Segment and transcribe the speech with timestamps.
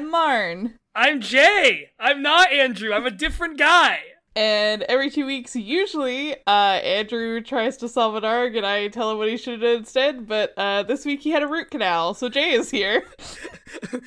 [0.00, 0.78] I'm Marn.
[0.94, 1.90] I'm Jay.
[2.00, 2.94] I'm not Andrew.
[2.94, 3.98] I'm a different guy.
[4.34, 9.10] And every two weeks, usually, uh, Andrew tries to solve an arg, and I tell
[9.10, 10.26] him what he should have done instead.
[10.26, 13.04] But uh, this week he had a root canal, so Jay is here.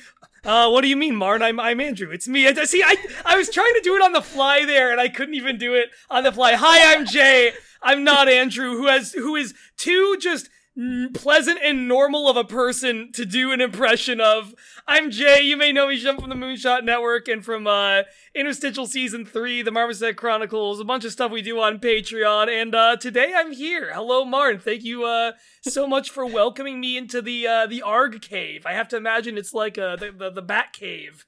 [0.44, 1.40] Uh, what do you mean, Marn?
[1.40, 2.10] I'm I'm Andrew.
[2.10, 2.46] It's me.
[2.46, 5.08] I, see, I I was trying to do it on the fly there, and I
[5.08, 6.52] couldn't even do it on the fly.
[6.52, 7.54] Hi, I'm Jay.
[7.82, 10.50] I'm not Andrew, who has who is too just
[11.14, 14.54] pleasant and normal of a person to do an impression of.
[14.88, 15.40] I'm Jay.
[15.42, 18.02] You may know me from the Moonshot Network and from uh,
[18.34, 22.48] Interstitial Season 3, The Marmoset Chronicles, a bunch of stuff we do on Patreon.
[22.48, 23.92] And uh, today I'm here.
[23.94, 24.60] Hello, Martin.
[24.60, 25.32] Thank you uh,
[25.62, 28.66] so much for welcoming me into the uh, the Arg Cave.
[28.66, 31.24] I have to imagine it's like uh, the, the, the Bat Cave.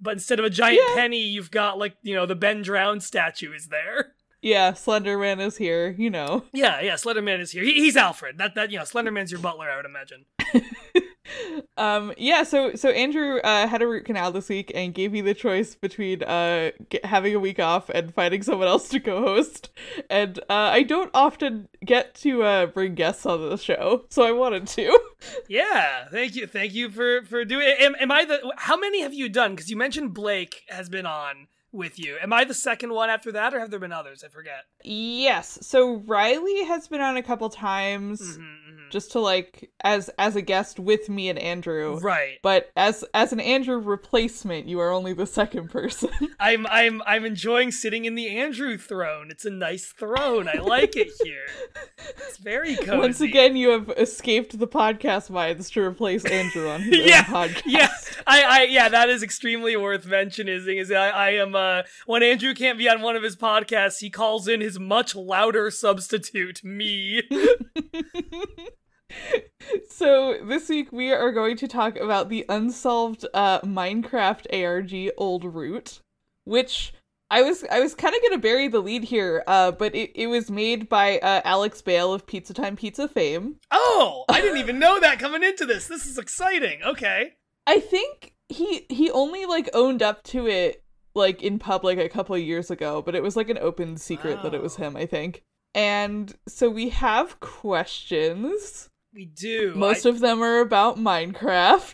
[0.00, 0.94] But instead of a giant yeah.
[0.94, 4.14] penny, you've got like, you know, the Ben Drowned statue is there.
[4.40, 6.44] Yeah, Slenderman is here, you know.
[6.52, 7.64] Yeah, yeah, Slenderman is here.
[7.64, 8.38] He, he's Alfred.
[8.38, 10.26] That that you know, Slenderman's your butler, I would imagine.
[11.76, 15.20] um yeah, so so Andrew uh, had a root canal this week and gave me
[15.20, 19.70] the choice between uh get, having a week off and finding someone else to co-host.
[20.08, 24.32] And uh I don't often get to uh bring guests on the show, so I
[24.32, 25.00] wanted to.
[25.48, 26.46] yeah, thank you.
[26.46, 29.68] Thank you for for doing am, am I the how many have you done cuz
[29.68, 32.16] you mentioned Blake has been on with you.
[32.22, 34.24] Am I the second one after that, or have there been others?
[34.24, 34.64] I forget.
[34.82, 35.58] Yes.
[35.62, 38.20] So Riley has been on a couple times.
[38.20, 41.98] Mm-hmm just to like as as a guest with me and Andrew.
[41.98, 42.38] Right.
[42.42, 46.10] But as as an Andrew replacement, you are only the second person.
[46.40, 49.30] I'm I'm I'm enjoying sitting in the Andrew throne.
[49.30, 50.48] It's a nice throne.
[50.48, 51.46] I like it here.
[51.98, 52.96] It's very cozy.
[52.96, 57.62] Once again, you have escaped the podcast vibes to replace Andrew on his yeah, podcast.
[57.66, 57.88] Yeah.
[58.26, 60.78] I I yeah, that is extremely worth mentioning.
[60.78, 64.10] Is I I am uh when Andrew can't be on one of his podcasts, he
[64.10, 67.22] calls in his much louder substitute, me
[69.90, 75.44] so this week we are going to talk about the unsolved uh, Minecraft ARG Old
[75.44, 76.00] Root,
[76.44, 76.92] which
[77.30, 80.28] I was I was kind of gonna bury the lead here, uh, but it, it
[80.28, 83.56] was made by uh, Alex Bale of Pizza Time Pizza fame.
[83.70, 85.88] Oh, I didn't even know that coming into this.
[85.88, 86.82] This is exciting.
[86.82, 87.34] Okay,
[87.66, 90.82] I think he he only like owned up to it
[91.14, 94.36] like in public a couple of years ago, but it was like an open secret
[94.36, 94.42] wow.
[94.44, 94.96] that it was him.
[94.96, 95.42] I think.
[95.74, 98.88] And so we have questions.
[99.18, 99.74] We do.
[99.74, 100.10] Most I...
[100.10, 101.90] of them are about Minecraft.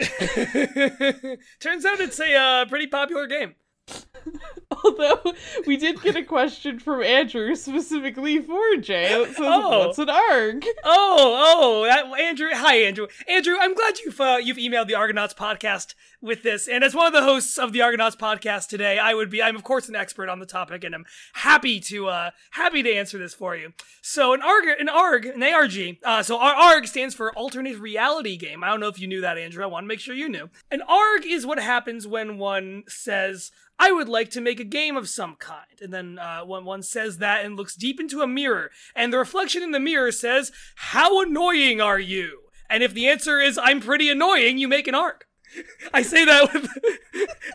[1.61, 3.55] Turns out it's a uh, pretty popular game.
[4.85, 5.21] Although
[5.67, 9.87] we did get a question from Andrew specifically for Jay that says, oh.
[9.87, 12.49] "What's an ARG?" Oh, oh, that, Andrew.
[12.53, 13.07] Hi, Andrew.
[13.29, 16.69] Andrew, I'm glad you've uh, you've emailed the Argonauts podcast with this.
[16.69, 19.57] And as one of the hosts of the Argonauts podcast today, I would be I'm
[19.57, 23.19] of course an expert on the topic, and I'm happy to uh happy to answer
[23.19, 23.73] this for you.
[24.03, 25.99] So an ARG, an ARG, an ARG.
[26.03, 28.65] Uh, so ARG stands for alternate reality game.
[28.65, 29.63] I don't know if you knew that, Andrew.
[29.63, 30.51] I want to make sure you knew.
[30.71, 34.97] An ARG is what happens when one says I would like to make a game
[34.97, 35.67] of some kind.
[35.81, 39.19] And then uh, when one says that and looks deep into a mirror, and the
[39.19, 42.41] reflection in the mirror says, How annoying are you?
[42.71, 45.27] And if the answer is, I'm pretty annoying, you make an arc.
[45.95, 46.69] I say that with.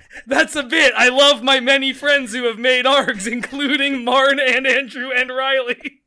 [0.28, 0.94] That's a bit.
[0.96, 6.02] I love my many friends who have made arcs, including Marn and Andrew and Riley.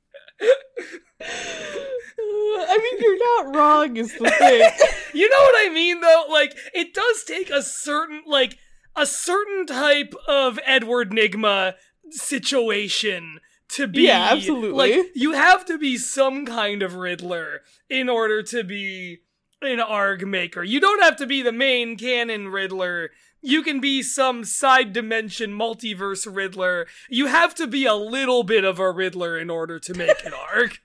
[1.25, 4.71] I mean, you're not wrong, is the thing.
[5.15, 6.25] you know what I mean, though?
[6.31, 8.59] Like, it does take a certain, like,
[8.97, 11.75] a certain type of Edward Nygma
[12.11, 14.03] situation to be.
[14.03, 14.97] Yeah absolutely.
[14.97, 19.21] Like you have to be some kind of riddler in order to be
[19.61, 20.63] an arg maker.
[20.63, 23.11] You don't have to be the main canon riddler.
[23.41, 26.87] You can be some side dimension multiverse riddler.
[27.09, 30.33] You have to be a little bit of a riddler in order to make an
[30.55, 30.79] arg.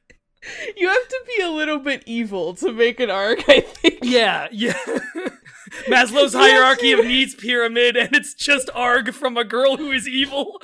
[0.75, 3.99] You have to be a little bit evil to make an arc i think.
[4.03, 4.77] Yeah yeah
[5.87, 10.61] Maslow's hierarchy of needs pyramid, and it's just arg from a girl who is evil.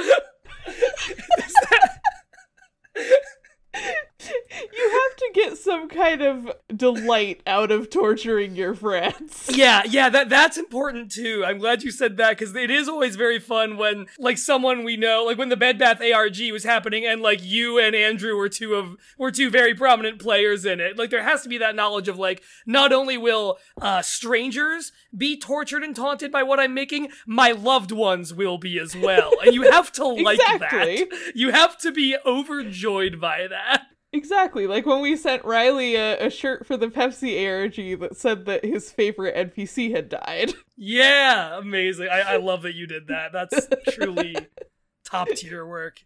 [4.29, 9.49] you have to get some kind of delight out of torturing your friends.
[9.53, 11.43] Yeah, yeah, that that's important too.
[11.45, 14.97] I'm glad you said that because it is always very fun when like someone we
[14.97, 18.49] know, like when the Bed Bath ARG was happening, and like you and Andrew were
[18.49, 20.97] two of were two very prominent players in it.
[20.97, 25.37] Like there has to be that knowledge of like not only will uh, strangers be
[25.37, 29.53] tortured and taunted by what I'm making, my loved ones will be as well, and
[29.53, 31.05] you have to like exactly.
[31.05, 31.31] that.
[31.35, 33.87] You have to be overjoyed by that.
[34.13, 34.67] Exactly.
[34.67, 38.63] Like when we sent Riley a, a, shirt for the Pepsi ARG that said that
[38.63, 40.53] his favorite NPC had died.
[40.75, 42.09] Yeah, amazing.
[42.11, 43.31] I, I love that you did that.
[43.31, 44.35] That's truly
[45.05, 46.03] top tier work.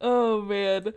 [0.00, 0.94] Oh man.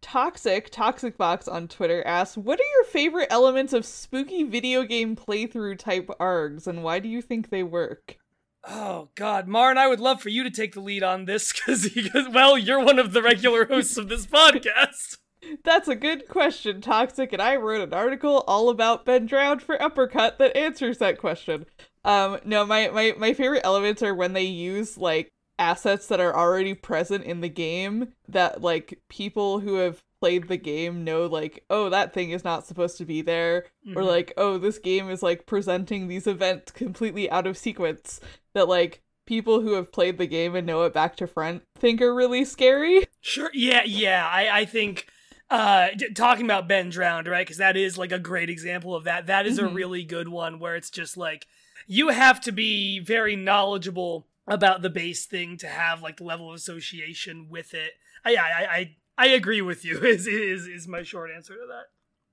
[0.00, 5.16] Toxic, Toxic Box on Twitter asks, What are your favorite elements of spooky video game
[5.16, 8.18] playthrough type args, and why do you think they work?
[8.66, 11.88] Oh God, Marn, I would love for you to take the lead on this because,
[12.32, 15.18] well, you're one of the regular hosts of this podcast.
[15.64, 19.80] That's a good question, Toxic, and I wrote an article all about Ben Drowned for
[19.80, 21.66] Uppercut that answers that question.
[22.04, 26.34] Um, no, my, my, my favorite elements are when they use like assets that are
[26.34, 31.64] already present in the game that like people who have played the game know like
[31.70, 33.96] oh that thing is not supposed to be there mm-hmm.
[33.96, 38.20] or like oh this game is like presenting these events completely out of sequence
[38.54, 42.00] that like people who have played the game and know it back to front think
[42.00, 45.06] are really scary sure yeah yeah i i think
[45.50, 49.26] uh talking about ben drowned right because that is like a great example of that
[49.26, 49.68] that is mm-hmm.
[49.68, 51.46] a really good one where it's just like
[51.86, 56.50] you have to be very knowledgeable about the base thing to have like the level
[56.50, 57.92] of association with it.
[58.24, 59.98] I I I, I agree with you.
[60.02, 61.86] Is is is my short answer to that.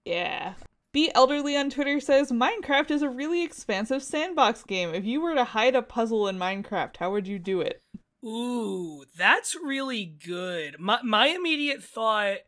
[0.05, 0.53] Yeah.
[0.93, 4.93] Be Elderly on Twitter says Minecraft is a really expansive sandbox game.
[4.93, 7.81] If you were to hide a puzzle in Minecraft, how would you do it?
[8.25, 10.77] Ooh, that's really good.
[10.79, 12.39] My my immediate thought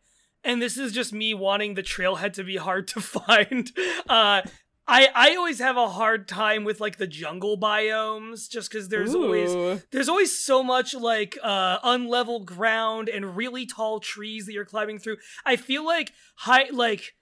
[0.44, 3.72] and this is just me wanting the trailhead to be hard to find.
[4.08, 4.42] Uh
[4.86, 9.16] I I always have a hard time with like the jungle biomes just cuz there's
[9.16, 9.24] Ooh.
[9.24, 14.66] always there's always so much like uh unlevel ground and really tall trees that you're
[14.66, 15.18] climbing through.
[15.46, 17.16] I feel like high like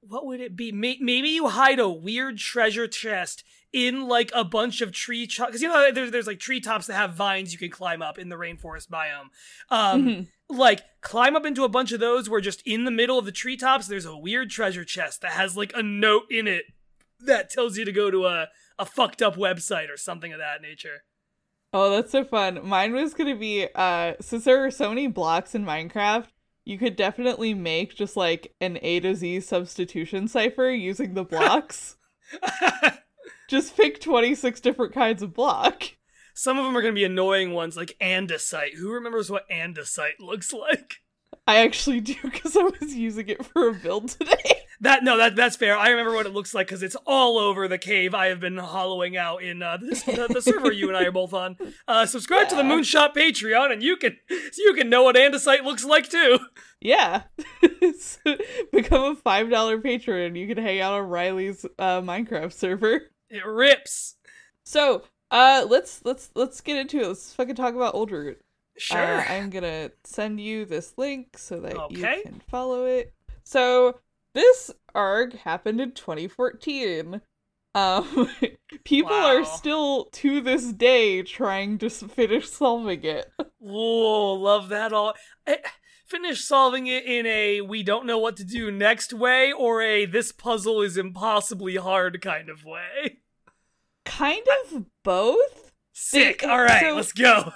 [0.00, 0.70] what would it be?
[0.70, 3.42] Maybe you hide a weird treasure chest
[3.74, 7.14] in like a bunch of tree because you know there's there's like treetops that have
[7.14, 9.30] vines you can climb up in the rainforest biome.
[9.68, 10.56] Um, mm-hmm.
[10.56, 13.32] like climb up into a bunch of those where just in the middle of the
[13.32, 16.66] treetops there's a weird treasure chest that has like a note in it
[17.18, 18.48] that tells you to go to a,
[18.78, 21.02] a fucked up website or something of that nature.
[21.72, 22.60] Oh, that's so fun.
[22.64, 26.28] Mine was gonna be uh since there are so many blocks in Minecraft,
[26.64, 31.96] you could definitely make just like an A to Z substitution cipher using the blocks.
[33.48, 35.82] just pick 26 different kinds of block.
[36.34, 38.74] Some of them are going to be annoying ones like andesite.
[38.74, 40.96] Who remembers what andesite looks like?
[41.46, 44.34] I actually do because I was using it for a build today.
[44.80, 45.78] That no, that that's fair.
[45.78, 48.58] I remember what it looks like because it's all over the cave I have been
[48.58, 51.56] hollowing out in uh, this, the, the, server you and I are both on.
[51.86, 52.48] Uh, subscribe yeah.
[52.48, 54.18] to the Moonshot Patreon, and you can
[54.58, 56.38] you can know what andesite looks like too.
[56.80, 57.22] Yeah,
[58.72, 63.02] become a five dollar patron, and you can hang out on Riley's uh, Minecraft server.
[63.34, 64.16] It rips.
[64.64, 67.08] So, uh, let's let's let's get into it.
[67.08, 68.40] Let's fucking talk about Old Root.
[68.76, 68.98] Sure.
[68.98, 72.16] Uh, I'm gonna send you this link so that okay.
[72.16, 73.12] you can follow it.
[73.44, 74.00] So
[74.34, 77.20] this arg happened in 2014.
[77.74, 78.30] Um,
[78.84, 79.36] people wow.
[79.36, 83.30] are still to this day trying to finish solving it.
[83.58, 85.14] Whoa, love that all.
[85.46, 85.56] Eh,
[86.06, 90.06] finish solving it in a we don't know what to do next way or a
[90.06, 93.18] this puzzle is impossibly hard kind of way.
[94.04, 95.72] Kind of both.
[95.92, 96.44] Sick.
[96.44, 97.52] All right, so, let's go.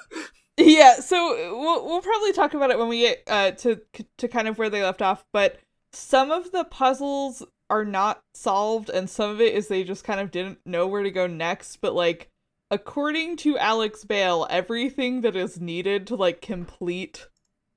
[0.56, 3.80] Yeah, so we'll we'll probably talk about it when we get uh to
[4.16, 5.58] to kind of where they left off, but
[5.92, 10.20] some of the puzzles are not solved and some of it is they just kind
[10.20, 12.30] of didn't know where to go next but like
[12.70, 17.28] according to alex bale everything that is needed to like complete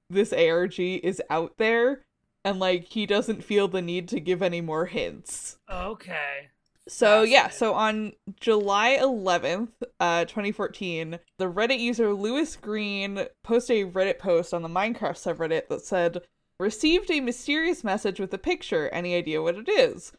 [0.10, 2.04] this arg is out there
[2.44, 6.50] and like he doesn't feel the need to give any more hints okay
[6.92, 9.70] so yeah so on july 11th
[10.00, 15.68] uh 2014 the reddit user lewis green posted a reddit post on the minecraft subreddit
[15.68, 16.22] that said
[16.62, 18.88] received a mysterious message with a picture.
[18.90, 20.14] Any idea what it is?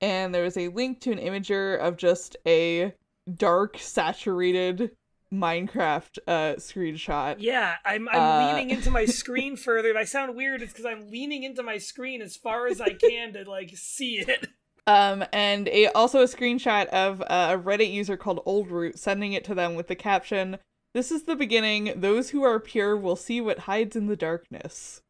[0.00, 2.94] And there was a link to an Imgur of just a
[3.32, 4.90] dark, saturated
[5.32, 7.36] Minecraft uh, screenshot.
[7.38, 9.88] Yeah, I'm I'm uh, leaning into my screen further.
[9.88, 12.92] If I sound weird, it's because I'm leaning into my screen as far as I
[12.92, 14.48] can to like see it.
[14.86, 19.32] Um, and a also a screenshot of uh, a Reddit user called Old Root sending
[19.32, 20.58] it to them with the caption,
[20.92, 21.92] "This is the beginning.
[21.96, 25.02] Those who are pure will see what hides in the darkness."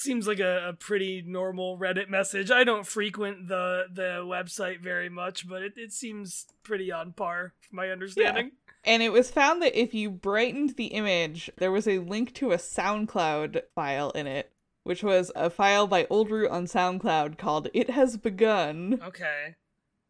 [0.00, 2.50] seems like a, a, pretty normal Reddit message.
[2.50, 7.54] I don't frequent the the website very much, but it, it seems pretty on par
[7.60, 8.46] from my understanding.
[8.46, 8.72] Yeah.
[8.84, 12.52] And it was found that if you brightened the image, there was a link to
[12.52, 14.50] a SoundCloud file in it,
[14.84, 19.00] which was a file by Old Root on SoundCloud called It Has Begun.
[19.04, 19.56] Okay.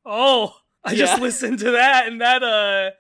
[0.05, 0.99] Oh, I yeah.
[0.99, 2.91] just listened to that and that uh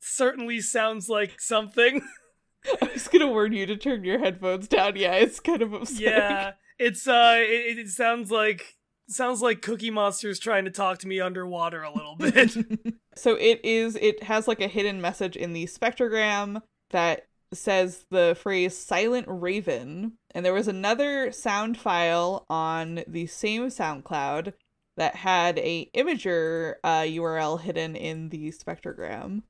[0.00, 2.02] certainly sounds like something.
[2.82, 4.96] I was gonna warn you to turn your headphones down.
[4.96, 6.06] Yeah, it's kind of upsetting.
[6.06, 8.76] Yeah, it's uh, it, it sounds like
[9.08, 12.54] sounds like Cookie Monster's trying to talk to me underwater a little bit.
[13.16, 13.96] so it is.
[13.96, 20.17] It has like a hidden message in the spectrogram that says the phrase "silent raven,"
[20.34, 24.52] And there was another sound file on the same SoundCloud
[24.96, 29.42] that had a Imgur uh, URL hidden in the spectrogram.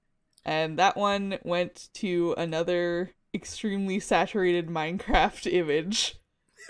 [0.44, 6.16] And that one went to another extremely saturated Minecraft image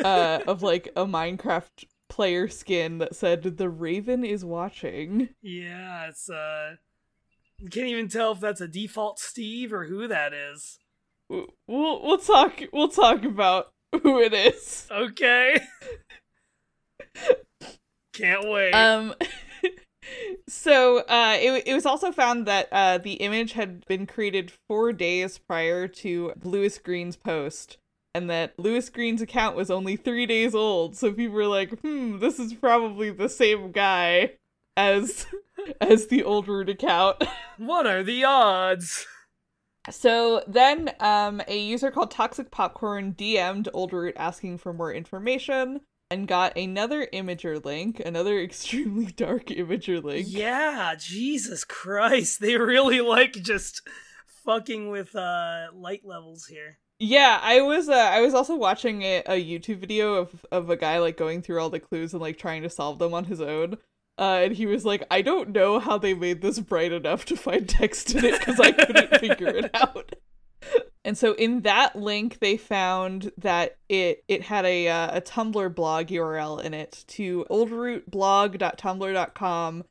[0.03, 5.29] uh, of like a Minecraft player skin that said the raven is watching.
[5.43, 6.77] Yeah, it's uh
[7.59, 10.79] you can't even tell if that's a default Steve or who that is.
[11.29, 14.87] We'll we'll talk we'll talk about who it is.
[14.91, 15.61] Okay.
[18.13, 18.73] Can't wait.
[18.73, 19.15] Um
[20.49, 24.93] so uh it, it was also found that uh the image had been created 4
[24.93, 27.79] days prior to Lewis Green's post
[28.15, 32.19] and that Lewis Green's account was only 3 days old so people were like hmm
[32.19, 34.33] this is probably the same guy
[34.77, 35.27] as
[35.81, 37.23] as the old root account
[37.59, 39.07] what are the odds?
[39.91, 45.81] So then um, a user called Toxic Popcorn DM'd Old Root asking for more information
[46.11, 50.27] and got another Imgur link, another extremely dark Imgur link.
[50.29, 52.41] Yeah, Jesus Christ.
[52.41, 53.83] They really like just
[54.45, 56.79] fucking with uh light levels here.
[57.01, 60.77] Yeah, I was uh, I was also watching a, a YouTube video of of a
[60.77, 63.41] guy like going through all the clues and like trying to solve them on his
[63.41, 63.79] own.
[64.19, 67.37] Uh, and he was like, I don't know how they made this bright enough to
[67.37, 70.17] find text in it because I couldn't figure it out.
[71.05, 75.73] And so in that link, they found that it it had a uh, a Tumblr
[75.75, 79.85] blog URL in it to oldrootblog.tumblr.com,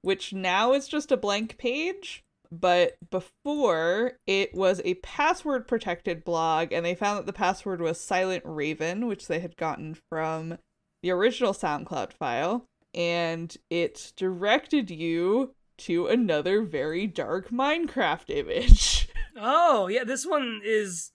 [0.00, 2.24] which now is just a blank page.
[2.50, 8.00] But before it was a password protected blog, and they found that the password was
[8.00, 10.56] Silent Raven, which they had gotten from
[11.02, 19.08] the original SoundCloud file and it directed you to another very dark Minecraft image.
[19.36, 21.10] Oh, yeah, this one is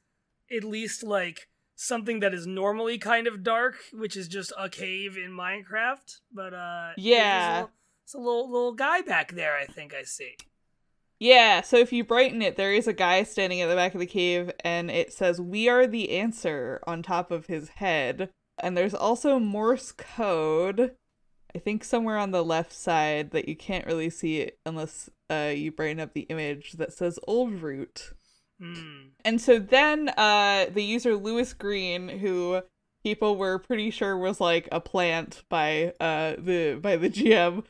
[0.53, 5.17] at least like something that is normally kind of dark, which is just a cave
[5.17, 6.17] in Minecraft.
[6.29, 7.67] But uh yeah,
[8.03, 9.55] it's a little little guy back there.
[9.55, 10.35] I think I see.
[11.17, 14.01] Yeah, so if you brighten it, there is a guy standing at the back of
[14.01, 18.29] the cave, and it says "We are the answer" on top of his head.
[18.61, 20.91] And there's also Morse code
[21.55, 25.51] I think somewhere on the left side that you can't really see it unless uh,
[25.55, 28.13] you brighten up the image that says old root.
[28.61, 29.09] Mm.
[29.25, 32.61] And so then uh, the user Lewis Green, who
[33.03, 37.63] people were pretty sure was like a plant by uh the by the GM,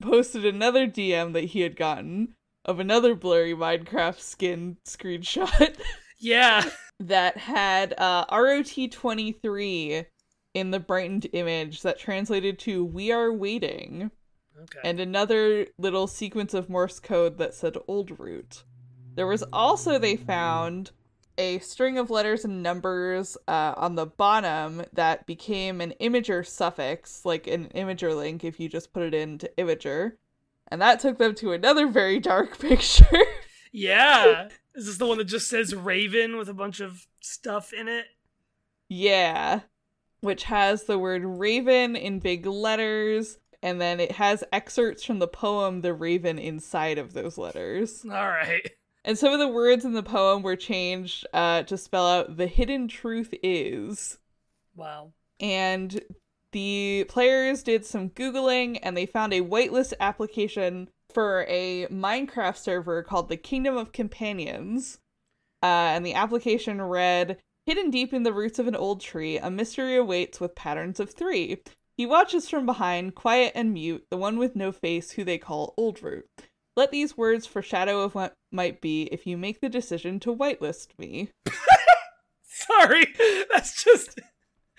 [0.00, 5.76] posted another DM that he had gotten of another blurry Minecraft skin screenshot.
[6.18, 6.64] Yeah.
[6.98, 10.06] that had uh ROT23
[10.56, 14.10] in the brightened image that translated to "We are waiting,"
[14.58, 14.80] okay.
[14.82, 18.64] and another little sequence of Morse code that said "Old Root."
[19.16, 20.92] There was also they found
[21.36, 27.26] a string of letters and numbers uh, on the bottom that became an Imgur suffix,
[27.26, 30.12] like an Imgur link if you just put it into Imgur.
[30.68, 33.26] And that took them to another very dark picture.
[33.72, 34.48] yeah.
[34.74, 38.06] Is this the one that just says Raven with a bunch of stuff in it?
[38.88, 39.60] Yeah
[40.26, 45.28] which has the word raven in big letters, and then it has excerpts from the
[45.28, 48.04] poem The Raven inside of those letters.
[48.04, 48.68] All right.
[49.04, 52.48] And some of the words in the poem were changed uh, to spell out the
[52.48, 54.18] hidden truth is.
[54.74, 55.12] Wow.
[55.38, 56.02] And
[56.50, 63.04] the players did some Googling and they found a whitelist application for a Minecraft server
[63.04, 64.98] called the Kingdom of Companions.
[65.62, 69.50] Uh, and the application read Hidden deep in the roots of an old tree, a
[69.50, 71.62] mystery awaits with patterns of three.
[71.96, 75.74] He watches from behind, quiet and mute, the one with no face who they call
[75.76, 76.28] Old Root.
[76.76, 80.88] Let these words foreshadow of what might be if you make the decision to whitelist
[80.96, 81.30] me.
[82.44, 83.14] Sorry,
[83.52, 84.20] that's just.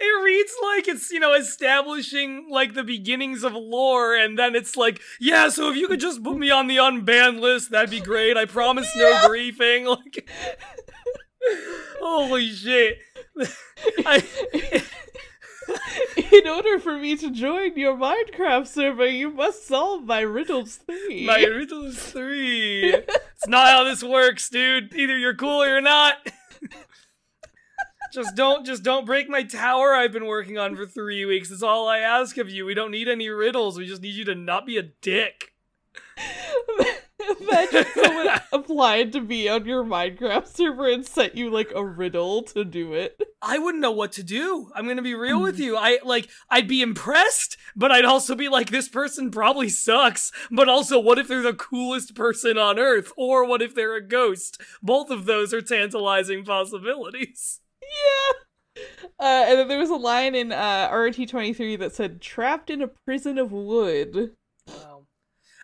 [0.00, 4.76] it reads like it's you know establishing like the beginnings of lore and then it's
[4.76, 8.00] like yeah so if you could just put me on the unbanned list that'd be
[8.00, 10.28] great i promise no griefing like
[12.00, 12.98] Holy shit.
[13.98, 14.22] I,
[16.32, 21.24] In order for me to join your Minecraft server, you must solve my riddles three.
[21.24, 22.94] My riddles three.
[22.94, 24.94] it's not how this works, dude.
[24.94, 26.16] Either you're cool or you're not.
[28.12, 31.48] just don't just don't break my tower I've been working on for three weeks.
[31.48, 32.64] That's all I ask of you.
[32.64, 33.78] We don't need any riddles.
[33.78, 35.49] We just need you to not be a dick.
[37.40, 42.42] Imagine someone applied to be on your Minecraft server and sent you like a riddle
[42.42, 43.20] to do it.
[43.42, 44.70] I wouldn't know what to do.
[44.74, 45.76] I'm gonna be real with you.
[45.76, 50.32] I like I'd be impressed, but I'd also be like, this person probably sucks.
[50.50, 53.12] But also, what if they're the coolest person on earth?
[53.16, 54.60] Or what if they're a ghost?
[54.82, 57.60] Both of those are tantalizing possibilities.
[57.82, 58.84] yeah.
[59.18, 62.70] Uh, and then there was a line in uh, RT twenty three that said "trapped
[62.70, 64.32] in a prison of wood."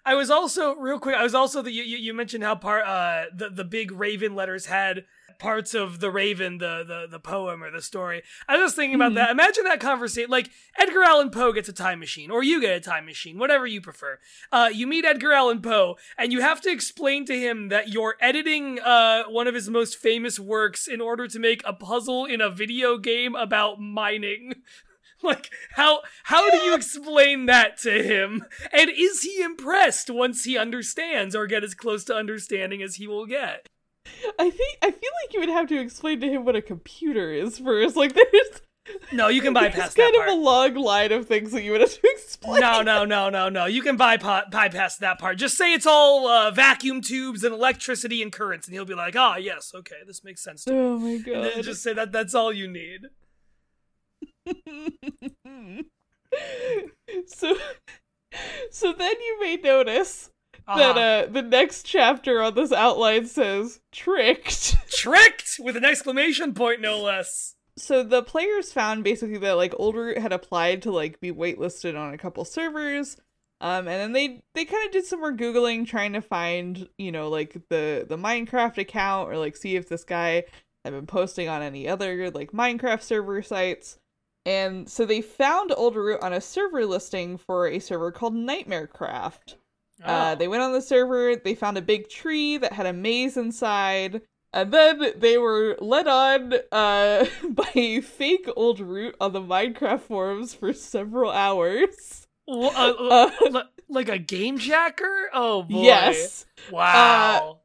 [0.07, 1.17] I was also real quick.
[1.17, 4.67] I was also the you, you mentioned how part uh the the big Raven letters
[4.67, 5.05] had
[5.39, 8.23] parts of the Raven, the the the poem or the story.
[8.49, 9.17] I was just thinking about Mhm.
[9.17, 9.31] that.
[9.31, 10.31] Imagine that conversation.
[10.31, 10.49] Like
[10.79, 13.81] Edgar Allan Poe gets a time machine, or you get a time machine, whatever you
[13.83, 14.19] prefer.
[14.51, 18.15] Uh, you meet Edgar Allan Poe, and you have to explain to him that you're
[18.21, 22.41] editing uh one of his most famous works in order to make a puzzle in
[22.41, 24.55] a video game about mining.
[25.23, 28.45] Like how how do you explain that to him?
[28.73, 33.07] And is he impressed once he understands or get as close to understanding as he
[33.09, 33.67] will get?
[34.39, 37.33] I think I feel like you would have to explain to him what a computer
[37.33, 37.97] is first.
[37.97, 38.61] Like there's
[39.13, 40.29] No, you can bypass it's kind part.
[40.29, 42.61] of a long line of things that you would have to explain.
[42.61, 43.65] No, no, no, no, no.
[43.65, 45.39] You can bypass bypass that part.
[45.39, 49.17] Just say it's all uh, vacuum tubes and electricity and currents, and he'll be like,
[49.17, 50.79] "Ah, yes, okay, this makes sense." To me.
[50.79, 51.65] Oh my god.
[51.65, 53.01] just say that that's all you need.
[57.27, 57.57] So
[58.71, 60.31] so then you may notice
[60.67, 60.79] Uh-huh.
[60.79, 64.77] that uh the next chapter on this outline says tricked.
[64.97, 67.55] Tricked with an exclamation point, no less.
[67.79, 71.99] so the players found basically that like old root had applied to like be waitlisted
[71.99, 73.17] on a couple servers
[73.61, 77.13] um and then they they kind of did some more googling trying to find you
[77.13, 80.45] know like the the minecraft account or like see if this guy
[80.85, 83.99] had been posting on any other like minecraft server sites
[84.47, 88.87] and so they found old root on a server listing for a server called nightmare
[88.87, 89.57] craft
[90.05, 90.39] uh, Oh.
[90.39, 94.21] they went on the server, they found a big tree that had a maze inside,
[94.53, 100.01] and then they were led on uh, by a fake old root on the Minecraft
[100.03, 102.27] forums for several hours.
[102.47, 105.31] Wha- uh, Uh, li- like a game jacker?
[105.33, 105.83] Oh boy.
[105.83, 106.45] Yes.
[106.71, 107.61] Wow.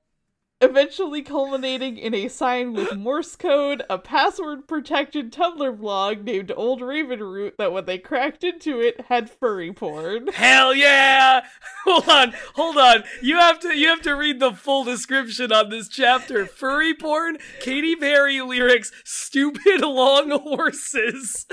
[0.63, 6.81] Eventually culminating in a sign with Morse code, a password protected Tumblr blog named Old
[6.81, 10.27] Raven Root that when they cracked into it had furry porn.
[10.33, 11.45] Hell yeah!
[11.85, 13.03] Hold on, hold on.
[13.23, 16.45] You have to you have to read the full description on this chapter.
[16.45, 21.47] Furry porn, Katy Perry lyrics, stupid long horses,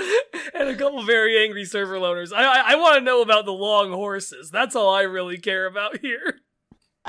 [0.53, 2.31] and a couple very angry server loners.
[2.31, 4.51] I I, I want to know about the long horses.
[4.51, 6.41] That's all I really care about here.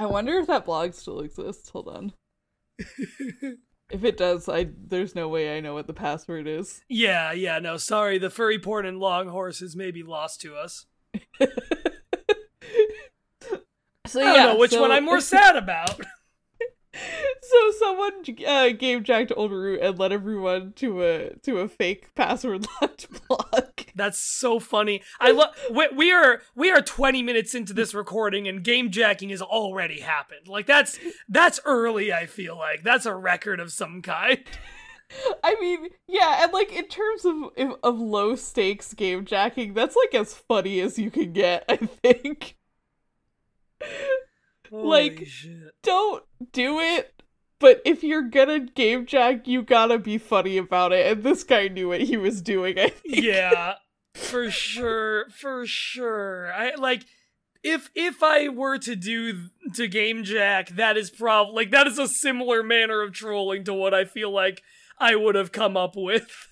[0.00, 1.68] I wonder if that blog still exists.
[1.68, 2.12] Hold on.
[2.78, 6.80] if it does, I there's no way I know what the password is.
[6.88, 7.58] Yeah, yeah.
[7.58, 8.16] No, sorry.
[8.16, 10.86] The furry porn and long horses may be lost to us.
[14.10, 16.00] So I don't yeah, know which so- one I'm more sad about.
[17.42, 22.12] So someone uh, Jack to Old Root and led everyone to a to a fake
[22.16, 23.64] password locked blog.
[24.00, 25.02] That's so funny.
[25.20, 25.54] I love.
[25.70, 30.00] We, we are we are 20 minutes into this recording, and game jacking has already
[30.00, 30.48] happened.
[30.48, 32.10] Like that's that's early.
[32.10, 34.38] I feel like that's a record of some kind.
[35.44, 37.34] I mean, yeah, and like in terms of
[37.82, 41.66] of low stakes game jacking, that's like as funny as you can get.
[41.68, 42.56] I think.
[44.70, 45.72] Like- shit.
[45.82, 47.20] don't do it.
[47.58, 51.06] But if you're gonna game jack, you gotta be funny about it.
[51.12, 52.78] And this guy knew what he was doing.
[52.78, 53.22] I think.
[53.22, 53.74] yeah,
[54.14, 56.52] for sure, for sure.
[56.52, 57.04] I like
[57.62, 61.98] if if I were to do to game jack, that is prob like that is
[61.98, 64.62] a similar manner of trolling to what I feel like
[64.98, 66.30] I would have come up with.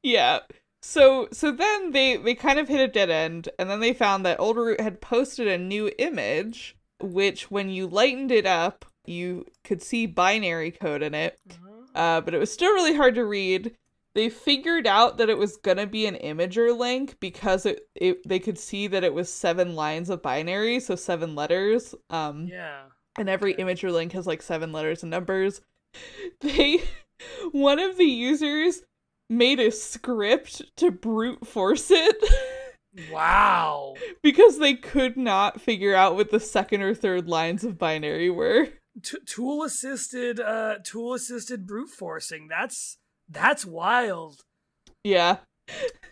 [0.00, 0.40] Yeah.
[0.80, 4.24] So so then they they kind of hit a dead end, and then they found
[4.24, 9.44] that Old Root had posted a new image, which when you lightened it up, you
[9.64, 11.40] could see binary code in it.
[11.96, 13.74] Uh, but it was still really hard to read.
[14.18, 18.40] They figured out that it was gonna be an Imgur link because it, it they
[18.40, 21.94] could see that it was seven lines of binary, so seven letters.
[22.10, 22.86] Um, Yeah.
[23.16, 25.60] and every Imgur link has like seven letters and numbers.
[26.40, 26.82] They
[27.52, 28.82] one of the users
[29.30, 32.16] made a script to brute force it
[33.12, 33.94] Wow.
[34.24, 38.70] because they could not figure out what the second or third lines of binary were.
[39.00, 42.48] T- tool assisted uh tool assisted brute forcing.
[42.48, 44.42] That's that's wild.
[45.04, 45.38] Yeah.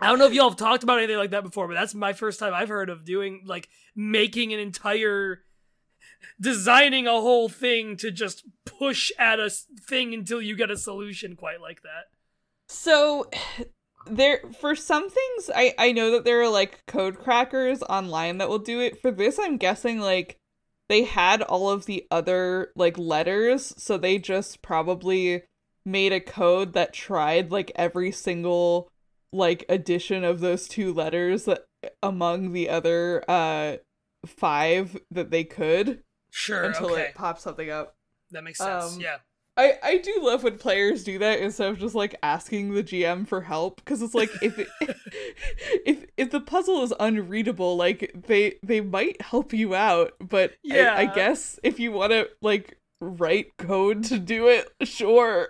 [0.01, 2.13] I don't know if y'all have talked about anything like that before, but that's my
[2.13, 5.43] first time I've heard of doing like making an entire
[6.41, 11.37] designing a whole thing to just push at a thing until you get a solution
[11.37, 12.07] quite like that.
[12.69, 13.31] So
[14.07, 18.49] there for some things I I know that there are like code crackers online that
[18.49, 19.01] will do it.
[19.01, 20.37] For this I'm guessing like
[20.89, 25.43] they had all of the other like letters, so they just probably
[25.87, 28.91] made a code that tried like every single
[29.33, 31.65] like addition of those two letters that
[32.03, 33.77] among the other uh
[34.27, 37.03] five that they could Sure, until okay.
[37.03, 37.95] it pops something up.
[38.33, 38.95] that makes sense.
[38.97, 39.19] um, yeah.
[39.59, 43.27] I, I do love when players do that instead of just like asking the GM
[43.27, 44.69] for help because it's like if it,
[45.87, 50.93] if if the puzzle is unreadable like they they might help you out but Yeah.
[50.95, 55.49] I, I guess if you want to like write code to do it sure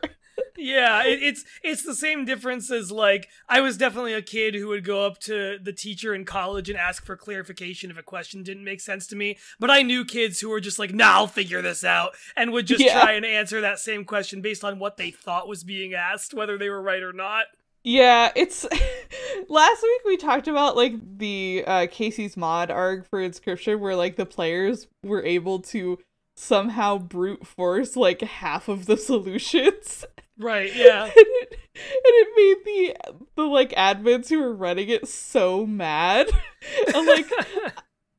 [0.56, 4.68] yeah, it, it's it's the same difference as like I was definitely a kid who
[4.68, 8.42] would go up to the teacher in college and ask for clarification if a question
[8.42, 9.38] didn't make sense to me.
[9.60, 12.66] But I knew kids who were just like, "Nah, I'll figure this out," and would
[12.66, 13.00] just Yeah.
[13.00, 16.56] try and answer that same question based on what they thought was being asked, whether
[16.58, 17.46] they were right or not.
[17.84, 18.66] Yeah, it's
[19.48, 24.16] last week we talked about like the uh Kaycee's mod arg for Inscryption where like
[24.16, 25.98] the players were able to
[26.36, 30.04] somehow brute force like half of the solutions.
[30.38, 30.74] Right?
[30.74, 31.04] Yeah.
[31.04, 36.28] and, it, and it made the the like admins who were running it so mad.
[36.94, 37.30] and like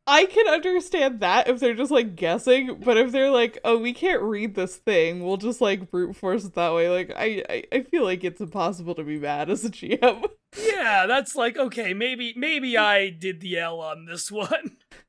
[0.08, 3.92] I can understand that if they're just like guessing, but if they're like, oh, we
[3.92, 6.90] can't read this thing, we'll just like brute force it that way.
[6.90, 10.26] Like I, I, I feel like it's impossible to be mad as a GM.
[10.58, 14.78] yeah, that's like okay, maybe maybe I did the L on this one.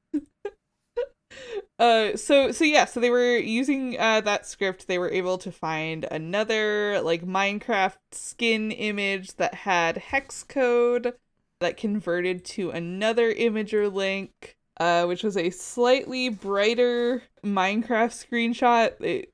[1.78, 4.88] Uh, so so yeah, so they were using uh that script.
[4.88, 11.14] They were able to find another like Minecraft skin image that had hex code
[11.60, 19.00] that converted to another Imgur link, uh, which was a slightly brighter Minecraft screenshot.
[19.00, 19.32] It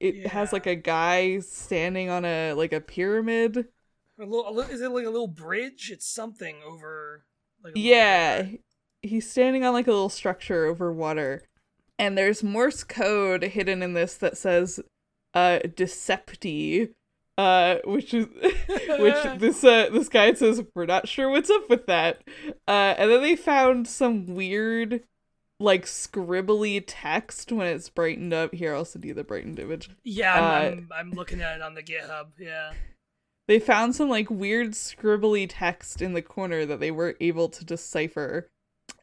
[0.00, 3.68] it has like a guy standing on a like a pyramid.
[4.18, 5.90] A little, a little, is it like a little bridge?
[5.92, 7.24] It's something over.
[7.62, 8.58] Like Yeah, river.
[9.02, 11.42] He's standing on like a little structure over water.
[11.98, 14.80] And there's Morse code hidden in this that says
[15.34, 16.90] uh Decepti,
[17.36, 18.26] uh which is
[18.98, 22.22] which this uh this guy says we're not sure what's up with that.
[22.66, 25.02] Uh and then they found some weird
[25.60, 28.54] like scribbly text when it's brightened up.
[28.54, 29.90] Here, I'll send you the brightened image.
[30.04, 32.28] Yeah, I'm, Uh, I'm, I'm looking at it on the GitHub.
[32.38, 32.72] Yeah.
[33.48, 37.64] They found some like weird scribbly text in the corner that they weren't able to
[37.64, 38.48] decipher.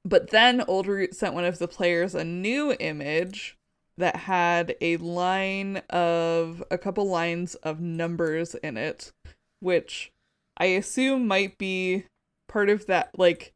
[0.06, 3.58] But then Old Root sent one of the players a new image
[3.98, 9.12] that had a line of a couple lines of numbers in it,
[9.60, 10.12] which
[10.58, 12.06] I assume might be
[12.48, 13.54] part of that like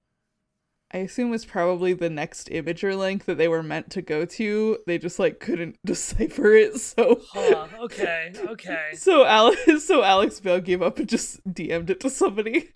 [0.91, 4.79] I assume was probably the next Imgur link that they were meant to go to.
[4.87, 7.67] They just like couldn't decipher it, so Huh.
[7.81, 8.33] Okay.
[8.35, 8.89] Okay.
[8.95, 12.71] so Alex, so Alex Bell gave up and just DM'd it to somebody.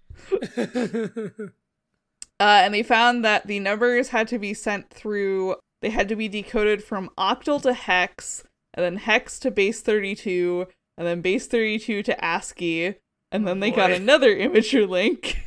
[2.39, 5.55] Uh, and they found that the numbers had to be sent through.
[5.81, 8.43] They had to be decoded from octal to hex,
[8.73, 10.67] and then hex to base thirty-two,
[10.97, 12.95] and then base thirty-two to ASCII,
[13.31, 15.37] and then they got another Imgur link.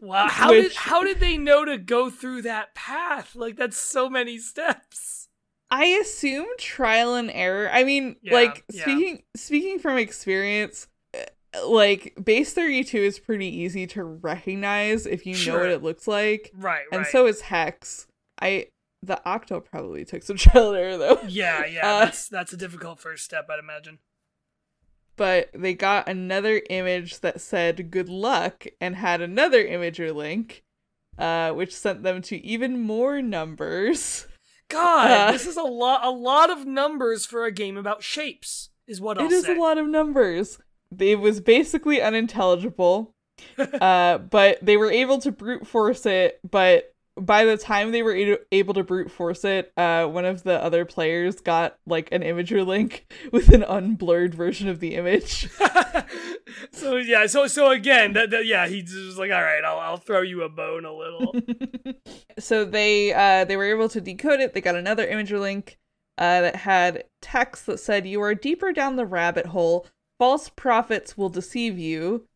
[0.00, 0.26] wow.
[0.30, 3.34] How did how did they know to go through that path?
[3.34, 5.28] Like that's so many steps.
[5.70, 7.68] I assume trial and error.
[7.70, 8.82] I mean, Yeah, like yeah.
[8.82, 10.88] speaking speaking from experience,
[11.66, 16.50] like base 32 is pretty easy to recognize if you know what it looks like.
[16.54, 16.82] Right.
[16.90, 16.98] Right.
[16.98, 18.06] And so is hex.
[18.40, 18.66] I
[19.02, 21.20] the octal probably took some trial and error though.
[21.26, 21.64] yeah.
[21.70, 21.86] Yeah.
[21.86, 23.98] Uh, that's that's a difficult first step, I'd imagine.
[25.16, 30.62] But they got another image that said good luck and had another Imgur link,
[31.18, 34.26] uh, which sent them to even more numbers.
[34.68, 38.68] God, Uh, this is a lot a lot of numbers for a game about shapes.
[38.86, 40.58] Is what I'll It is a lot of numbers.
[40.98, 43.14] It was basically unintelligible.
[43.58, 46.40] uh, but they were able to brute force it.
[46.48, 50.42] But by the time they were a- able to brute force it, uh, one of
[50.44, 55.48] the other players got like an Imgur link with an unblurred version of the image.
[56.72, 59.96] so yeah, so so again, that, that yeah, he's just like, all right, I'll I'll
[59.96, 61.34] throw you a bone a little.
[62.38, 64.54] so they uh, they were able to decode it.
[64.54, 65.78] They got another Imgur link
[66.16, 69.86] uh, that had text that said, "You are deeper down the rabbit hole.
[70.18, 72.26] False prophets will deceive you."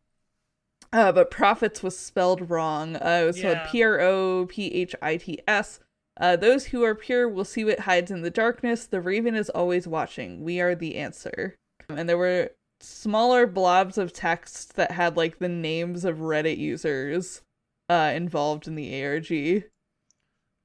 [0.91, 2.95] Uh, but prophets was spelled wrong.
[2.95, 3.53] Uh, it was Yeah.
[3.53, 5.79] spelled P R O P H I T S.
[6.19, 8.85] Uh, those who are pure will see what hides in the darkness.
[8.85, 10.43] The raven is always watching.
[10.43, 11.55] We are the answer.
[11.89, 17.41] And there were smaller blobs of text that had like the names of Reddit users
[17.89, 19.63] uh, involved in the ARG.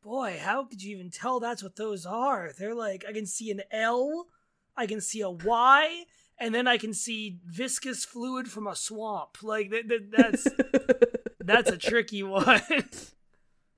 [0.02, 2.52] Boy, how could you even tell that's what those are?
[2.58, 4.26] They're like I can see an L,
[4.76, 6.04] I can see a Y,
[6.40, 9.38] and then I can see viscous fluid from a swamp.
[9.42, 10.48] Like that, that, that's
[11.40, 12.62] that's a tricky one.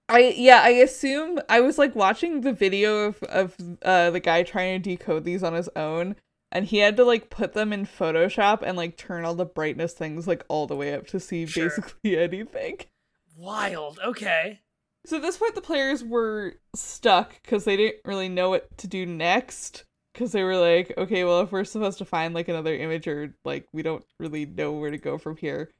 [0.08, 4.42] I yeah, I assume I was like watching the video of of uh the guy
[4.42, 6.16] trying to decode these on his own
[6.52, 9.92] and he had to like put them in Photoshop and like turn all the brightness
[9.92, 11.68] things like all the way up to see Sure.
[11.68, 12.78] basically anything.
[13.36, 13.98] Wild.
[14.04, 14.60] Okay.
[15.06, 18.88] So at this point the players were stuck cuz they didn't really know what to
[18.88, 19.84] do next.
[20.12, 23.34] Because they were like, okay, well, if we're supposed to find like another image or
[23.44, 25.70] like we don't really know where to go from here.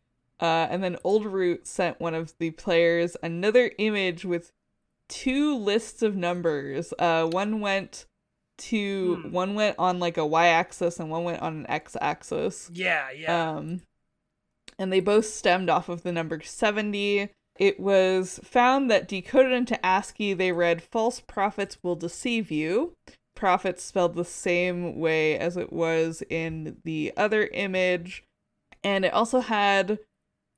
[0.40, 4.52] Uh, and then Old Root sent one of the players another image with
[5.08, 6.94] two lists of numbers.
[6.98, 8.06] Uh, one went
[8.58, 9.32] to Hmm.
[9.32, 12.70] one went on like a y-axis and one went on an x-axis.
[12.72, 13.52] Yeah, yeah.
[13.56, 13.82] Um,
[14.78, 17.30] and they both stemmed off of the number 70.
[17.58, 22.94] It was found that decoded into ASCII, they read false prophets will deceive you.
[23.40, 28.22] Prophets spelled the same way as it was in the other image.
[28.84, 29.98] And it also had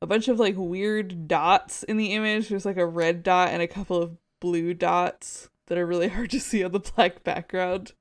[0.00, 2.48] a bunch of like weird dots in the image.
[2.48, 6.30] There's like a red dot and a couple of blue dots that are really hard
[6.30, 7.92] to see on the black background.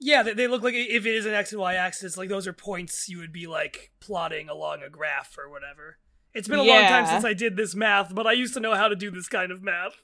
[0.00, 2.46] yeah, they, they look like if it is an X and Y axis, like those
[2.46, 5.98] are points you would be like plotting along a graph or whatever.
[6.32, 8.74] It's been a long time since I did this math, but I used to know
[8.74, 10.02] how to do this kind of math.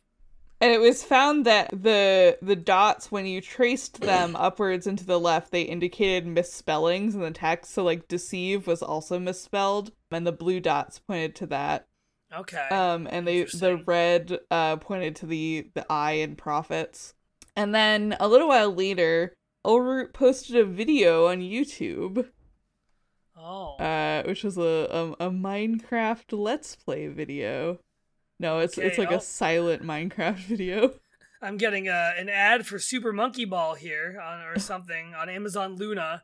[0.60, 5.04] And it was found that the the dots, when you traced them upwards and to
[5.04, 7.72] the left, they indicated misspellings in the text.
[7.72, 11.86] So like deceive was also misspelled, and the blue dots pointed to that.
[12.34, 12.68] Okay.
[12.70, 17.14] Um, and they the red uh pointed to the the eye in prophets.
[17.54, 22.28] And then a little while later, Old Root posted a video on YouTube,
[23.36, 23.76] oh.
[23.76, 24.88] uh, which was a
[25.20, 27.78] a, a Minecraft Let's Play video.
[28.38, 30.94] No, it's it's like I'll- a silent Minecraft video.
[31.42, 35.76] I'm getting a, an ad for Super Monkey Ball here on or something on Amazon
[35.76, 36.22] Luna.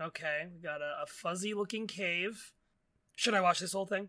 [0.00, 2.52] Okay, we got a, a fuzzy looking cave.
[3.14, 4.08] Should I watch this whole thing?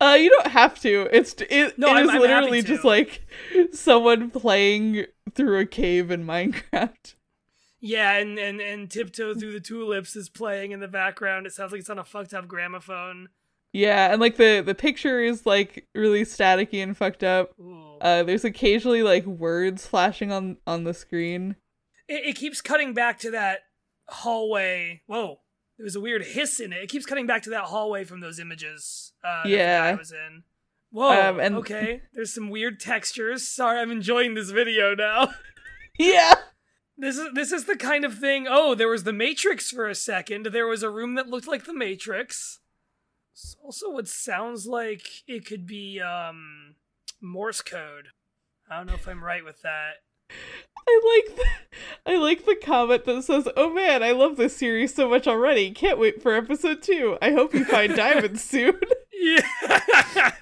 [0.00, 1.08] Uh, you don't have to.
[1.12, 3.26] It's it, No, it I'm- is I'm literally just like
[3.72, 7.14] someone playing through a cave in Minecraft.
[7.80, 11.46] Yeah, and, and, and Tiptoe Through the Tulips is playing in the background.
[11.46, 13.28] It sounds like it's on a fucked up gramophone.
[13.76, 17.50] Yeah, and like the the picture is like really staticky and fucked up.
[18.00, 21.56] Uh, there's occasionally like words flashing on on the screen.
[22.08, 23.60] it, it keeps cutting back to that
[24.08, 25.02] hallway.
[25.06, 25.40] Whoa,
[25.76, 26.82] there was a weird hiss in it.
[26.84, 29.12] It keeps cutting back to that hallway from those images.
[29.24, 29.92] Uh, Yeah.
[29.92, 30.44] guy was in.
[30.92, 31.30] Whoa.
[31.30, 32.02] Um, and- okay.
[32.12, 33.48] There's some weird textures.
[33.48, 35.34] Sorry, I'm enjoying this video now.
[35.98, 36.34] Yeah.
[36.98, 38.46] This is this is the kind of thing.
[38.48, 40.46] Oh, there was the Matrix for a second.
[40.46, 42.58] There was a room that looked like the Matrix.
[43.34, 46.76] It's also what sounds like it could be um
[47.20, 48.08] Morse code.
[48.70, 49.94] I don't know if I'm right with that.
[50.86, 51.44] I like the,
[52.06, 55.72] I like the comment that says, "Oh man, I love this series so much already.
[55.72, 57.18] Can't wait for episode two.
[57.20, 58.78] I hope you find diamonds soon."
[59.12, 59.40] Yeah.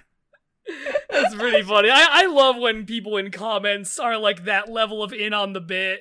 [1.10, 1.88] That's pretty funny.
[1.90, 5.60] I, I love when people in comments are like that level of in on the
[5.60, 6.00] bit.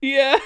[0.00, 0.38] Yeah.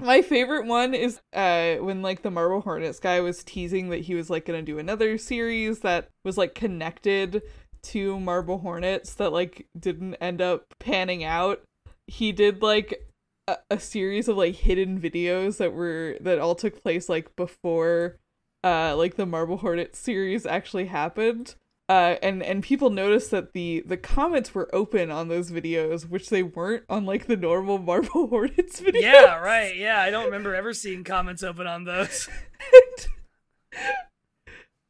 [0.00, 4.14] My favorite one is uh when like the Marble Hornets guy was teasing that he
[4.14, 7.42] was like gonna do another series that was like connected
[7.82, 11.62] to Marble Hornets that like didn't end up panning out.
[12.06, 13.08] He did like
[13.48, 18.18] a, a series of like hidden videos that were that all took place like before
[18.62, 21.56] uh like the Marble Hornets series actually happened.
[21.88, 26.28] Uh, and and people noticed that the the comments were open on those videos, which
[26.28, 29.00] they weren't on like the normal Marble Hornets videos.
[29.00, 29.74] Yeah, right.
[29.74, 32.28] Yeah, I don't remember ever seeing comments open on those.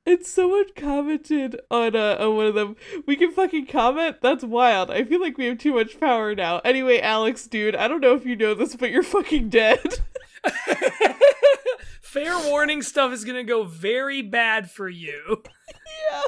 [0.07, 2.75] and someone commented on uh on one of them.
[3.07, 4.17] We can fucking comment.
[4.21, 4.91] That's wild.
[4.91, 6.59] I feel like we have too much power now.
[6.65, 10.01] Anyway, Alex, dude, I don't know if you know this, but you're fucking dead.
[12.01, 15.45] Fair warning stuff is gonna go very bad for you.
[16.11, 16.23] yeah.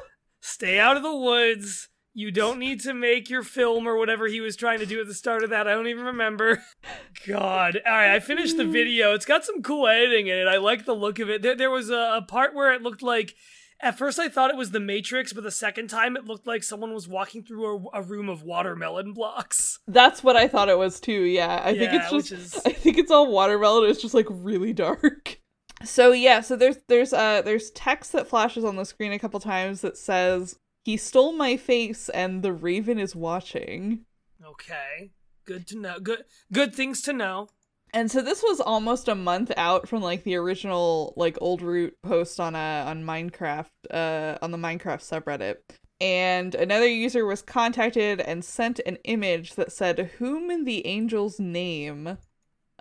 [0.61, 1.88] Stay out of the woods.
[2.12, 5.07] You don't need to make your film or whatever he was trying to do at
[5.07, 5.66] the start of that.
[5.66, 6.62] I don't even remember.
[7.27, 7.81] God.
[7.87, 9.14] All right, I finished the video.
[9.14, 10.46] It's got some cool editing in it.
[10.46, 11.40] I like the look of it.
[11.40, 13.35] There, there was a, a part where it looked like.
[13.81, 16.62] At first, I thought it was the Matrix, but the second time, it looked like
[16.62, 19.79] someone was walking through a, a room of watermelon blocks.
[19.88, 21.23] That's what I thought it was too.
[21.23, 23.88] Yeah, I think it's just is- I think it's all watermelon.
[23.88, 25.39] It's just like really dark.
[25.82, 29.40] So yeah, so there's there's uh there's text that flashes on the screen a couple
[29.40, 34.04] times that says he stole my face and the raven is watching.
[34.44, 35.10] Okay,
[35.46, 35.98] good to know.
[36.00, 37.48] Good, good things to know.
[37.92, 41.96] And so this was almost a month out from like the original like old root
[42.02, 45.56] post on uh on Minecraft uh on the Minecraft subreddit.
[46.00, 51.38] And another user was contacted and sent an image that said whom in the angel's
[51.38, 52.16] name.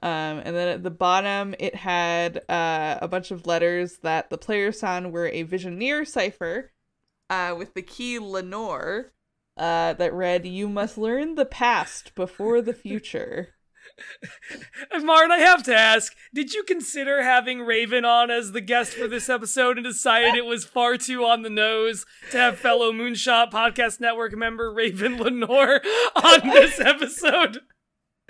[0.01, 4.37] Um and then at the bottom it had uh a bunch of letters that the
[4.37, 6.71] players found were a Vigenère cipher
[7.29, 9.13] uh with the key Lenore
[9.57, 13.55] uh that read you must learn the past before the future.
[14.91, 18.93] And Martin, I have to ask, did you consider having Raven on as the guest
[18.93, 22.91] for this episode and decided it was far too on the nose to have fellow
[22.91, 25.81] Moonshot Podcast Network member Raven Lenore
[26.15, 27.61] on this episode?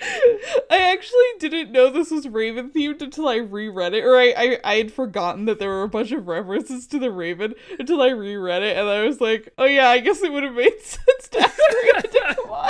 [0.72, 4.60] I actually didn't know this was Raven themed until I reread it, or I, I
[4.64, 8.10] I had forgotten that there were a bunch of references to the Raven until I
[8.10, 11.28] reread it, and I was like, oh yeah, I guess it would have made sense
[11.32, 12.70] to ask Raven to.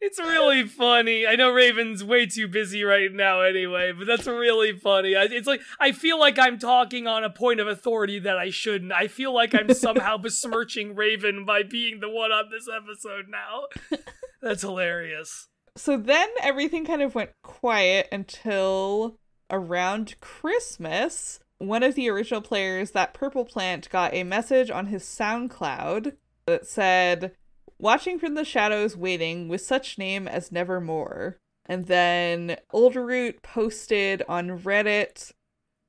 [0.00, 1.26] It's really funny.
[1.26, 5.16] I know Raven's way too busy right now anyway, but that's really funny.
[5.16, 8.50] I, it's like I feel like I'm talking on a point of authority that I
[8.50, 8.92] shouldn't.
[8.92, 13.98] I feel like I'm somehow besmirching Raven by being the one on this episode now.
[14.40, 15.48] That's hilarious.
[15.78, 19.16] So then everything kind of went quiet until
[19.48, 21.38] around Christmas.
[21.58, 26.66] One of the original players, that purple plant, got a message on his SoundCloud that
[26.66, 27.32] said,
[27.78, 31.38] Watching from the shadows, waiting with such name as Nevermore.
[31.64, 35.30] And then Old Root posted on Reddit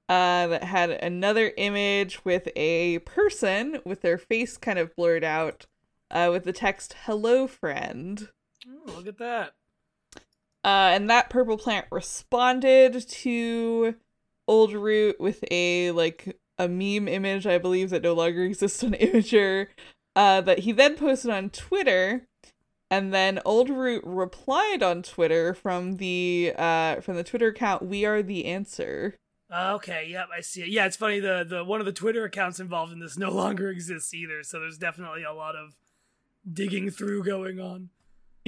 [0.07, 5.65] uh, that had another image with a person with their face kind of blurred out
[6.11, 8.29] uh, with the text, Hello, friend.
[8.67, 9.53] Oh, look at that.
[10.63, 13.95] Uh, and that purple plant responded to
[14.47, 18.91] Old Root with a like a meme image, I believe, that no longer exists on
[18.91, 19.67] Imgur,
[20.15, 22.25] uh, he then posted on Twitter,
[22.91, 28.05] and then Old Root replied on Twitter from the uh from the Twitter account We
[28.05, 29.15] Are the Answer.
[29.51, 30.67] Uh, okay, yep, I see it.
[30.67, 31.19] Yeah, it's funny.
[31.19, 34.43] The the one of the Twitter accounts involved in this no longer exists either.
[34.43, 35.77] So there's definitely a lot of
[36.51, 37.89] digging through going on.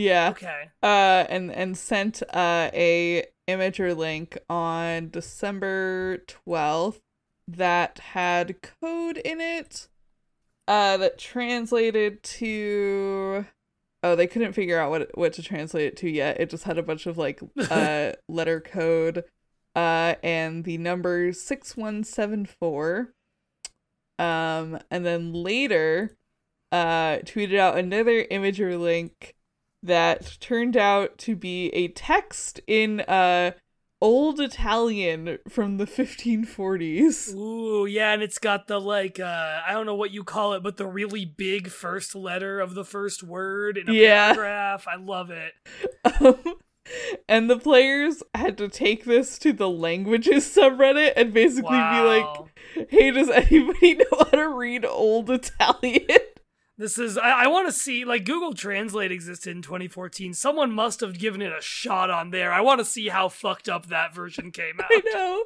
[0.01, 0.29] Yeah.
[0.31, 0.69] Okay.
[0.81, 7.01] Uh, and and sent uh a Imgur link on December twelfth
[7.47, 9.87] that had code in it
[10.67, 13.45] uh that translated to
[14.03, 16.77] oh they couldn't figure out what what to translate it to yet it just had
[16.77, 19.25] a bunch of like uh letter code
[19.75, 23.13] uh and the number 6174
[24.19, 26.15] um and then later
[26.71, 29.35] uh tweeted out another Imgur link
[29.83, 33.51] that turned out to be a text in uh
[34.01, 37.33] old Italian from the 1540s.
[37.35, 40.63] Ooh, yeah, and it's got the like uh I don't know what you call it,
[40.63, 44.33] but the really big first letter of the first word in a Yeah.
[44.33, 44.87] paragraph.
[44.87, 45.53] I love it.
[46.21, 46.55] Um,
[47.29, 52.49] and the players had to take this to the languages subreddit and basically Wow.
[52.75, 56.07] be like, hey, does anybody know how to read old Italian?
[56.81, 60.33] This is I, I want to see like Google Translate existed in 2014.
[60.33, 62.51] Someone must have given it a shot on there.
[62.51, 64.87] I want to see how fucked up that version came out.
[64.89, 65.43] I know.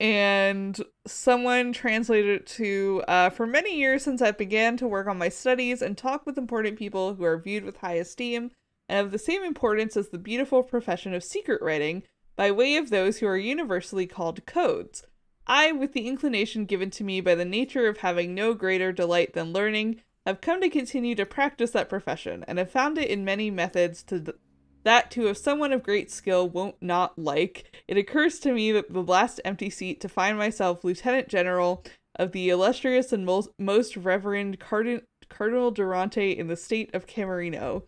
[0.00, 5.18] And someone translated it to uh, for many years since I began to work on
[5.18, 8.50] my studies and talk with important people who are viewed with high esteem
[8.88, 12.04] and of the same importance as the beautiful profession of secret writing
[12.36, 15.04] by way of those who are universally called codes.
[15.46, 19.34] I, with the inclination given to me by the nature of having no greater delight
[19.34, 23.24] than learning, have come to continue to practice that profession and have found it in
[23.24, 24.36] many methods to th-
[24.84, 28.92] that to if someone of great skill won't not like, it occurs to me that
[28.92, 31.84] the last empty seat to find myself Lieutenant General
[32.16, 37.82] of the illustrious and most, most reverend Cardin- Cardinal Durante in the state of Camerino.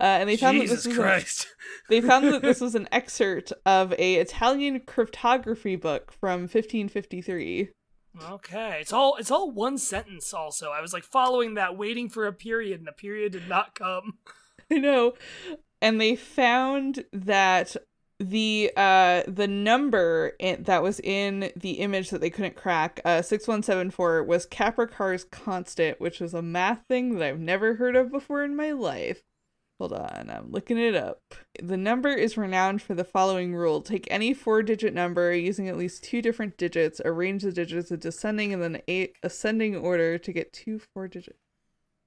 [0.00, 1.46] Uh, and they found that this was an- Christ.
[1.88, 7.70] they found that this was an excerpt of a Italian cryptography book from 1553.
[8.30, 10.34] Okay, it's all it's all one sentence.
[10.34, 13.74] Also, I was like following that, waiting for a period, and the period did not
[13.74, 14.18] come.
[14.70, 15.14] I know.
[15.80, 17.76] And they found that
[18.18, 23.22] the uh the number in, that was in the image that they couldn't crack uh
[23.22, 28.44] 6174 was Kaprekar's constant which was a math thing that I've never heard of before
[28.44, 29.22] in my life.
[29.80, 31.34] Hold on, I'm looking it up.
[31.58, 33.80] The number is renowned for the following rule.
[33.80, 37.98] Take any four digit number using at least two different digits, arrange the digits in
[37.98, 41.38] descending and then a- ascending order to get two four digits.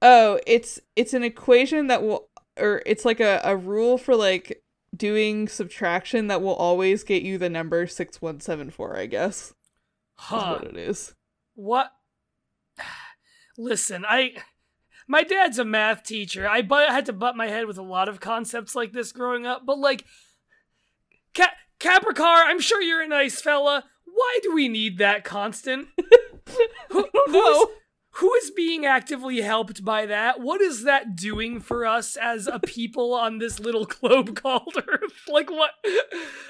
[0.03, 4.61] Oh, it's it's an equation that will or it's like a, a rule for like
[4.95, 9.55] doing subtraction that will always get you the number 6174, I guess.
[10.19, 10.59] Huh?
[10.59, 11.15] what it is.
[11.55, 11.91] What?
[13.57, 14.35] Listen, I.
[15.07, 16.47] My dad's a math teacher.
[16.47, 19.45] I but, had to butt my head with a lot of concepts like this growing
[19.45, 20.05] up, but like.
[21.35, 23.83] Ca- Kaprekar, I'm sure you're a nice fella.
[24.05, 25.87] Why do we need that constant?
[26.89, 27.67] Who, who, is,
[28.11, 30.39] who is being actively helped by that?
[30.39, 35.23] What is that doing for us as a people on this little globe called Earth?
[35.27, 35.71] Like what?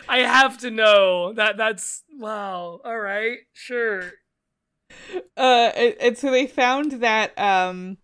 [0.10, 1.56] I have to know that.
[1.56, 2.82] That's wow.
[2.84, 4.12] All right, sure.
[5.38, 7.97] Uh and, and so they found that um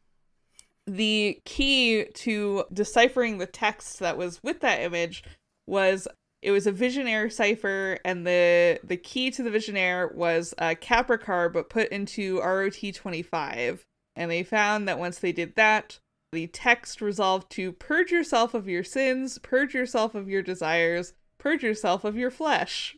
[0.96, 5.24] the key to deciphering the text that was with that image
[5.68, 6.08] was
[6.42, 11.52] it was a Vigenère cipher and the the key to the Vigenère was a Kaprekar
[11.52, 13.86] but put into rot 25
[14.16, 16.00] and they found that once they did that
[16.32, 21.64] the text resolved to purge yourself of your sins, purge yourself of your desires, purge
[21.64, 22.98] yourself of your flesh.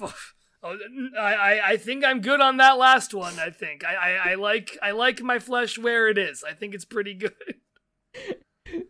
[0.66, 3.38] Oh, I, I, think I'm good on that last one.
[3.38, 6.42] I think I, I, I like I like my flesh where it is.
[6.42, 7.32] I think it's pretty good.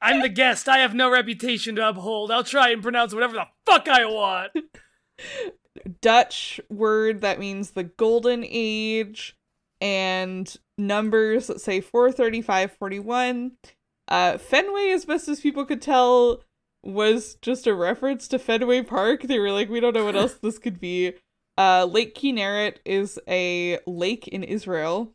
[0.00, 0.68] I'm the guest.
[0.68, 2.30] I have no reputation to uphold.
[2.30, 4.52] I'll try and pronounce whatever the fuck I want.
[6.00, 9.36] Dutch word that means the golden age
[9.80, 13.52] and numbers that say 435 41
[14.08, 16.42] uh fenway as best as people could tell
[16.84, 20.34] was just a reference to fenway park they were like we don't know what else
[20.34, 21.12] this could be
[21.56, 25.12] uh lake kinneret is a lake in israel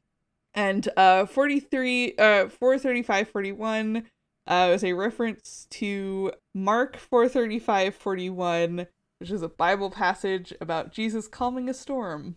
[0.56, 4.04] and uh 43 uh 435 41
[4.48, 8.88] uh is a reference to mark 435 41
[9.20, 12.36] which is a bible passage about jesus calming a storm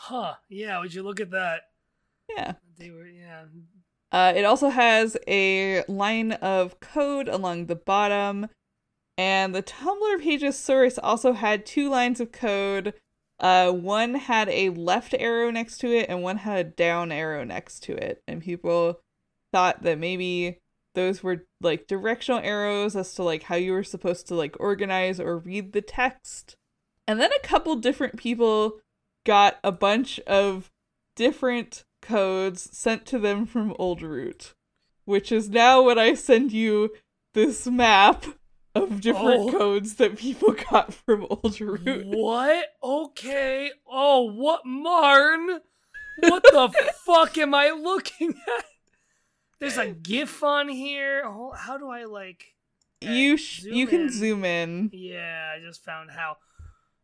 [0.00, 0.34] Huh.
[0.48, 1.62] Yeah, would you look at that?
[2.28, 3.46] yeah They were yeah.
[4.12, 8.46] Uh, it also has a line of code along the bottom,
[9.18, 12.94] and the Tumblr page's source also had two lines of code.
[13.40, 17.44] Uh, one had a left arrow next to it, and one had a down arrow
[17.44, 18.22] next to it.
[18.26, 19.00] And people
[19.52, 20.58] thought that maybe
[20.94, 25.20] those were like directional arrows as to like how you were supposed to like organize
[25.20, 26.56] or read the text.
[27.06, 28.80] And then a couple different people
[29.24, 30.70] got a bunch of
[31.14, 34.54] different codes sent to them from Old Root,
[35.04, 36.90] which is now when I send you
[37.34, 38.24] this map
[38.82, 39.50] of different Oh.
[39.52, 42.06] codes that people got from Old Root.
[42.06, 42.66] What?
[42.82, 43.70] Okay.
[43.90, 45.60] Oh, what Marn?
[46.20, 46.72] What the
[47.06, 48.64] fuck am I looking at?
[49.60, 51.22] There's a GIF on here.
[51.26, 52.54] Oh, how do I like?
[53.00, 54.12] You sh- you can in.
[54.12, 54.90] zoom in.
[54.92, 56.36] Yeah, I just found how.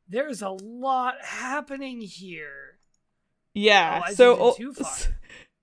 [0.08, 2.78] There's a lot happening here.
[3.54, 4.02] Yeah.
[4.08, 4.56] Oh, so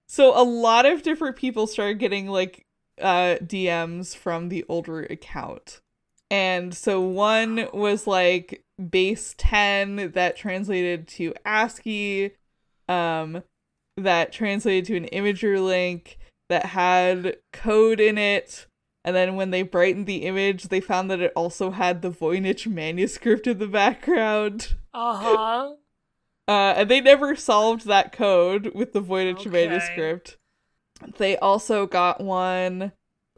[0.08, 2.66] so a lot of different people started getting like
[3.02, 5.82] uh DMs from the Old Root account.
[6.32, 12.32] And so one was like base 10 that translated to ASCII
[12.90, 13.44] um
[13.98, 16.18] that translated to an Imgur link
[16.50, 18.66] that had code in it.
[19.04, 22.66] And then when they brightened the image, they found that it also had the Voynich
[22.66, 24.76] manuscript in the background.
[24.94, 25.72] Uh huh.
[26.48, 29.50] Uh, and they never solved that code with the Voynich Okay.
[29.68, 30.38] manuscript.
[31.18, 32.92] They also got one.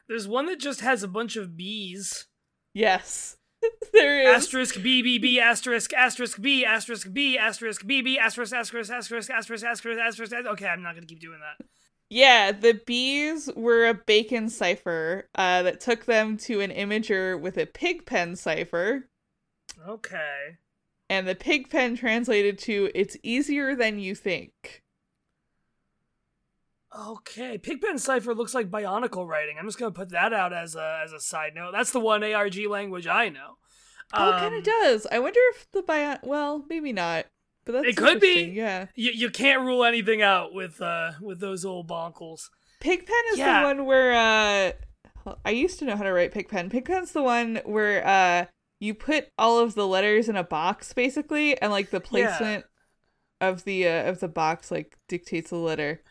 [0.08, 2.26] There's one that just has a bunch of bees.
[2.74, 3.38] Yes,
[3.94, 4.36] there is.
[4.36, 9.30] Asterisk B B B asterisk asterisk B asterisk B asterisk B B asterisk asterisk asterisk
[9.30, 10.34] asterisk asterisk asterisk.
[10.34, 11.66] Okay, I'm not gonna keep doing that.
[12.10, 17.58] Yeah, the bees were a bacon cipher uh, that took them to an Imgur with
[17.58, 19.10] a pig pen cipher.
[19.88, 20.58] Okay.
[21.10, 24.83] And the pig pen translated to "It's easier than you think."
[26.96, 29.56] Okay, Pigpen Cipher looks like Bionicle writing.
[29.60, 31.72] I'm just gonna put that out as a as a side note.
[31.72, 33.58] That's the one ARG language I know.
[34.14, 35.08] Oh, it kind Um, of does.
[35.12, 36.20] I wonder if the bion.
[36.24, 37.26] Well, maybe not.
[37.66, 38.44] But that's It could be.
[38.44, 38.88] Yeah.
[38.94, 42.50] You, you can't rule anything out with uh with those old bonkles.
[42.80, 43.62] Pigpen is Yeah.
[43.62, 46.70] the one where uh I used to know how to write Pigpen.
[46.70, 48.46] Pigpen's the one where uh
[48.80, 52.66] you put all of the letters in a box basically and like the placement
[53.42, 56.02] of the uh, of the box like dictates the letter.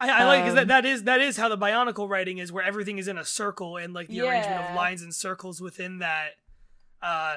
[0.00, 2.52] I, I like because that, Um, that is that is how the Bionicle writing is,
[2.52, 5.98] where everything is in a circle and like the arrangement of lines and circles within
[5.98, 6.30] that
[7.02, 7.36] uh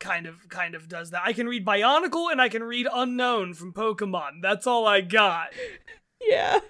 [0.00, 1.22] kind of kind of does that.
[1.24, 4.42] I can read Bionicle and I can read Unknown from Pokemon.
[4.42, 5.48] That's all I got.
[6.20, 6.60] Yeah.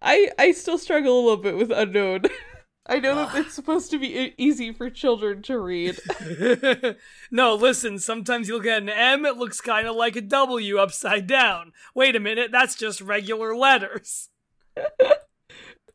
[0.00, 2.22] I I still struggle a little bit with unknown.
[2.86, 6.00] I know that it's supposed to be easy for children to read.
[7.30, 10.78] no, listen, sometimes you look at an M, it looks kind of like a W
[10.78, 11.72] upside down.
[11.94, 14.29] Wait a minute, that's just regular letters.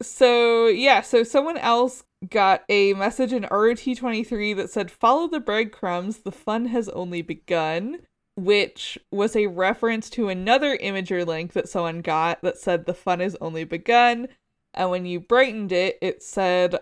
[0.01, 6.17] So yeah, so someone else got a message in ROT23 that said, "Follow the breadcrumbs.
[6.19, 8.01] The fun has only begun."
[8.36, 13.19] which was a reference to another Imgur link that someone got that said the fun
[13.21, 14.27] has only begun.
[14.73, 16.79] And when you brightened it, it said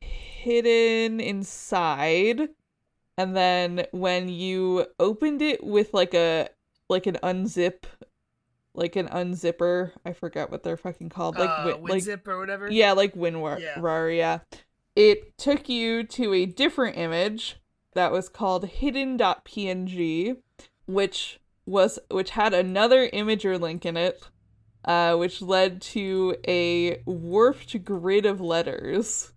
[0.00, 2.50] hidden inside.
[3.18, 6.48] And then when you opened it with like a
[6.88, 7.84] like an unzip
[8.74, 11.36] like an unzipper, I forget what they're fucking called.
[11.38, 12.70] Like uh, wi- like or whatever.
[12.70, 14.06] yeah, like WinRAR, Yeah.
[14.08, 14.38] yeah.
[14.96, 17.56] It took you to a different image
[17.94, 20.36] that was called hidden.png,
[20.86, 24.28] which was which had another Imgur link in it,
[24.84, 29.32] uh, which led to a warped grid of letters.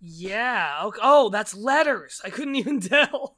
[0.00, 0.80] Yeah.
[0.84, 1.00] Okay.
[1.02, 2.20] Oh, that's letters.
[2.24, 3.36] I couldn't even tell.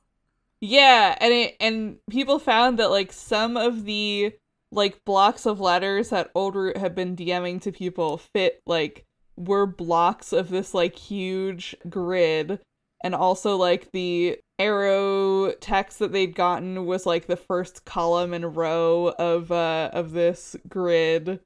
[0.61, 4.33] Yeah, and it and people found that like some of the
[4.73, 9.05] like blocks of letters that Old Root had been DMing to people fit like
[9.37, 12.61] were blocks of this like huge grid
[13.03, 18.57] and also like the arrow text that they'd gotten was like the first column and
[18.57, 21.41] row of uh of this grid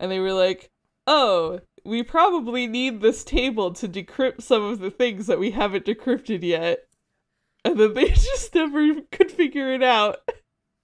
[0.00, 0.70] and they were like
[1.06, 5.84] oh we probably need this table to decrypt some of the things that we haven't
[5.84, 6.78] decrypted yet
[7.66, 10.18] and then they just never could figure it out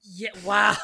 [0.02, 0.30] Yeah.
[0.44, 0.76] Wow.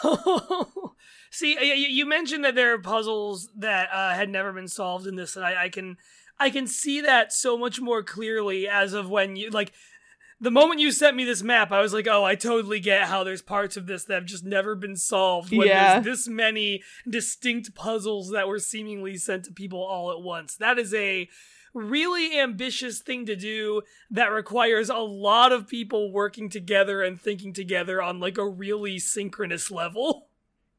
[1.37, 5.37] See, you mentioned that there are puzzles that uh, had never been solved in this,
[5.37, 5.99] and I, I can,
[6.39, 9.73] I can see that so much more clearly as of when you like.
[10.41, 13.23] The moment you sent me this map, I was like, "Oh, I totally get how
[13.23, 16.01] there's parts of this that have just never been solved." When Yeah.
[16.01, 20.57] there's this many distinct puzzles that were seemingly sent to people all at once.
[20.57, 21.29] That is a
[21.75, 27.53] really ambitious thing to do that requires a lot of people working together and thinking
[27.53, 30.31] together on like a really synchronous level.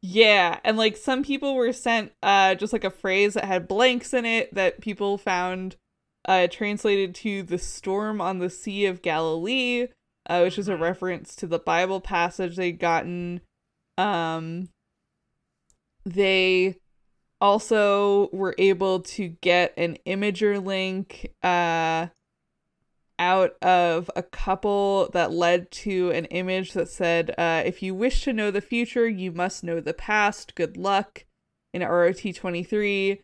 [0.02, 4.14] Yeah, and like some people were sent uh just like a phrase that had blanks
[4.14, 5.76] in it that people found
[6.26, 9.88] uh translated to the storm on the Sea of Galilee,
[10.30, 10.82] uh, which is a Mhm.
[10.82, 13.42] reference to the Bible passage they'd gotten.
[13.98, 14.70] Um
[16.06, 16.78] they
[17.42, 22.08] also were able to get an Imgur link uh
[23.20, 28.24] out of a couple that led to an image that said, uh, if you wish
[28.24, 30.56] to know the future, you must know the past.
[30.56, 31.26] Good luck
[31.74, 33.22] in ROT 23.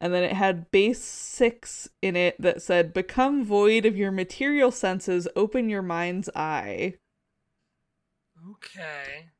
[0.00, 4.70] And then it had base six in it that said, become void of your material
[4.70, 6.94] senses, open your mind's eye.
[8.50, 9.30] Okay.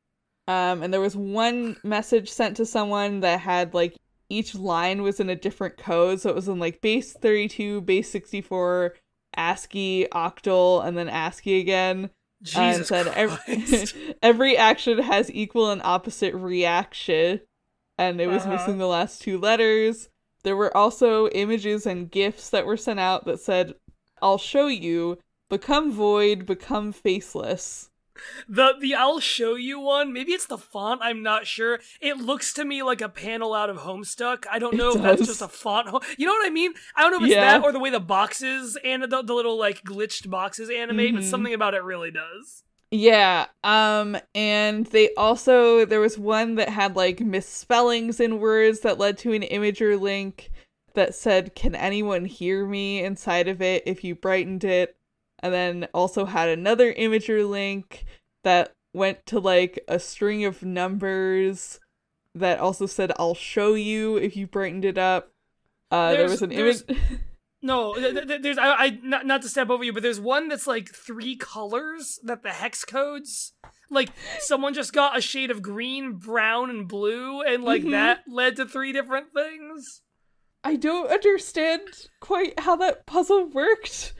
[0.47, 3.97] Um, and there was one message sent to someone that had like
[4.29, 6.21] each line was in a different code.
[6.21, 8.95] So it was in like base 32, base 64,
[9.37, 12.09] ASCII, octal, and then ASCII again.
[12.55, 13.95] and Jesus said Christ.
[13.95, 17.41] every, every action has equal and opposite reaction.
[17.97, 18.51] And it was Uh-huh.
[18.53, 20.09] missing the last two letters.
[20.43, 23.73] There were also images and gifs that were sent out that said,
[24.21, 25.17] I'll show you,
[25.49, 27.89] become void, become faceless.
[28.47, 30.13] The the I'll show you one.
[30.13, 31.01] Maybe it's the font.
[31.03, 31.79] I'm not sure.
[32.01, 34.45] It looks to me like a panel out of Homestuck.
[34.51, 35.87] I don't It know if that's just a font.
[36.17, 36.73] You know what I mean?
[36.95, 37.41] I don't know if it's Yeah.
[37.41, 41.23] that or the way the boxes and the, the little like glitched boxes animate, but
[41.23, 41.23] Mhm.
[41.23, 42.63] something about it really does.
[42.91, 48.97] Yeah, um and they also there was one that had like misspellings in words that
[48.97, 50.51] led to an Imgur link
[50.93, 54.95] that said can anyone hear me inside of it if you brightened it
[55.39, 58.05] and then also had another Imgur link
[58.43, 61.79] that went to like a string of numbers
[62.33, 65.31] that also said I'll show you if you brightened it up.
[65.91, 66.83] Uh there was an image
[67.61, 70.19] No, th- th- th- there's I, I not not to step over you, but there's
[70.19, 73.53] one that's like three colors that the hex codes.
[73.89, 74.09] Like
[74.39, 77.91] someone just got a shade of green, brown, and blue, and like Mhm.
[77.91, 80.01] that led to three different things.
[80.63, 81.81] I don't understand
[82.19, 84.13] quite how that puzzle worked.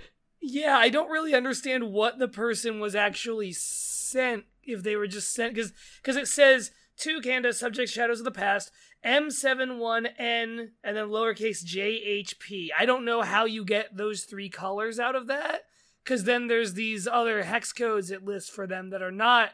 [0.49, 5.33] Yeah, I don't really understand what the person was actually sent if they were just
[5.33, 8.71] sent because because it says to Candace subject shadows of the past
[9.05, 12.69] M71N and then lowercase JHP.
[12.79, 15.63] I don't know how you get those three colors out of that
[16.01, 19.49] because then there's these other hex codes it lists for them that are not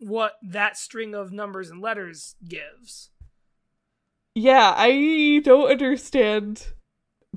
[0.00, 3.08] what that string of numbers and letters gives.
[4.34, 6.74] Yeah, I don't understand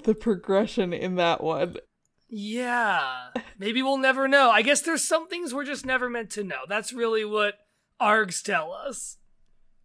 [0.03, 1.77] the progression in that one.
[2.29, 3.29] Yeah.
[3.57, 4.49] Maybe we'll never know.
[4.49, 6.59] I guess there's some things we're just never meant to know.
[6.67, 7.55] That's really what
[8.01, 9.17] ARGs tell us.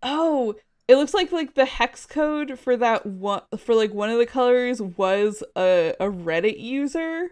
[0.03, 0.55] Oh,
[0.89, 4.27] it looks like like the hex code for that one for like one of the
[4.27, 7.29] colors was a a Reddit user,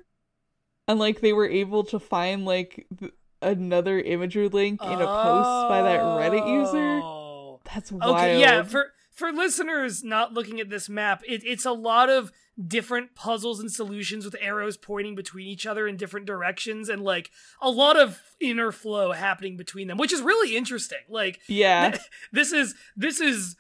[0.87, 5.69] and like they were able to find like th- another Imgur link in a post
[5.69, 7.01] by that Reddit user.
[7.03, 7.61] Oh.
[7.75, 8.17] That's wild.
[8.17, 12.31] Okay, yeah, for for listeners not looking at this map, it, it's a lot of
[12.67, 17.31] different puzzles and solutions with arrows pointing between each other in different directions and like
[17.63, 20.99] a lot of inner flow happening between them, which is really interesting.
[21.09, 21.91] Like Yeah.
[21.93, 22.03] th-
[22.33, 23.57] this is this is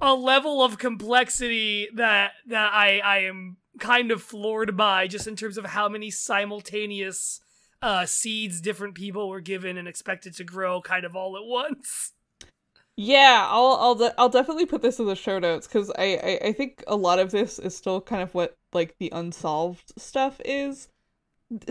[0.00, 5.36] a level of complexity that that I I am kind of floored by just in
[5.36, 7.40] terms of how many simultaneous
[7.82, 12.12] uh seeds different people were given and expected to grow kind of all at once.
[12.96, 16.48] Yeah, I'll I'll de- I'll definitely put this in the show notes because I, I
[16.48, 20.40] I think a lot of this is still kind of what like the unsolved stuff
[20.44, 20.88] is.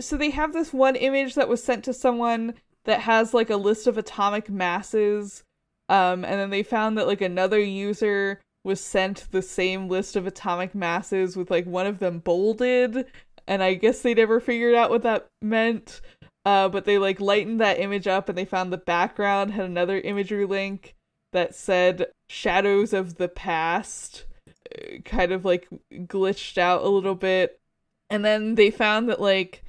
[0.00, 2.54] So they have this one image that was sent to someone
[2.84, 5.44] that has like a list of atomic masses,
[5.88, 10.26] um, and then they found that like another user was sent the same list of
[10.26, 13.06] atomic masses with like one of them bolded,
[13.46, 16.00] and I guess they never figured out what that meant.
[16.44, 20.00] Uh, but they like lightened that image up and they found the background had another
[20.02, 20.94] Imgur link
[21.34, 27.60] that said shadows of the past uh, kind of like glitched out a little bit
[28.08, 29.62] and then they found that like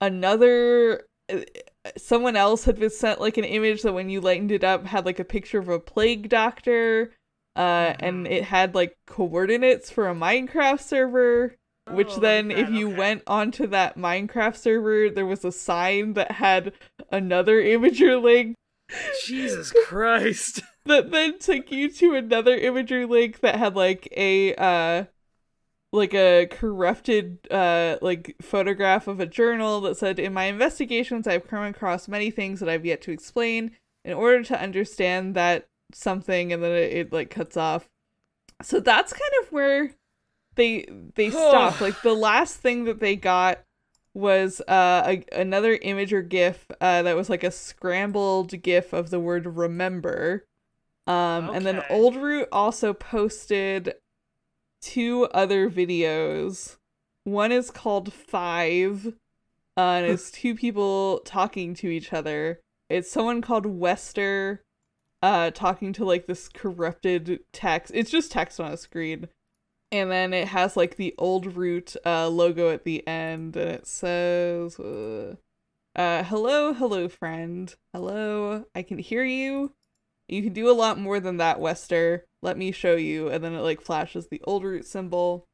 [0.00, 1.40] another uh,
[1.96, 5.06] someone else had been sent like an image that when you lightened it up had
[5.06, 7.12] like a picture of a plague doctor
[7.56, 8.30] uh and Mhm.
[8.30, 11.54] it had like coordinates for a minecraft server
[11.90, 12.96] which Oh, then like if you okay.
[12.96, 16.72] went onto that minecraft server there was a sign that had
[17.10, 18.54] another Imgur link
[19.26, 20.62] Jesus Christ.
[20.90, 25.04] That then took you to another Imgur link that had like a uh
[25.92, 31.46] like a corrupted uh like photograph of a journal that said in my investigations I've
[31.46, 33.70] come across many things that I've yet to explain
[34.04, 37.88] in order to understand that something and then it, it like cuts off.
[38.60, 39.92] So that's kind of where
[40.56, 41.80] they they stop.
[41.80, 43.60] like the last thing that they got
[44.12, 49.10] was uh a, another image or gif uh that was like a scrambled gif of
[49.10, 50.46] the word remember
[51.10, 53.94] um and then old root also posted
[54.80, 56.76] two other videos.
[57.24, 59.14] One is called five
[59.76, 62.60] uh, and it's two people talking to each other.
[62.88, 64.62] It's someone called wester
[65.22, 67.92] uh talking to like this corrupted text.
[67.92, 69.28] It's just text on a screen.
[69.92, 73.86] And then it has like the old root uh logo at the end and it
[73.88, 75.34] says uh,
[75.96, 77.74] uh hello hello friend.
[77.92, 79.72] Hello i can hear you
[80.32, 83.54] you can do a lot more than that wester let me show you and then
[83.54, 85.44] it like flashes the old root symbol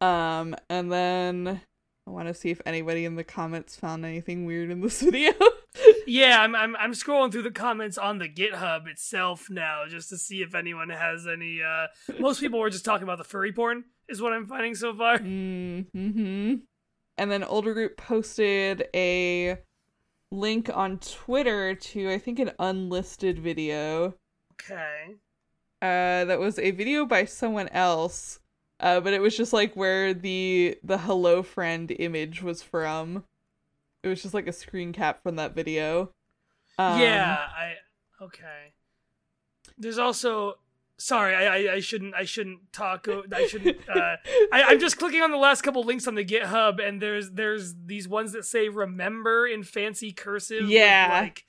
[0.00, 1.60] um and then
[2.06, 5.32] i want to see if anybody in the comments found anything weird in this video
[6.06, 10.18] Yeah, I'm, I'm I'm scrolling through the comments on the GitHub itself now just to
[10.18, 11.86] see if anyone has any uh
[12.20, 15.18] most people were just talking about the furry porn is what I'm finding so far.
[15.18, 16.54] Mm-hmm.
[17.16, 19.58] And then Old Root posted a
[20.30, 24.14] link on Twitter to I think an unlisted video.
[24.52, 25.16] Okay.
[25.82, 28.40] Uh that was a video by someone else.
[28.80, 33.24] Uh but it was just like where the the hello friend image was from.
[34.02, 36.12] It was just like a screen cap from that video.
[36.78, 37.74] Um, yeah, I
[38.20, 38.74] okay.
[39.78, 40.56] There's also
[41.04, 44.16] sorry, I, I I shouldn't I shouldn't talk I shouldn't uh
[44.52, 47.74] I, I'm just clicking on the last couple links on the GitHub, and there's there's
[47.84, 50.62] these ones that say "remember" in fancy cursive.
[50.62, 51.08] with, Yeah.
[51.22, 51.44] like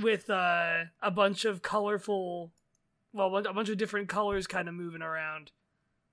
[0.00, 2.52] with uh, a bunch of colorful,
[3.14, 5.52] well, a bunch of different colors kind of moving around.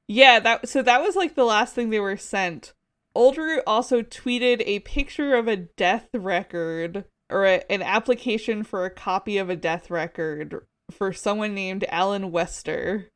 [0.07, 2.73] Yeah, that so that was like the last thing they were sent.
[3.15, 8.89] Oldroot also tweeted a picture of a death record or a, an application for a
[8.89, 13.09] copy of a death record for someone named Alan Wester.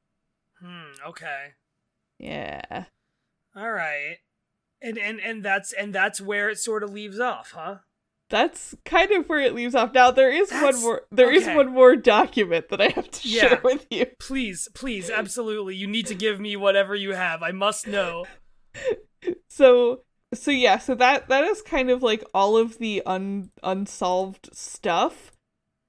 [0.61, 0.91] Hmm.
[1.09, 1.47] Okay.
[2.19, 2.85] Yeah.
[3.55, 4.17] All right.
[4.81, 7.77] And and and that's and that's where it sort of leaves off, huh?
[8.29, 9.93] That's kind of where it leaves off.
[9.93, 11.55] Now there is That's- one more there is okay.
[11.55, 13.41] one more document that I have to Yeah.
[13.49, 14.05] share with you.
[14.19, 15.75] Please, please, absolutely.
[15.75, 17.41] You need to give me whatever you have.
[17.41, 18.25] I must know.
[19.47, 20.01] so
[20.33, 25.31] so yeah so that that is kind of like all of the un unsolved stuff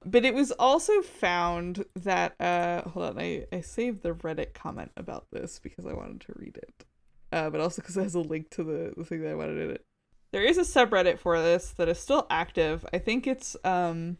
[0.05, 4.91] but it was also found that uh hold on i i saved the reddit comment
[4.95, 6.85] about this because i wanted to read it.
[7.31, 9.59] Uh but also because it has a link to the, the thing that i wanted
[9.59, 9.85] in it.
[10.31, 12.85] There is a subreddit for this that is still active.
[12.93, 14.17] I think it's um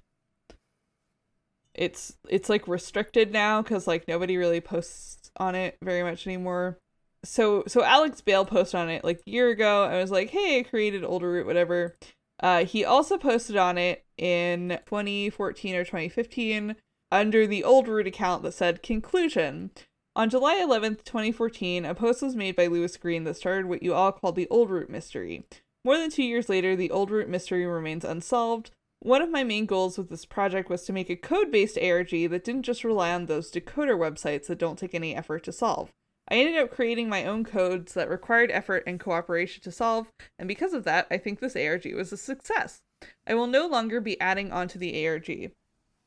[1.74, 6.78] it's it's like restricted now because like nobody really posts on it very much anymore.
[7.24, 10.60] So so Alex Bale posted on it like a year ago and was like, "Hey,
[10.60, 11.96] I created Older Root, whatever."
[12.42, 16.76] Uh, he also posted on it in 2014 or 2015
[17.12, 19.72] under the Old Root account that said conclusion.
[20.16, 23.94] On July 11th, 2014, a post was made by Lewis Green that started what you
[23.94, 25.46] all call the Old Root mystery.
[25.86, 28.72] More than two years later, the Old Root mystery remains unsolved.
[29.02, 32.10] One of my main goals with this project was to make a code based ARG
[32.10, 35.92] that didn't just rely on those decoder websites that don't take any effort to solve.
[36.32, 40.48] I ended up creating my own codes that required effort and cooperation to solve, and
[40.48, 42.82] because of that, I think this ARG was a success.
[43.26, 45.52] I will no longer be adding on to the ARG.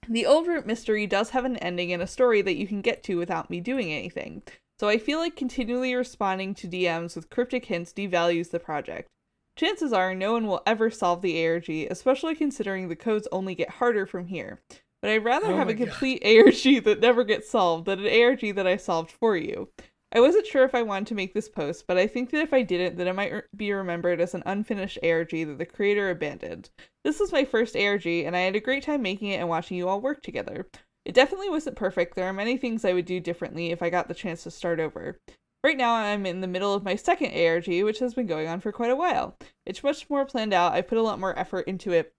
[0.09, 3.03] The Old Root mystery does have an ending and a story that you can get
[3.05, 4.43] to without me doing anything,
[4.79, 9.09] so I feel like continually responding to DMs with cryptic hints devalues the project.
[9.57, 13.71] Chances are no one will ever solve the ARG, especially considering the codes only get
[13.71, 14.61] harder from here.
[15.01, 15.89] But I'd rather Oh have a God.
[15.89, 19.69] complete ARG that never gets solved than an ARG that I solved for you.
[20.15, 22.53] I wasn't sure if I wanted to make this post, but I think that if
[22.53, 26.11] I didn't, then it might re- be remembered as an unfinished ARG that the creator
[26.11, 26.69] abandoned.
[27.03, 29.79] This was my first ARG, and I had a great time making it and watching
[29.79, 30.67] you all work together.
[31.07, 32.15] It definitely wasn't perfect.
[32.15, 34.81] There are many things I would do differently if I got the chance to start
[34.81, 35.19] over.
[35.65, 38.61] Right now, I'm in the middle of my second ARG, which has been going on
[38.61, 39.37] for quite a while.
[39.65, 40.73] It's much more planned out.
[40.73, 42.13] I put a lot more effort into it,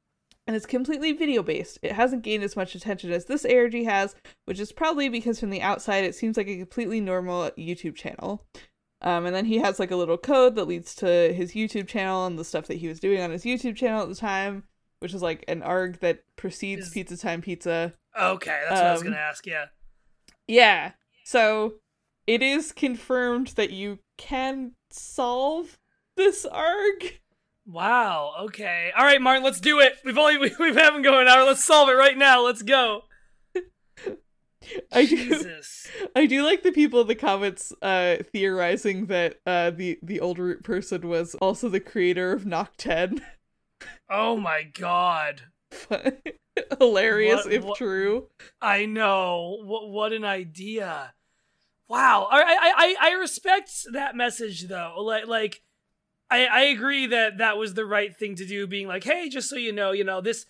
[0.47, 1.79] and it's completely video based.
[1.81, 4.15] It hasn't gained as much attention as this ARG has,
[4.45, 8.45] which is probably because from the outside it seems like a completely normal YouTube channel.
[9.01, 12.25] Um, and then he has like a little code that leads to his YouTube channel
[12.25, 14.63] and the stuff that he was doing on his YouTube channel at the time,
[14.99, 17.93] which is like an ARG that precedes Is- Pizza Time Pizza.
[18.19, 19.45] Okay, that's what I was Um, gonna ask.
[19.45, 19.65] Yeah.
[20.47, 20.91] Yeah.
[21.25, 21.75] So
[22.27, 25.77] it is confirmed that you can solve
[26.15, 27.19] this ARG.
[27.65, 28.33] Wow.
[28.43, 28.91] Okay.
[28.97, 29.43] All right, Martin.
[29.43, 29.97] Let's do it.
[30.03, 31.43] We've only we, we've been going hour.
[31.43, 32.43] Let's solve it right now.
[32.43, 33.03] Let's go.
[34.93, 35.87] I do Jesus.
[36.15, 40.39] I do like the people in the comments uh theorizing that uh the the old
[40.39, 43.21] root person was also the creator of Knock 10.
[44.09, 45.41] Oh my God.
[46.79, 48.29] Hilarious What- if what- true.
[48.61, 49.57] I know.
[49.63, 51.13] What what an idea.
[51.89, 52.27] Wow.
[52.31, 54.95] I I I, I respect that message though.
[54.99, 55.61] Like like
[56.33, 58.65] I I agree that that was the right thing to do.
[58.65, 60.45] Being like, hey, just so you know, you know this.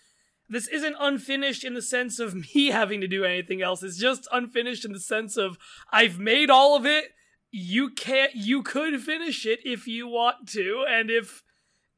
[0.50, 3.84] This isn't unfinished in the sense of me having to do anything else.
[3.84, 5.58] It's just unfinished in the sense of
[5.92, 7.06] I've made all of it.
[7.52, 11.44] You can't you could finish it if you want to and if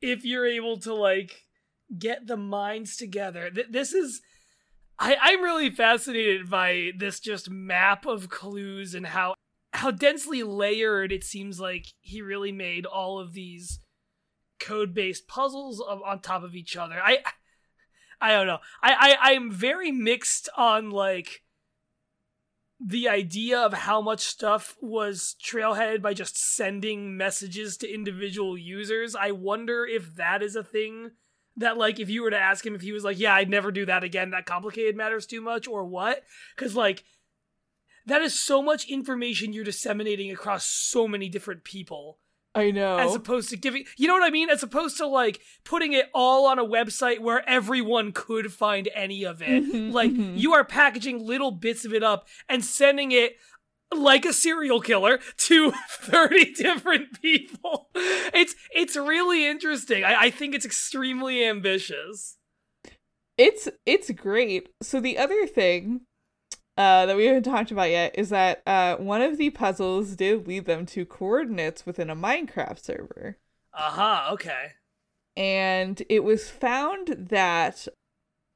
[0.01, 1.43] if you're able to like
[1.97, 3.49] get the minds together.
[3.51, 4.21] Th- this is
[4.97, 9.36] I, I'm really fascinated by this just map of clues and how
[9.76, 13.80] how densely layered it seems like he really made all of these
[14.59, 16.99] code-based puzzles of, on top of each other.
[17.01, 17.19] I
[18.21, 18.59] I don't know.
[18.82, 21.43] I, I I'm very mixed on like
[22.80, 29.15] the idea of how much stuff was trailheaded by just sending messages to individual users.
[29.15, 31.11] I wonder if that is a thing
[31.57, 33.71] that like if you were to ask him if he was like, "Yeah, I'd never
[33.71, 34.32] do that again.
[34.32, 36.23] That complicated matters too much," or what?
[36.57, 37.03] Cuz like
[38.06, 42.20] that is so much information you're disseminating across so many different people
[42.53, 42.97] I know.
[42.99, 46.10] as opposed to giving you know what i mean as opposed to like putting it
[46.14, 50.38] all on a website where everyone could find any of it Mhm, like mhm.
[50.38, 53.36] you are packaging little bits of it up and sending it
[53.93, 60.56] like a serial killer to 30 different people it's it's really interesting i, I think
[60.56, 62.38] it's extremely ambitious
[63.38, 64.70] It's it's great.
[64.82, 66.01] So the other thing
[66.78, 70.47] uh, that we haven't talked about yet is that uh, one of the puzzles did
[70.47, 73.38] lead them to coordinates within a Minecraft server,
[73.73, 74.73] uh-huh okay
[75.38, 77.88] and it was found that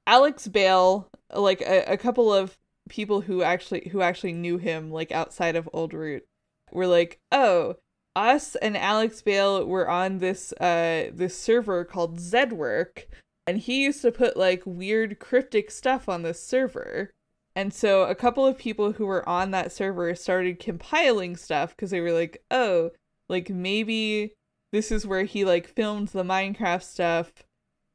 [0.08, 2.58] Alex Bale, like a, a couple of
[2.90, 6.26] people who actually who actually knew him, like outside of Old Root,
[6.72, 7.76] were like, oh.
[8.16, 13.06] Us and Alex Bale were on this uh this server called Zedwork,
[13.48, 17.14] and he used to put like weird cryptic stuff on this server.
[17.56, 21.92] And so a couple of people who were on that server started compiling stuff because
[21.92, 22.92] they were like, oh,
[23.28, 24.34] like maybe
[24.72, 27.32] this is where he like filmed the Minecraft stuff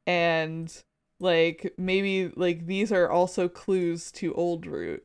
[0.05, 0.83] and
[1.19, 5.03] like maybe like these are also clues to Old Root.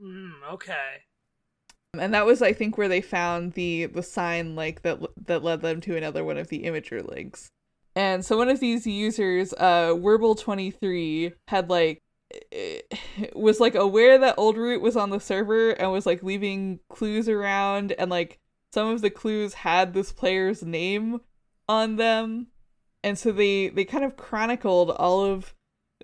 [0.00, 1.04] mm, okay
[1.98, 5.60] And that was I think where they found the the sign like that that led
[5.62, 7.50] them to another one of the Imgur links.
[7.96, 12.02] And so one of these users, uh Werble23 had like
[13.34, 17.28] was like aware that Old Root was on the server and was like leaving clues
[17.28, 18.38] around and like
[18.72, 21.20] some of the clues had this player's name
[21.68, 22.48] on them.
[23.02, 25.54] And so they they kind of chronicled all of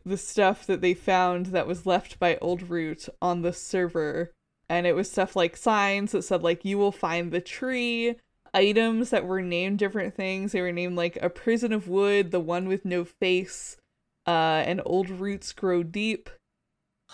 [0.04, 4.32] the stuff that they found that was left by Old Root on the server.
[4.68, 8.16] And it was stuff like signs that said like you will find the tree.
[8.54, 10.52] Items that were named different things.
[10.52, 13.76] They were named like a prison of wood the one with no face
[14.26, 16.28] uh and old roots grow deep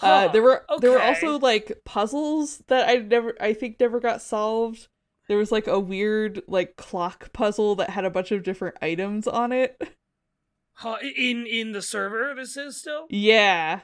[0.02, 4.22] uh there were there were also like puzzles that i never i think never got
[4.22, 4.88] solved
[5.28, 9.26] there was like a weird like clock puzzle that had a bunch of different items
[9.28, 9.80] on it
[10.74, 13.06] Huh, in in the server this is still?
[13.10, 13.80] Yeah.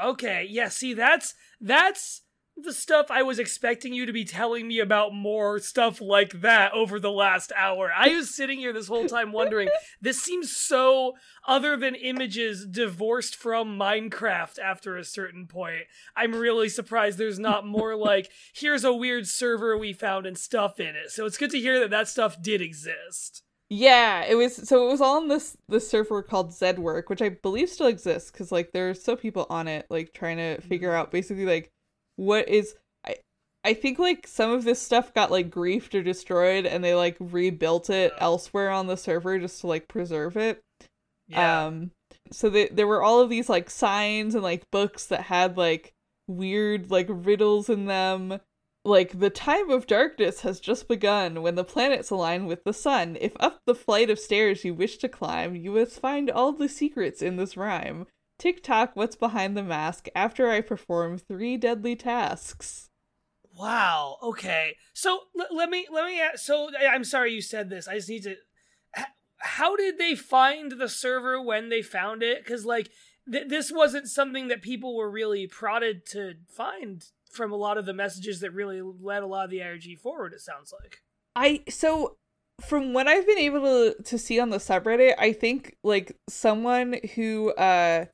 [0.00, 0.46] Okay.
[0.48, 2.22] Yeah, see that's that's
[2.56, 6.72] the stuff I was expecting you to be telling me about more stuff like that
[6.72, 7.90] over the last hour.
[7.94, 9.68] I was sitting here this whole time wondering,
[10.00, 11.14] this seems so
[11.46, 15.84] other than images divorced from Minecraft after a certain point.
[16.16, 20.80] I'm really surprised there's not more like, here's a weird server we found and stuff
[20.80, 21.10] in it.
[21.10, 23.42] So it's good to hear that that stuff did exist.
[23.68, 27.30] Yeah, it was so it was all on this this server called Zedwork, which I
[27.30, 31.00] believe still exists because like there's still people on it like trying to figure mm-hmm.
[31.00, 31.72] out basically like
[32.16, 32.74] what is
[33.06, 33.16] I
[33.64, 37.16] I think like some of this stuff got like griefed or destroyed and they like
[37.20, 40.60] rebuilt it elsewhere on the server just to like preserve it.
[41.28, 41.66] Yeah.
[41.66, 41.92] Um
[42.32, 45.92] so they, there were all of these like signs and like books that had like
[46.26, 48.40] weird like riddles in them.
[48.84, 53.16] Like the time of darkness has just begun when the planets align with the sun.
[53.20, 56.68] If up the flight of stairs you wish to climb, you must find all the
[56.68, 58.06] secrets in this rhyme.
[58.38, 62.90] Tick tock, what's behind the mask after I perform three deadly tasks?
[63.58, 64.18] Wow.
[64.22, 64.76] Okay.
[64.92, 67.88] So l- let me let me ask, so I- I'm sorry you said this.
[67.88, 68.36] I just need to
[69.38, 72.90] how did they find the server when they found it cuz like
[73.30, 77.84] th- this wasn't something that people were really prodded to find from a lot of
[77.86, 81.02] the messages that really led a lot of the ARG forward it sounds like.
[81.34, 82.16] I so
[82.66, 86.98] from what I've been able to to see on the subreddit, I think like someone
[87.14, 88.06] who uh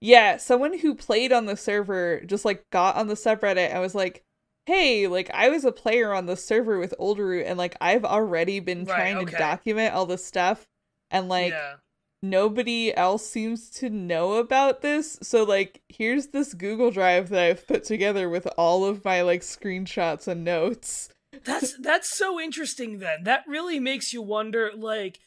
[0.00, 3.94] yeah, someone who played on the server just like got on the subreddit and was
[3.94, 4.24] like,
[4.66, 8.60] "Hey, like I was a player on the server with Oldroot and like I've already
[8.60, 9.32] been Right, trying okay.
[9.32, 10.66] to document all this stuff
[11.10, 11.74] and like yeah.
[12.22, 15.18] nobody else seems to know about this.
[15.22, 19.42] So like here's this Google Drive that I've put together with all of my like
[19.42, 21.10] screenshots and notes."
[21.44, 23.24] That's that's so interesting then.
[23.24, 25.20] That really makes you wonder like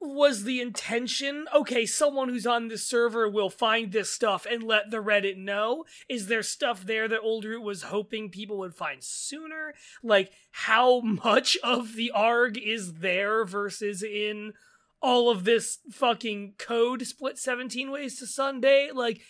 [0.00, 4.90] was the intention okay someone who's on this server will find this stuff and let
[4.90, 5.84] the reddit know.
[6.08, 9.74] Is there stuff there that old root was hoping people would find sooner?
[10.02, 14.52] Like how much of the arg is there versus in
[15.00, 18.90] all of this fucking code split 17 ways to sunday?
[18.92, 19.20] Like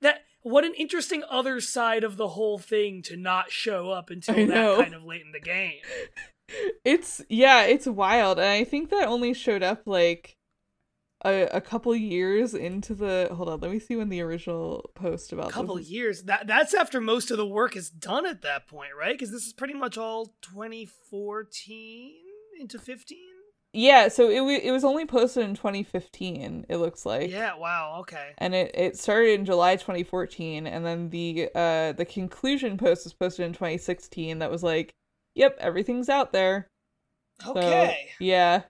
[0.00, 4.46] that what an interesting other side of the whole thing to not show up until
[4.46, 5.80] that kind of late in the game
[6.84, 10.36] It's yeah, it's wild, and I think that only showed up like
[11.24, 13.28] a a couple years into the.
[13.32, 15.88] Hold on, let me see when the original post about a couple this.
[15.88, 16.24] years.
[16.24, 19.14] That that's after most of the work is done at that point, right?
[19.14, 22.12] Because this is pretty much all 2014
[22.60, 23.18] into 15.
[23.74, 26.66] Yeah, so it wa- it was only posted in 2015.
[26.68, 27.30] It looks like.
[27.30, 27.56] Yeah.
[27.56, 27.98] Wow.
[28.00, 28.32] Okay.
[28.36, 33.14] And it, it started in July 2014, and then the uh the conclusion post was
[33.14, 34.40] posted in 2016.
[34.40, 34.92] That was like,
[35.34, 36.68] "Yep, everything's out there."
[37.40, 38.08] So, Okay.
[38.18, 38.62] yeah,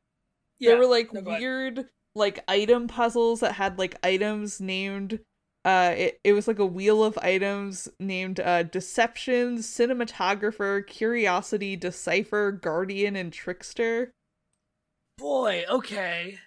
[0.58, 0.70] yeah.
[0.70, 5.20] there were like No, weird like item puzzles that had like items named
[5.64, 12.52] uh it, it was like a wheel of items named uh deception cinematographer curiosity decipher
[12.52, 14.12] guardian and trickster
[15.16, 15.64] Boy.
[15.70, 16.38] Okay.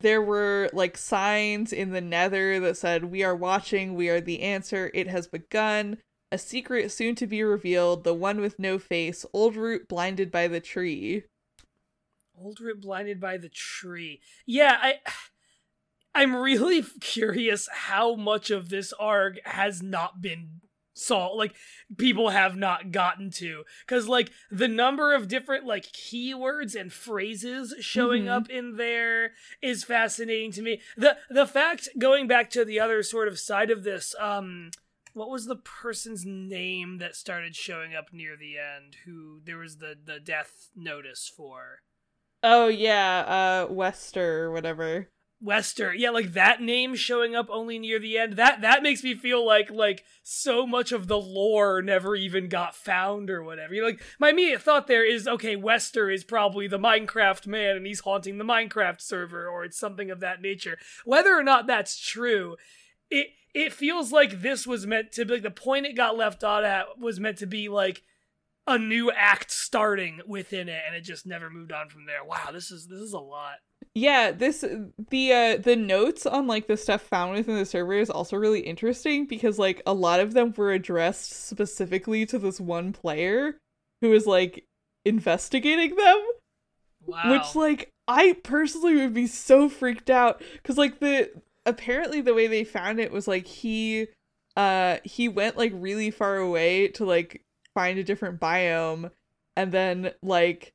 [0.00, 4.40] there were like signs in the nether that said we are watching we are the
[4.42, 5.98] answer it has begun
[6.34, 10.48] a secret soon to be revealed the one with no face old root blinded by
[10.48, 11.22] the tree
[12.36, 14.20] Old root blinded by the tree.
[14.44, 14.76] Yeah.
[14.82, 14.94] I.
[16.16, 20.60] I'm really curious how much of this arg has not been
[20.94, 21.36] solved.
[21.38, 21.54] Like
[21.96, 27.74] people have not gotten to because like the number of different like keywords and phrases
[27.80, 28.30] showing Mhm.
[28.30, 33.02] up in there is fascinating to me the the fact going back to the other
[33.02, 34.70] sort of side of this um
[35.14, 39.78] what was the person's name that started showing up near the end who there was
[39.78, 41.80] the the death notice for
[42.42, 45.08] oh yeah uh wester or whatever
[45.44, 48.34] Wester, yeah, like that name showing up only near the end.
[48.34, 52.74] That that makes me feel like like so much of the lore never even got
[52.74, 53.74] found or whatever.
[53.74, 57.86] You're like my immediate thought there is okay, Wester is probably the Minecraft man and
[57.86, 60.78] he's haunting the Minecraft server or it's something of that nature.
[61.04, 62.56] Whether or not that's true,
[63.10, 66.42] it it feels like this was meant to be like the point it got left
[66.44, 68.02] out at was meant to be like
[68.66, 72.24] a new act starting within it and it just never moved on from there.
[72.24, 73.56] Wow, this is this is a lot.
[73.94, 74.64] yeah this
[75.10, 78.60] the uh the notes on like the stuff found within the server is also really
[78.60, 83.56] interesting because like a lot of them were addressed specifically to this one player
[84.00, 84.64] who is like
[85.04, 86.24] investigating them
[87.06, 87.30] Wow.
[87.32, 91.30] which like i personally would be so freaked out because like the
[91.66, 94.06] apparently the way they found it was like he
[94.56, 97.42] uh he went like really far away to like
[97.74, 99.10] find a different biome
[99.56, 100.72] and then like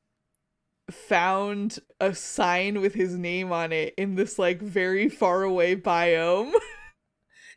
[0.90, 6.52] found a sign with his name on it in this like very far away biome.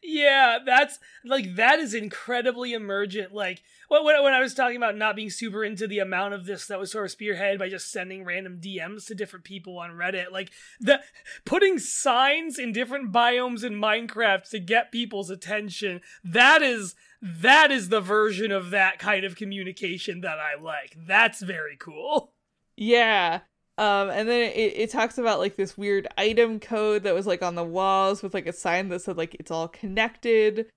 [0.03, 3.33] Yeah, that's like that is incredibly emergent.
[3.33, 3.63] Like
[4.01, 6.79] when when I was talking about not being super into the amount of this that
[6.79, 10.51] was sort of spearheaded by just sending random DMs to different people on Reddit, like
[10.79, 11.01] the
[11.45, 16.01] putting signs in different biomes in Minecraft to get people's attention.
[16.23, 20.95] That is that is the version of that kind of communication that I like.
[20.97, 22.33] That's very cool.
[22.75, 23.41] Yeah.
[23.77, 27.41] Um, and then it, it talks about like this weird item code that was like
[27.41, 30.67] on the walls with like a sign that said like it's all connected.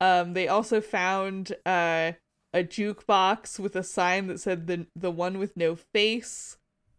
[0.00, 2.12] Um, they also found uh
[2.54, 6.56] a jukebox with a sign that said the the one with no face.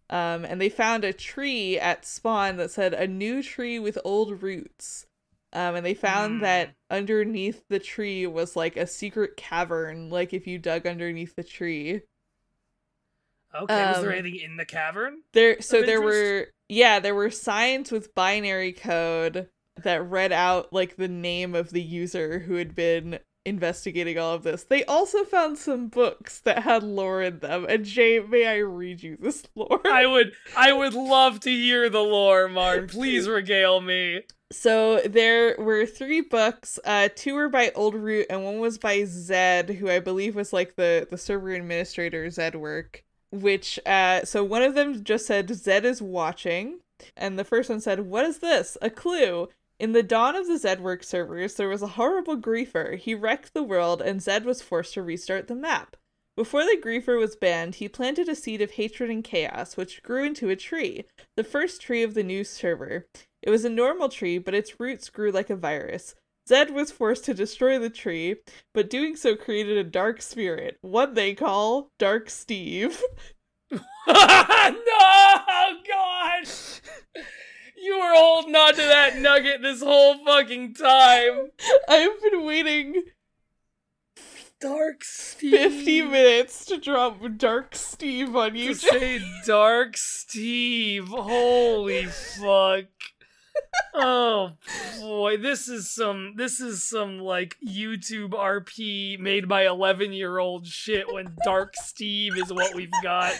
[0.07, 4.43] Um, and they found a tree at spawn that said a new tree with old
[4.43, 5.07] roots.
[5.51, 6.41] Um, and they found mm.
[6.41, 11.43] that underneath the tree was like a secret cavern, like if you dug underneath the
[11.43, 12.01] tree.
[13.55, 15.21] Okay, um, was there um, anything in the cavern?
[15.31, 19.47] There so there were yeah, there were signs with binary code
[19.81, 24.43] that read out like the name of the user who had been investigating all of
[24.43, 24.63] this.
[24.63, 27.65] They also found some books that had lore in them.
[27.69, 29.81] And Jay, may I read you this lore?
[29.85, 32.87] I would I would love to hear the lore, Martin.
[32.87, 34.23] Please regale me.
[34.51, 36.79] So there were three books.
[36.85, 40.53] Uh, two were by Old Root, and one was by Zed, who I believe was
[40.53, 45.85] like the the server administrator Zedwork which uh so one of them just said Zed
[45.85, 46.79] is watching
[47.17, 50.59] and the first one said what is this a clue in the dawn of the
[50.59, 52.97] Zedwork servers there was a horrible griefer.
[52.97, 55.95] He wrecked the world and Zed was forced to restart the map.
[56.35, 60.23] Before the griefer was banned he planted a seed of hatred and chaos which grew
[60.23, 61.05] into a tree
[61.35, 63.07] the first tree of the new server.
[63.41, 66.15] It was a normal tree but its roots grew like a virus.
[66.47, 68.35] Zed was forced to destroy the tree,
[68.73, 73.01] but doing so created a dark spirit, one they call Dark Steve.
[73.71, 76.47] no, oh, God!
[77.85, 81.51] You were holding on to that nugget this whole fucking time.
[81.87, 83.03] I've been waiting
[84.59, 85.51] Dark Steve.
[85.51, 88.69] 50 minutes to drop Dark Steve on you.
[88.69, 91.09] To say Dark Steve.
[91.09, 92.05] Holy
[92.39, 92.85] fuck
[93.93, 94.53] oh
[94.99, 100.67] boy, this is some this is some like YouTube RP made by 11 year old
[100.67, 103.33] shit when Dark Steve is what we've got.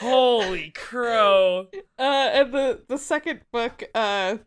[0.00, 1.68] Holy crow.
[1.98, 4.38] Uh and the the second book uh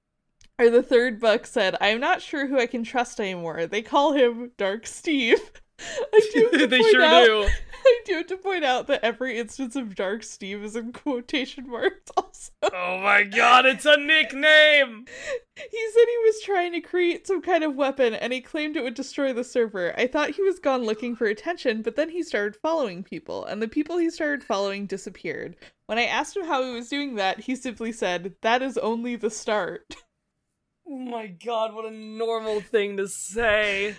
[0.60, 3.66] or the third book said, I'm not sure who I can trust anymore.
[3.66, 5.40] They call him Dark Steve.
[5.80, 7.48] I do they sure out, do.
[7.90, 11.68] I do have to point out that every instance of Dark Steve is in quotation
[11.68, 12.52] marks also.
[12.62, 15.06] Oh my god, it's a nickname!
[15.60, 18.84] He said he was trying to create some kind of weapon and he claimed it
[18.84, 19.94] would destroy the server.
[20.00, 23.62] I thought he was gone looking for attention, but then he started following people, and
[23.62, 25.58] the people he started following disappeared.
[25.88, 29.18] When I asked him how he was doing that, he simply said, That is only
[29.18, 29.96] the start.
[30.92, 33.96] Oh my god, what a normal thing to say.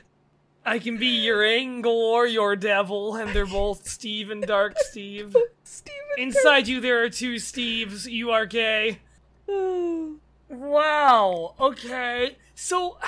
[0.64, 5.34] I can be your angel or your devil, and they're both Steve and Dark Steve.
[5.64, 6.68] Steve Inside Dark.
[6.68, 8.10] you, there are two Steves.
[8.10, 9.00] You are gay.
[10.48, 11.54] wow.
[11.58, 12.36] Okay.
[12.54, 12.98] So,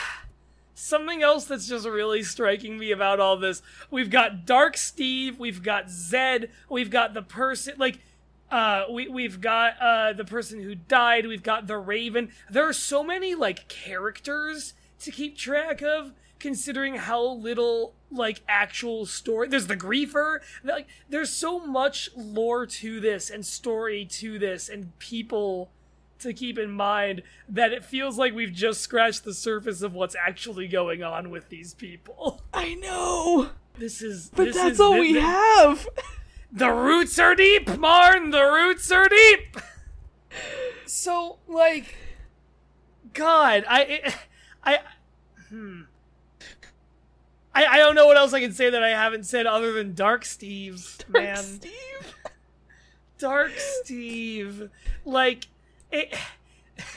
[0.75, 5.63] something else that's just really striking me about all this we've got Dark Steve, we've
[5.63, 7.99] got Zed, we've got the person, like,
[8.51, 11.27] uh, we we've got uh the person who died.
[11.27, 12.31] We've got the Raven.
[12.51, 16.13] There are so many like characters to keep track of
[16.43, 22.99] considering how little like actual story there's the griefer like there's so much lore to
[22.99, 25.71] this and story to this and people
[26.19, 30.17] to keep in mind that it feels like we've just scratched the surface of what's
[30.17, 32.43] actually going on with these people.
[32.55, 33.51] I know.
[33.79, 35.89] This is but this that's is, all we have.
[36.51, 39.57] The roots are deep marn the roots are deep.
[40.87, 41.97] So like
[43.15, 44.15] god i
[44.65, 44.79] i
[45.49, 45.83] hmm
[47.55, 49.95] I, I don't know what else I can say that I haven't said other than
[49.95, 51.35] Dark Steve, man.
[51.35, 52.15] Dark Steve.
[53.19, 54.71] Dark Steve.
[55.05, 55.49] Like
[55.91, 56.15] it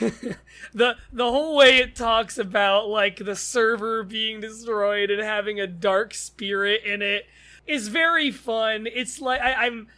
[0.74, 5.66] the the whole way it talks about like the server being destroyed and having a
[5.66, 7.26] dark spirit in it
[7.66, 8.86] is very fun.
[8.92, 9.88] It's like I, I'm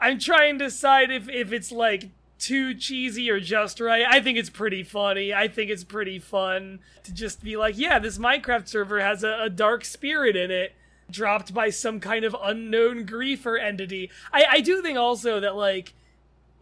[0.00, 4.04] I'm trying to decide if if it's like too cheesy or just right.
[4.06, 5.32] I think it's pretty funny.
[5.32, 9.44] I think it's pretty fun to just be like, yeah, this Minecraft server has a,
[9.44, 10.74] a dark spirit in it,
[11.10, 14.10] dropped by some kind of unknown griefer entity.
[14.32, 15.94] I, I do think also that like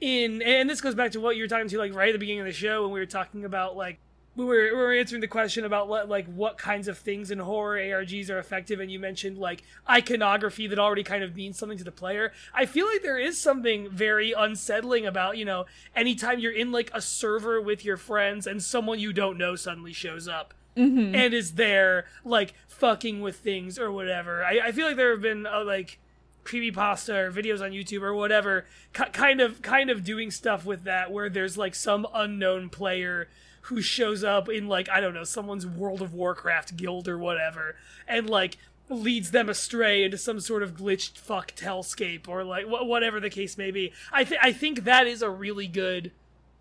[0.01, 2.18] in and this goes back to what you were talking to like right at the
[2.18, 3.99] beginning of the show when we were talking about like
[4.37, 7.39] we were, we were answering the question about what, like what kinds of things in
[7.39, 11.78] horror ARGs are effective, and you mentioned like iconography that already kind of means something
[11.78, 12.32] to the player.
[12.53, 16.91] I feel like there is something very unsettling about you know anytime you're in like
[16.93, 21.14] a server with your friends and someone you don't know suddenly shows up Mm-hmm.
[21.14, 24.45] and is there like fucking with things or whatever.
[24.45, 26.01] I, I feel like there have been uh, like
[26.45, 30.82] creepypasta or videos on YouTube or whatever, ki- kind of kind of doing stuff with
[30.82, 33.28] that where there's like some unknown player
[33.68, 37.76] who shows up in like I don't know someone's World of Warcraft guild or whatever,
[38.06, 38.56] and like
[38.90, 43.30] leads them astray into some sort of glitched fuck hellscape or like wh- whatever the
[43.30, 43.92] case may be.
[44.12, 46.12] I th- I think that is a really good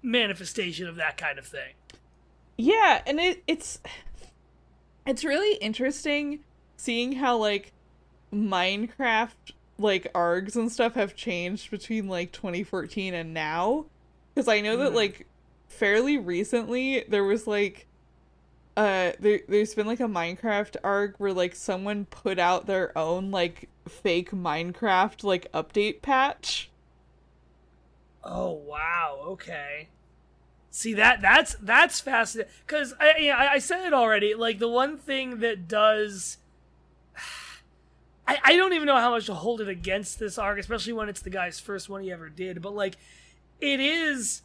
[0.02, 1.74] manifestation of that kind of thing.
[2.58, 3.80] Yeah, and it it's
[5.06, 6.40] it's really interesting
[6.78, 7.74] seeing how like
[8.34, 9.30] Minecraft
[9.78, 13.86] like args and stuff have changed between like 2014 and now
[14.34, 14.96] because I know that Mhm.
[14.96, 15.28] like
[15.74, 17.88] fairly recently there was like
[18.78, 23.32] uh there there's been like a Minecraft ARG where like someone put out their own
[23.32, 26.70] like fake Minecraft like update patch.
[28.24, 29.90] Oh wow, okay.
[30.72, 34.34] See that that's that's fascinating because I yeah, I I said it already.
[34.34, 36.38] Like the one thing that does,
[38.28, 41.10] I I don't even know how much to hold it against this ARG, especially when
[41.10, 42.62] it's the guy's first one he ever did.
[42.62, 42.96] But like,
[43.62, 44.42] it is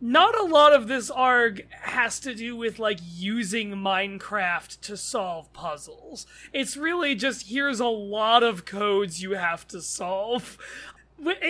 [0.00, 5.52] not a lot of this arg has to do with like using Minecraft to solve
[5.52, 6.26] puzzles.
[6.52, 10.58] It's really just here's a lot of codes you have to solve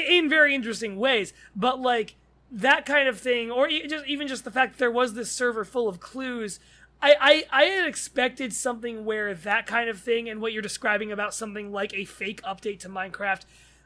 [0.08, 1.32] in very interesting ways.
[1.56, 2.14] But like
[2.50, 5.64] that kind of thing, or just even just the fact that there was this server
[5.64, 6.60] full of clues.
[7.02, 11.12] I, I, I had expected something where that kind of thing and what you're describing
[11.12, 13.42] about something like a fake update to Minecraft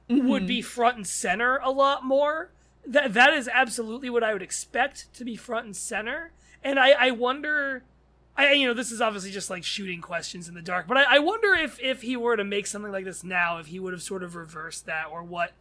[0.08, 0.46] would mm-hmm.
[0.46, 2.50] be front and center a lot more.
[2.86, 6.32] That that is absolutely what I would expect to be front and center.
[6.62, 7.84] And I, I wonder
[8.36, 11.16] I you know, this is obviously just like shooting questions in the dark, but I,
[11.16, 13.92] I wonder if if he were to make something like this now, if he would
[13.92, 15.52] have sort of reversed that or what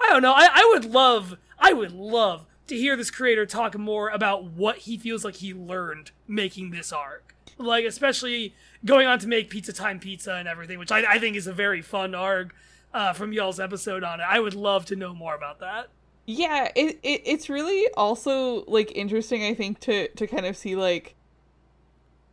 [0.00, 0.34] I don't know.
[0.34, 4.78] I, I would love I would love to hear this creator talk more about what
[4.78, 7.22] he feels like he learned making this ARG.
[7.56, 8.54] Like especially
[8.84, 11.52] going on to make Pizza Time Pizza and everything, which I, I think is a
[11.52, 12.52] very fun ARG
[12.92, 14.26] uh, from y'all's episode on it.
[14.28, 15.88] I would love to know more about that.
[16.30, 20.76] Yeah, it, it it's really also like interesting I think to to kind of see
[20.76, 21.14] like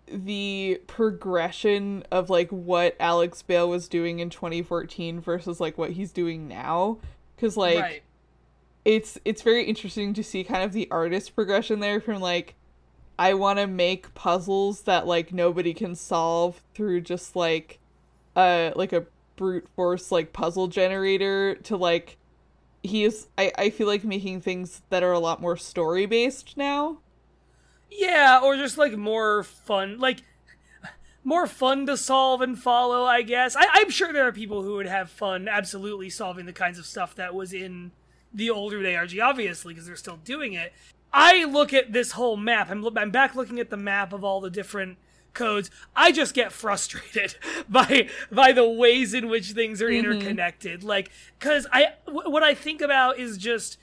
[0.05, 6.11] the progression of like what Alex Bale was doing in 2014 versus like what he's
[6.11, 6.97] doing now
[7.37, 8.03] cuz like right.
[8.83, 12.55] it's it's very interesting to see kind of the artist progression there from like
[13.17, 17.79] I want to make puzzles that like nobody can solve through just like
[18.35, 19.05] uh like a
[19.37, 22.17] brute force like puzzle generator to like
[22.85, 26.57] he is I, I feel like making things that are a lot more story based
[26.57, 26.99] now.
[27.91, 30.21] Yeah, or just like more fun, like
[31.23, 33.03] more fun to solve and follow.
[33.03, 36.53] I guess I, I'm sure there are people who would have fun absolutely solving the
[36.53, 37.91] kinds of stuff that was in
[38.33, 40.73] the older ARG, obviously, because they're still doing it.
[41.13, 42.69] I look at this whole map.
[42.69, 44.97] I'm I'm back looking at the map of all the different
[45.35, 45.69] codes.
[45.95, 47.35] I just get frustrated
[47.69, 50.11] by by the ways in which things are mm-hmm.
[50.11, 50.83] interconnected.
[50.83, 53.77] Like, because I w- what I think about is just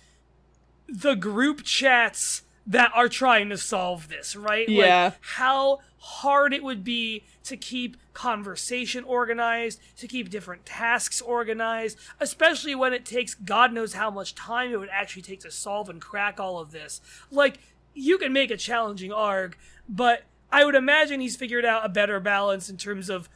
[0.89, 4.69] the group chats that are trying to solve this, right?
[4.69, 5.05] Yeah.
[5.05, 11.99] Like how hard it would be to keep conversation organized, to keep different tasks organized,
[12.21, 15.89] especially when it takes God knows how much time it would actually take to solve
[15.89, 17.01] and crack all of this.
[17.31, 17.59] Like,
[17.95, 19.57] you can make a challenging ARG,
[19.89, 23.29] but I would imagine he's figured out a better balance in terms of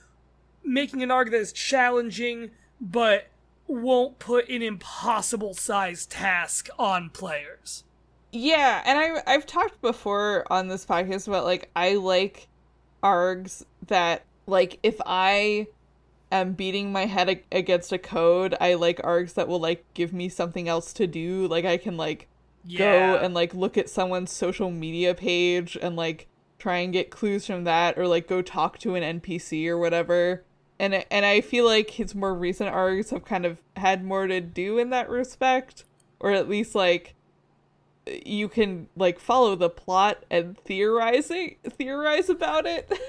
[0.63, 2.51] making an ARG that is challenging,
[2.81, 3.29] but
[3.67, 7.85] won't put an impossible sized task on players.
[8.33, 12.49] Yeah, and I I've talked before on this podcast about like I like
[13.03, 15.69] args that like if I
[16.31, 20.29] am beating my head against a code, I like args that will like give me
[20.29, 21.49] something else to do.
[21.49, 22.29] Like I can like
[22.77, 27.47] go and like look at someone's social media page and like try and get clues
[27.47, 30.45] from that or like go talk to an NPC or whatever.
[30.79, 34.41] And and I feel like his more recent ARGs have kind of had more to
[34.41, 35.85] do in that respect
[36.21, 37.15] or at least like
[38.25, 42.91] you can like follow the plot and theorizing theorize about it.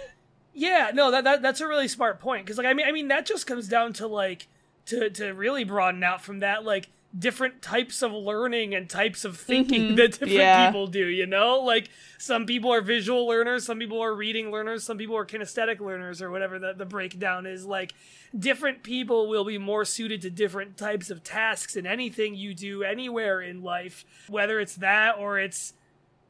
[0.60, 3.10] Yeah, no, that, that that's a really smart point because like I mean I mean
[3.10, 4.48] that just comes down to like
[4.88, 9.38] to to really broaden out from that like different types of learning and types of
[9.38, 10.68] thinking Mhm, that different yeah.
[10.68, 11.60] people do, you know?
[11.60, 15.80] Like some people are visual learners, some people are reading learners, some people are kinesthetic
[15.80, 17.94] learners or whatever the, the breakdown is like
[18.38, 22.84] different people will be more suited to different types of tasks in anything you do
[22.84, 25.73] anywhere in life, whether it's that or it's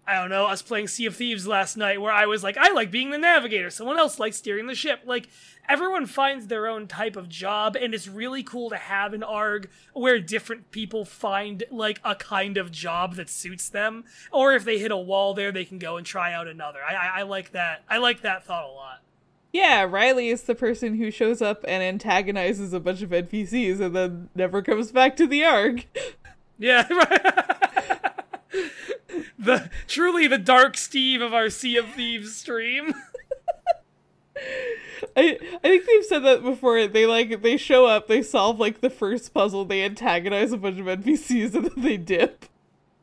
[0.08, 2.72] I don't know, us playing Sea of Thieves last night where I was like, I
[2.72, 5.02] like being the navigator, someone else likes steering the ship.
[5.06, 5.28] Like,
[5.68, 9.70] everyone finds their own type of job, and it's really cool to have an ARG
[9.94, 14.06] where different people find like a kind of job that suits them.
[14.32, 16.80] Or if they hit a wall there, they can go and try out another.
[16.88, 17.84] I, I, I like that.
[17.90, 19.02] I like that thought a lot.
[19.52, 23.96] Yeah, Riley is the person who shows up and antagonizes a bunch of NPCs and
[23.96, 25.86] then never comes back to the ARG.
[26.60, 27.57] Yeah, right.
[29.38, 32.94] The truly the dark Steve of our Sea of Thieves stream.
[35.15, 36.88] I I think they've said that before.
[36.88, 40.80] They like they show up, they solve like the first puzzle, they antagonize a bunch
[40.80, 42.45] of NPCs, and then they dip.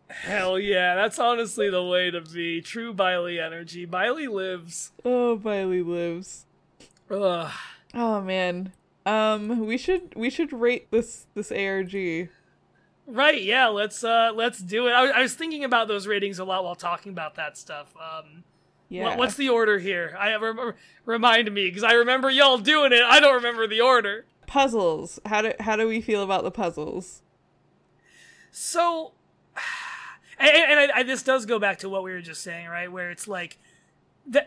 [0.08, 2.60] Hell yeah, that's honestly the way to be.
[2.60, 3.86] True Biley energy.
[3.86, 4.92] Biley lives.
[5.04, 6.46] Oh, Biley lives.
[7.10, 7.52] Ugh.
[7.94, 8.72] Oh man.
[9.06, 12.28] Um, we should we should rate this this ARG.
[13.06, 14.92] Right, yeah, let's uh let's do it.
[14.92, 17.94] I, I was thinking about those ratings a lot while talking about that stuff.
[17.96, 18.44] Um
[18.88, 19.04] Yeah.
[19.04, 20.16] what, what's the order here?
[20.18, 23.02] I remember remind me because I remember y'all doing it.
[23.02, 24.24] I don't remember the order.
[24.46, 25.18] puzzles?
[25.26, 27.22] How do how do we feel about the puzzles?
[28.50, 29.12] So,
[30.38, 32.90] and, and I, I, this does go back to what we were just saying, right?
[32.90, 33.58] Where it's like,
[34.26, 34.46] the,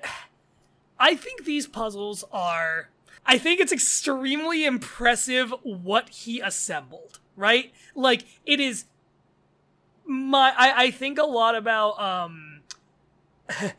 [0.99, 2.89] I think these puzzles are.
[3.25, 7.71] I think it's extremely impressive what he assembled, right?
[7.95, 8.83] Like it is.
[10.05, 12.61] My, I, I think a lot about um.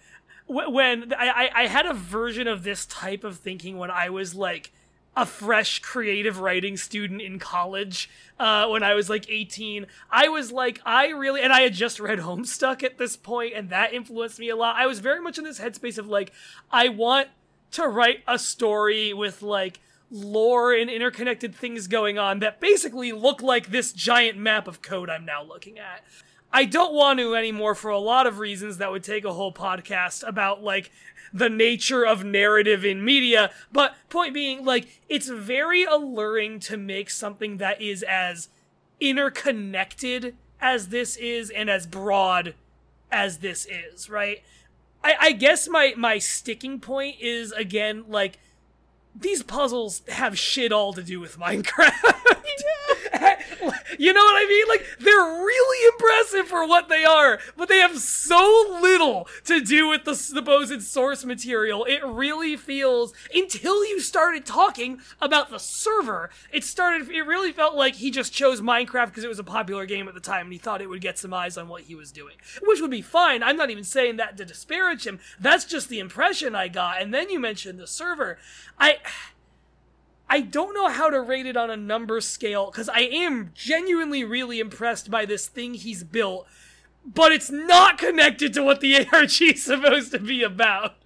[0.46, 4.72] when I, I had a version of this type of thinking when I was like
[5.18, 8.08] a fresh creative writing student in college
[8.38, 9.86] uh, when I was like 18.
[10.12, 13.68] I was like, I really, and I had just read Homestuck at this point, and
[13.70, 14.76] that influenced me a lot.
[14.76, 16.30] I was very much in this headspace of like,
[16.70, 17.28] I want
[17.72, 19.80] to write a story with like
[20.10, 25.10] lore and interconnected things going on that basically look like this giant map of code
[25.10, 26.02] I'm now looking at.
[26.52, 29.52] I don't want to anymore for a lot of reasons that would take a whole
[29.52, 30.90] podcast about like
[31.32, 33.50] the nature of narrative in media.
[33.72, 38.48] But point being, like, it's very alluring to make something that is as
[39.00, 42.54] interconnected as this is and as broad
[43.10, 44.42] as this is, right?
[45.02, 48.38] I, I guess my my sticking point is again like
[49.20, 51.92] these puzzles have shit all to do with Minecraft.
[53.98, 54.68] you know what I mean?
[54.68, 59.88] Like, they're really impressive for what they are, but they have so little to do
[59.88, 61.84] with the supposed source material.
[61.84, 67.74] It really feels, until you started talking about the server, it started, it really felt
[67.74, 70.52] like he just chose Minecraft because it was a popular game at the time and
[70.52, 72.36] he thought it would get some eyes on what he was doing.
[72.62, 73.42] Which would be fine.
[73.42, 75.18] I'm not even saying that to disparage him.
[75.40, 77.00] That's just the impression I got.
[77.00, 78.38] And then you mentioned the server.
[78.78, 78.98] I.
[80.28, 84.24] I don't know how to rate it on a number scale because I am genuinely
[84.24, 86.46] really impressed by this thing he's built,
[87.04, 90.96] but it's not connected to what the ARG is supposed to be about.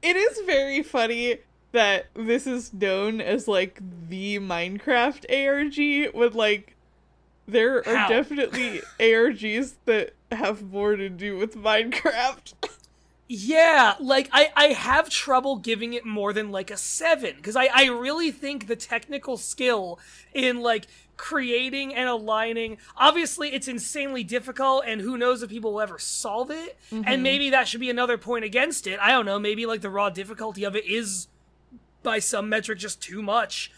[0.00, 1.38] It is very funny
[1.72, 6.76] that this is known as like the Minecraft ARG with like
[7.46, 8.08] there are How?
[8.08, 12.54] definitely ARGs that have more to do with Minecraft.
[13.28, 17.68] Yeah, like I, I have trouble giving it more than like a seven because I,
[17.72, 19.98] I really think the technical skill
[20.34, 20.86] in like
[21.16, 26.50] creating and aligning obviously it's insanely difficult and who knows if people will ever solve
[26.50, 27.22] it and mm-hmm.
[27.22, 28.98] maybe that should be another point against it.
[29.00, 31.28] I don't know maybe like the raw difficulty of it is
[32.02, 33.70] by some metric just too much.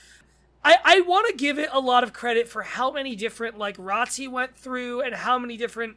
[0.65, 3.77] I, I want to give it a lot of credit for how many different like
[3.79, 5.97] rots he went through and how many different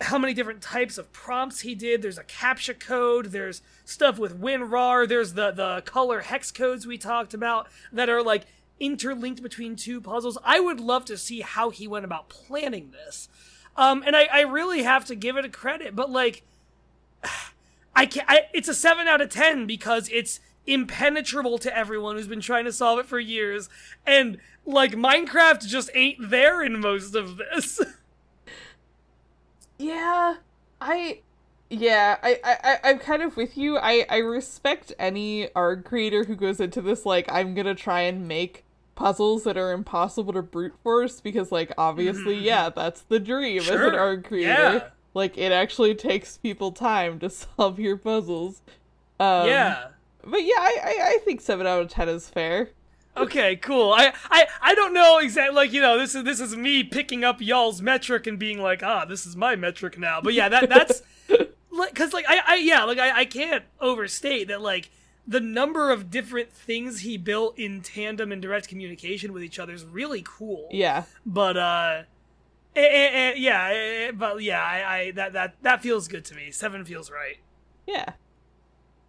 [0.00, 2.02] how many different types of prompts he did.
[2.02, 3.26] There's a captcha code.
[3.26, 5.08] There's stuff with WinRAR.
[5.08, 8.46] There's the the color hex codes we talked about that are like
[8.80, 10.38] interlinked between two puzzles.
[10.44, 13.28] I would love to see how he went about planning this.
[13.76, 16.42] Um, and I, I really have to give it a credit, but like,
[17.96, 22.28] I can I, It's a seven out of ten because it's impenetrable to everyone who's
[22.28, 23.68] been trying to solve it for years,
[24.06, 27.80] and like Minecraft just ain't there in most of this.
[29.78, 30.36] Yeah,
[30.80, 31.20] I
[31.70, 33.76] yeah, I, I, I- I'm kind of with you.
[33.76, 38.26] I, I respect any ARG creator who goes into this like I'm gonna try and
[38.26, 38.64] make
[38.94, 43.68] puzzles that are impossible to brute force because like obviously yeah that's the dream as
[43.68, 44.48] an ARG creator.
[44.48, 44.88] yeah.
[45.14, 48.62] Like it actually takes people time to solve your puzzles.
[49.20, 49.88] Um, yeah.
[50.24, 52.70] but yeah, I, I I think seven out of ten is fair.
[53.22, 53.92] Okay, cool.
[53.92, 57.24] I, I I don't know exactly like you know this is this is me picking
[57.24, 60.20] up y'all's metric and being like ah this is my metric now.
[60.20, 61.02] But yeah, that that's
[61.70, 64.90] like because like I I yeah like I I can't overstate that like
[65.26, 69.72] the number of different things he built in tandem and direct communication with each other
[69.74, 70.68] is really cool.
[70.70, 71.04] Yeah.
[71.26, 72.02] But uh
[72.76, 76.24] Eh, eh, eh, yeah, eh, eh, but yeah, I, I that that that feels good
[76.26, 76.52] to me.
[76.52, 77.38] Seven feels right.
[77.86, 78.12] Yeah.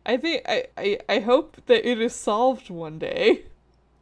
[0.06, 3.44] I think I, I I hope that it is solved one day.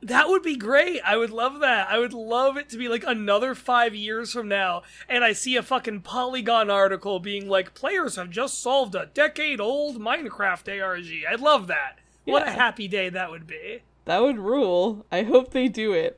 [0.07, 1.01] That would be great.
[1.05, 1.89] I would love that.
[1.89, 5.57] I would love it to be like another five years from now, and I see
[5.57, 11.07] a fucking Polygon article being like, players have just solved a decade old Minecraft ARG.
[11.29, 11.99] I'd love that.
[12.23, 13.81] What a happy day that would be.
[14.05, 15.05] That would rule.
[15.11, 16.17] I hope they do it.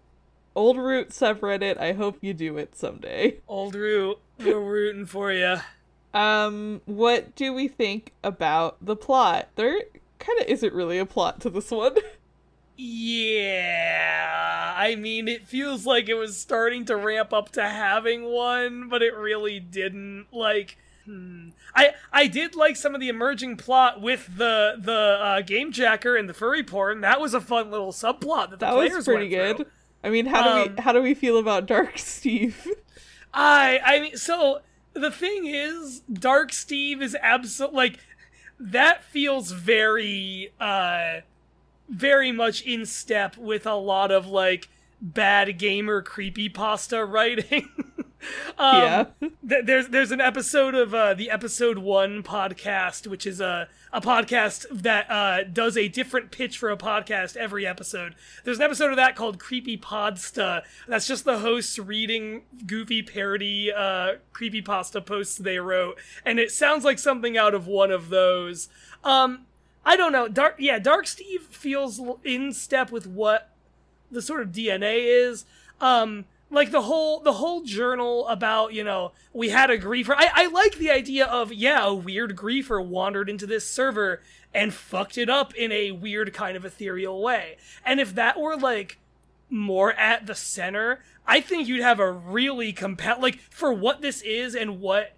[0.56, 3.40] Old Root subreddit, I hope you do it someday.
[3.48, 5.58] Old Root, we're rooting for you.
[6.14, 9.50] Um, what do we think about the plot?
[9.56, 9.82] There
[10.20, 11.96] kind of isn't really a plot to this one.
[12.82, 18.88] Yeah, I mean, it feels like it was starting to ramp up to having one,
[18.90, 20.28] but it really didn't.
[20.32, 21.50] Like, hmm.
[21.76, 26.16] I I did like some of the emerging plot with the the uh, game jacker
[26.16, 27.02] and the furry porn.
[27.02, 29.58] That was a fun little subplot that the that players was pretty good.
[29.58, 29.66] through.
[30.04, 32.66] I mean, how do Um, we how do we feel about Dark Steve?
[33.34, 34.62] I I mean, so
[34.94, 38.00] the thing is, Dark Steve is absolute like
[38.60, 41.22] that feels very uh
[41.90, 44.70] very much in step with a lot of like
[45.02, 47.70] bad gamer creepy pasta writing.
[48.58, 49.06] um, yeah.
[49.48, 54.02] th- there's there's an episode of uh, the episode one podcast, which is a a
[54.02, 58.16] podcast that uh, does a different pitch for a podcast every episode.
[58.44, 60.64] There's an episode of that called Creepy Podsta.
[60.88, 66.52] That's just the hosts reading goofy parody uh, creepy pasta posts they wrote, and it
[66.52, 68.70] sounds like something out of one of those.
[69.04, 69.46] Um,
[69.86, 70.28] I don't know.
[70.28, 73.50] Dark, yeah, Dark Steve feels in step with what
[74.12, 75.46] the sort of DNA is.
[75.82, 80.16] Um, like the whole the whole journal about you know we had a griefer.
[80.18, 84.22] I I like the idea of yeah a weird griefer wandered into this server
[84.54, 87.58] and fucked it up in a weird kind of ethereal way.
[87.86, 88.98] And if that were like
[89.50, 94.22] more at the center, I think you'd have a really compel like for what this
[94.22, 95.14] is and what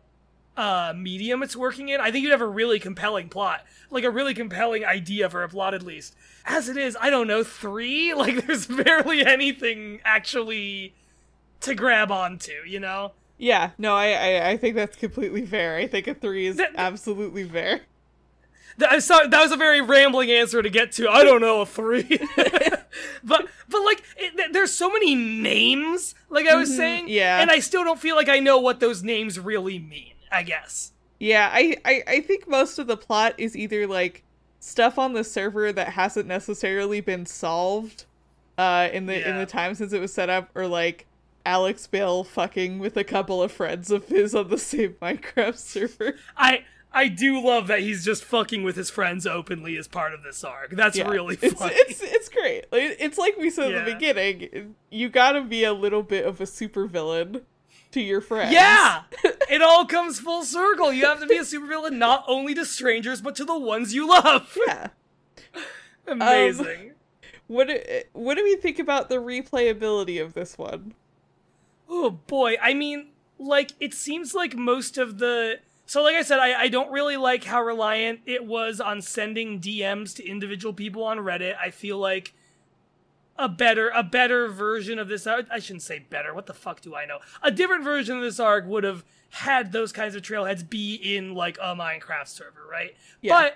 [0.61, 1.99] uh medium it's working in.
[1.99, 5.49] I think you'd have a really compelling plot, like a really compelling idea for a
[5.49, 6.15] plot at least.
[6.45, 8.13] As it is, I don't know three.
[8.21, 10.93] Like there's barely anything actually
[11.61, 13.13] to grab onto, you know.
[13.39, 15.77] Yeah, no, I, I I think that's completely fair.
[15.77, 17.81] I think a three is That- absolutely fair.
[18.79, 21.09] Th- I saw that was a very rambling answer to get to.
[21.09, 22.03] I don't know a three,
[23.23, 27.41] but but like it, there's so many names, like I was saying, yeah.
[27.41, 30.13] and I still don't feel like I know what those names really mean.
[30.31, 30.91] I guess.
[31.19, 34.23] Yeah, I, I I think most of the plot is either like
[34.59, 38.05] stuff on the server that hasn't necessarily been solved
[38.57, 41.05] uh in the in the time since it was set up or like
[41.45, 46.15] Alex Bale fucking with a couple of friends of his on the same Minecraft server.
[46.37, 50.23] I I do love that he's just fucking with his friends openly as part of
[50.23, 50.75] this ARG.
[50.75, 51.07] That's Yeah.
[51.09, 51.73] really it's funny.
[51.75, 52.65] it's it's great.
[52.71, 56.41] It's like we said at the beginning, you got to be a little bit of
[56.41, 57.43] a supervillain
[57.91, 58.53] to your friends.
[58.53, 59.03] yeah,
[59.49, 60.91] it all comes full circle.
[60.91, 64.07] You have to be a supervillain not only to strangers but to the ones you
[64.07, 64.57] love.
[64.67, 64.87] Yeah.
[66.07, 66.93] Um, Amazing.
[67.45, 67.79] What do,
[68.13, 70.95] what do we think about the replayability of this one?
[71.87, 76.39] Oh boy, I mean, like it seems like most of the so like I said,
[76.39, 81.03] I, I don't really like how reliant it was on sending DMs to individual people
[81.03, 81.55] on Reddit.
[81.61, 82.33] I feel like
[83.37, 86.81] a better a better version of this ARG I shouldn't say better, what the fuck
[86.81, 87.19] do I know?
[87.41, 91.33] A different version of this ARG would have had those kinds of trailheads be in
[91.33, 92.95] like a Minecraft server, right?
[93.21, 93.49] Yeah.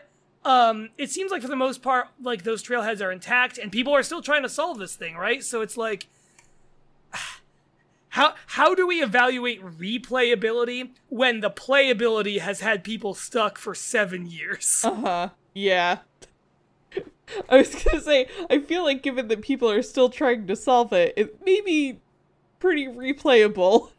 [0.43, 3.71] But um it seems like for the most part like those trailheads are intact and
[3.71, 5.43] people are still trying to solve this thing, right?
[5.43, 6.07] So it's like
[8.09, 14.25] how how do we evaluate replayability when the playability has had people stuck for seven
[14.25, 14.81] years?
[14.83, 15.29] Uh huh.
[15.53, 15.99] Yeah.
[17.49, 20.93] I was gonna say, I feel like given that people are still trying to solve
[20.93, 21.99] it, it may be
[22.59, 23.91] pretty replayable.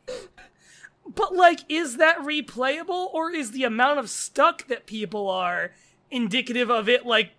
[1.15, 5.73] But like, is that replayable, or is the amount of stuck that people are
[6.11, 7.07] indicative of it?
[7.07, 7.31] Like,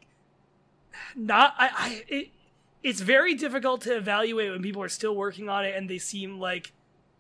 [1.15, 1.69] not I.
[1.75, 2.29] I it,
[2.83, 6.39] it's very difficult to evaluate when people are still working on it and they seem
[6.39, 6.71] like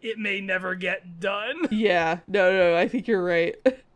[0.01, 1.67] it may never get done.
[1.71, 2.19] Yeah.
[2.27, 3.55] No, no, I think you're right.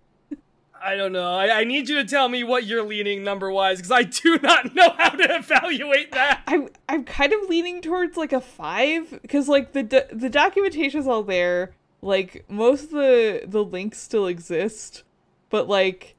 [0.84, 1.34] I don't know.
[1.34, 4.40] I, I need you to tell me what you're leaning number wise because I do
[4.40, 6.42] not know how to evaluate that.
[6.48, 11.08] I'm I'm kind of leaning towards like a five because like the do- the documentation's
[11.08, 11.74] all there.
[12.02, 15.04] Like most of the the links still exist,
[15.50, 16.16] but like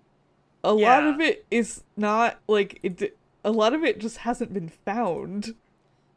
[0.65, 3.17] a lot of it is not like it.
[3.45, 5.55] A lot of it just hasn't been found.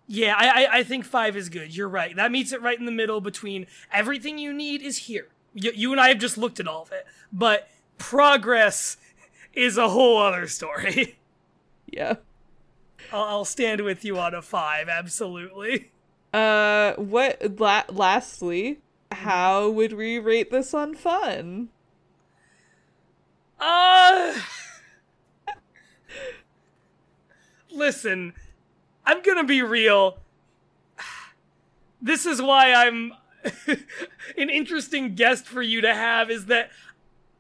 [0.08, 1.76] Yeah, I, I I think five is good.
[1.76, 2.16] You're right.
[2.16, 5.30] That meets it right in the middle between everything you need is here.
[5.56, 7.68] You, you and I have just looked at all of it, but
[7.98, 8.98] progress
[9.54, 11.18] is a whole other story.
[11.88, 12.16] Yeah.
[13.14, 15.92] I'll, I'll stand with you on a five, absolutely.
[16.34, 17.58] Uh, what?
[17.60, 18.80] La- lastly,
[19.12, 21.70] how would we rate this on fun?
[23.60, 24.34] Uh
[27.72, 28.34] Listen,
[29.06, 30.18] I'm gonna be real.
[32.02, 33.14] This is why I'm
[34.38, 36.72] an interesting guest for you to have is that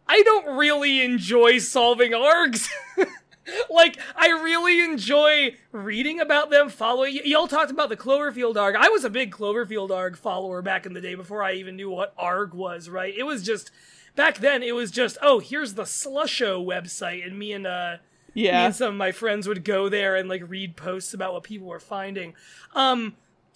[0.07, 2.67] I don't really enjoy solving args.
[3.69, 7.15] like I really enjoy reading about them, following.
[7.15, 8.75] Y- y'all talked about the Cloverfield arg.
[8.75, 11.89] I was a big Cloverfield arg follower back in the day before I even knew
[11.89, 12.89] what arg was.
[12.89, 13.13] Right?
[13.15, 13.71] It was just
[14.15, 14.63] back then.
[14.63, 17.97] It was just oh, here's the Slusho website, and me and uh,
[18.33, 18.65] me Yeah.
[18.65, 21.67] and some of my friends would go there and like read posts about what people
[21.67, 22.33] were finding.
[22.73, 23.15] Um,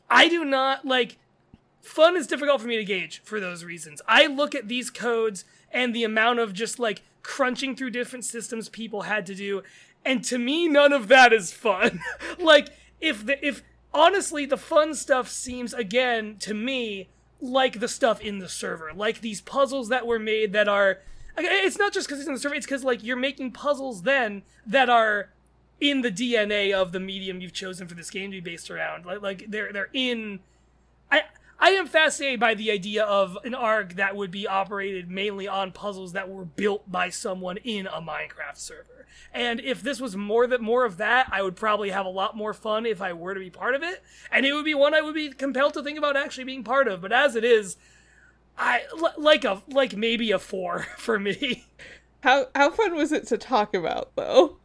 [0.10, 1.18] I do not like
[1.82, 4.02] fun is difficult for me to gauge for those reasons.
[4.08, 8.70] I look at these codes and the amount of just like crunching through different systems
[8.70, 9.64] people had to do,
[10.06, 12.02] and to me, none of that is fun.
[12.40, 12.70] like
[13.02, 13.64] if the if
[13.94, 17.10] honestly the fun stuff seems again to me
[17.42, 21.00] like the stuff in the server, like these puzzles that were made that are.
[21.42, 24.44] It's not just because it's in the server; it's because like you're making puzzles then
[24.66, 25.30] that are
[25.80, 29.06] in the DNA of the medium you've chosen for this game to be based around.
[29.06, 30.42] Like like they're they're in
[31.12, 31.24] I
[31.60, 35.74] I am fascinated by the idea of an ARG that would be operated mainly on
[35.74, 39.08] puzzles that were built by someone in a Minecraft server.
[39.34, 42.38] And if this was more that more of that, I would probably have a lot
[42.38, 44.94] more fun if I were to be part of it, and it would be one
[44.94, 47.02] I would be compelled to think about actually being part of.
[47.02, 47.76] But as it is,
[48.58, 48.84] I
[49.18, 51.66] like a like maybe a 4 for me.
[52.22, 54.58] How how fun was it to talk about though?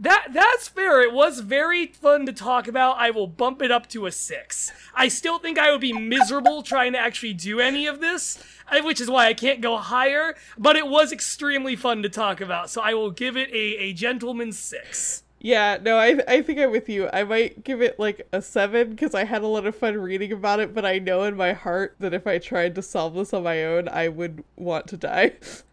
[0.00, 1.02] That that's fair.
[1.02, 2.96] It was very fun to talk about.
[2.96, 4.72] I will bump it up to a six.
[4.94, 8.80] I still think I would be miserable trying to actually do any of this, uh,
[8.82, 10.36] which is why I can't go higher.
[10.56, 13.92] But it was extremely fun to talk about, so I will give it a, a
[13.92, 15.22] gentleman's six.
[15.38, 17.10] Yeah, no, I I think I'm with you.
[17.12, 20.32] I might give it like a seven because I had a lot of fun reading
[20.32, 23.34] about it, but I know in my heart that if I tried to solve this
[23.34, 25.32] on my own, I would want to die.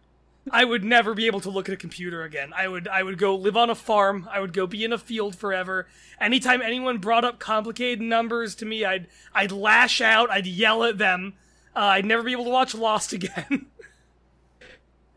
[0.52, 2.52] I would never be able to look at a computer again.
[2.56, 4.28] I would I would go live on a farm.
[4.30, 5.86] I would go be in a field forever.
[6.20, 10.30] Anytime anyone brought up complicated numbers to me, I'd I'd lash out.
[10.30, 11.34] I'd yell at them.
[11.74, 13.66] Uh, I'd never be able to watch Lost again.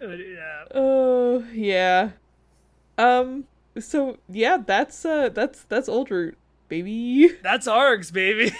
[0.01, 0.63] Yeah.
[0.73, 2.09] Oh yeah.
[2.97, 3.45] Um.
[3.79, 6.37] So yeah, that's uh that's that's old root,
[6.69, 7.29] baby.
[7.43, 8.51] That's ARGs, baby.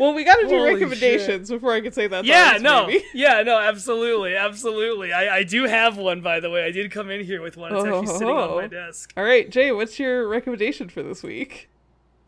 [0.00, 2.24] Well, we gotta do Holy recommendations before I can say that.
[2.24, 2.90] yeah, no.
[3.14, 4.34] Yeah, no, absolutely.
[4.34, 5.12] Absolutely.
[5.12, 6.64] I, I do have one, by the way.
[6.64, 7.74] I did come in here with one.
[7.74, 8.68] It's actually sitting on my Oh.
[8.68, 9.12] desk.
[9.16, 11.68] All right, Jay, what's your recommendation for this week?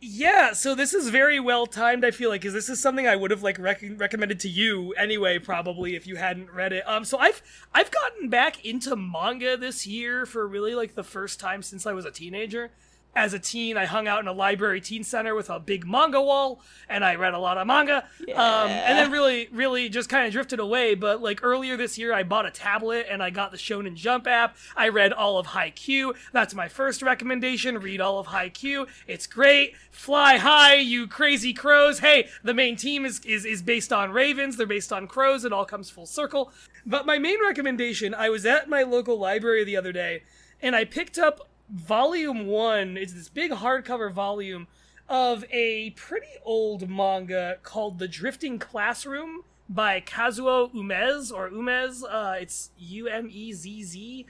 [0.05, 2.05] Yeah, so this is very well timed.
[2.05, 4.93] I feel like because this is something I would have like rec- recommended to you
[4.95, 6.83] anyway, probably if you hadn't read it.
[6.89, 7.41] Um, so I've
[7.73, 11.93] I've gotten back into manga this year for really like the first time since I
[11.93, 12.73] was a teenager.
[13.15, 16.21] As a teen, I hung out in a library teen center with a big manga
[16.21, 18.05] wall, and I read a lot of manga.
[18.35, 20.95] Um, and then really, really just kind of drifted away.
[20.95, 24.27] But like earlier this year, I bought a tablet and I got the Shonen Jump
[24.27, 24.57] app.
[24.75, 26.17] I read all of Haikyuu.
[26.33, 27.79] That's my first recommendation.
[27.79, 28.89] Read all of Haikyuu.
[29.07, 29.75] It's great.
[29.91, 31.99] Fly high, you crazy crows.
[31.99, 34.57] Hey, the main team is, is, is based on ravens.
[34.57, 35.45] They're based on crows.
[35.45, 36.51] It all comes full circle.
[36.87, 40.23] But my main recommendation, I was at my local library the other day
[40.63, 42.97] and I picked up volume one.
[42.97, 44.67] is this big hardcover volume
[45.09, 52.03] of a pretty old manga called The Drifting Classroom by Kazuo Umezz or Umez.
[52.09, 54.27] Uh, it's U M E Z Z.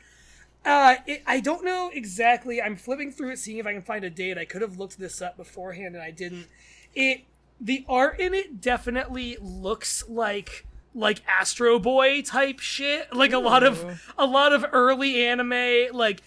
[0.64, 2.62] Uh, it, I don't know exactly.
[2.62, 4.38] I'm flipping through it, seeing if I can find a date.
[4.38, 6.46] I could have looked this up beforehand, and I didn't.
[6.94, 7.24] It
[7.60, 13.12] the art in it definitely looks like like Astro Boy type shit.
[13.12, 16.22] Like a lot of a lot of early anime, like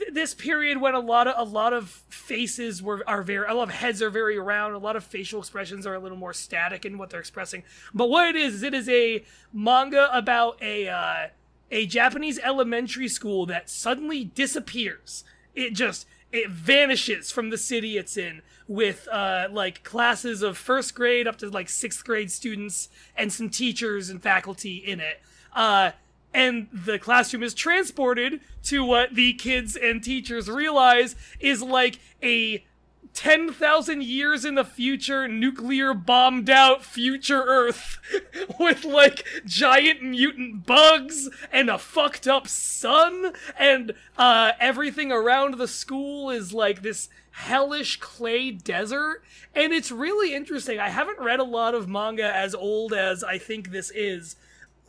[0.00, 3.54] th- this period when a lot of a lot of faces were are very a
[3.54, 6.32] lot of heads are very round a lot of facial expressions are a little more
[6.32, 7.62] static in what they're expressing.
[7.94, 11.28] But what it is is it is a manga about a uh,
[11.70, 15.22] a japanese elementary school that suddenly disappears.
[15.54, 20.94] It just it vanishes from the city it's in with uh, like classes of first
[20.94, 25.20] grade up to like sixth grade students and some teachers and faculty in it.
[25.52, 25.90] Uh,
[26.32, 32.64] and the classroom is transported to what the kids and teachers realize is like a
[33.12, 37.98] 10,000 years in the future nuclear bombed out future Earth
[38.60, 45.68] with like giant mutant bugs and a fucked up sun and uh, everything around the
[45.68, 49.22] school is like this hellish clay desert
[49.54, 50.78] and it's really interesting.
[50.78, 54.36] I haven't read a lot of manga as old as I think this is.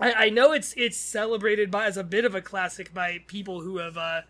[0.02, 3.62] I, I know it's it's celebrated by as a bit of a classic by people
[3.62, 4.22] who have uh,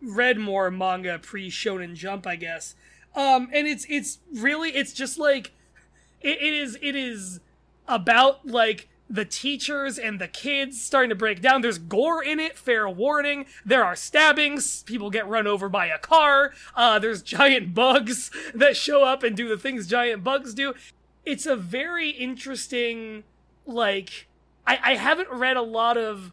[0.00, 2.74] read more manga pre Shonen Jump, I guess.
[3.14, 5.52] Um, and it's it's really it's just like
[6.20, 7.40] it, it is it is
[7.88, 11.60] about like the teachers and the kids starting to break down.
[11.60, 13.46] There's gore in it, fair warning.
[13.64, 14.82] There are stabbings.
[14.84, 16.52] People get run over by a car.
[16.74, 20.74] Uh, there's giant bugs that show up and do the things giant bugs do.
[21.24, 23.24] It's a very interesting,
[23.66, 24.26] like,
[24.66, 26.32] I, I haven't read a lot of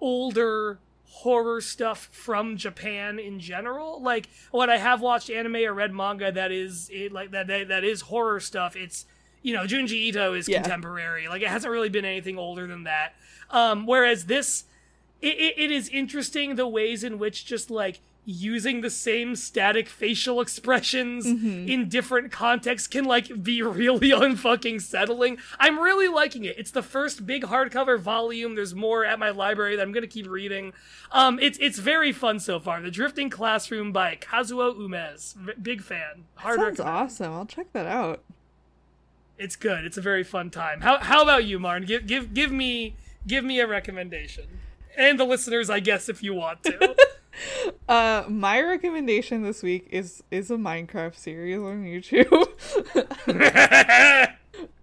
[0.00, 4.00] older horror stuff from Japan in general.
[4.00, 7.68] Like when I have watched anime or read manga that is it like that that,
[7.68, 9.06] that is horror stuff, it's
[9.42, 10.60] you know, Junji Ito is yeah.
[10.60, 11.28] contemporary.
[11.28, 13.14] Like it hasn't really been anything older than that.
[13.50, 14.64] Um, whereas this,
[15.20, 19.88] it, it, it is interesting the ways in which just like using the same static
[19.88, 21.68] facial expressions mm-hmm.
[21.68, 25.38] in different contexts can like be really unfucking settling.
[25.58, 26.56] I'm really liking it.
[26.58, 28.54] It's the first big hardcover volume.
[28.54, 30.72] There's more at my library that I'm gonna keep reading.
[31.12, 32.80] Um, it's it's very fun so far.
[32.80, 35.34] The Drifting Classroom by Kazuo Umezz.
[35.34, 36.24] V- big fan.
[36.36, 36.96] Hard Sounds recommend.
[36.96, 37.32] awesome.
[37.32, 38.22] I'll check that out.
[39.38, 39.84] It's good.
[39.84, 40.82] It's a very fun time.
[40.82, 41.84] How how about you, Marn?
[41.84, 44.44] Give give give me give me a recommendation.
[45.00, 46.94] And the listeners, I guess, if you want to.
[47.88, 52.48] uh my recommendation this week is is a Minecraft series on YouTube.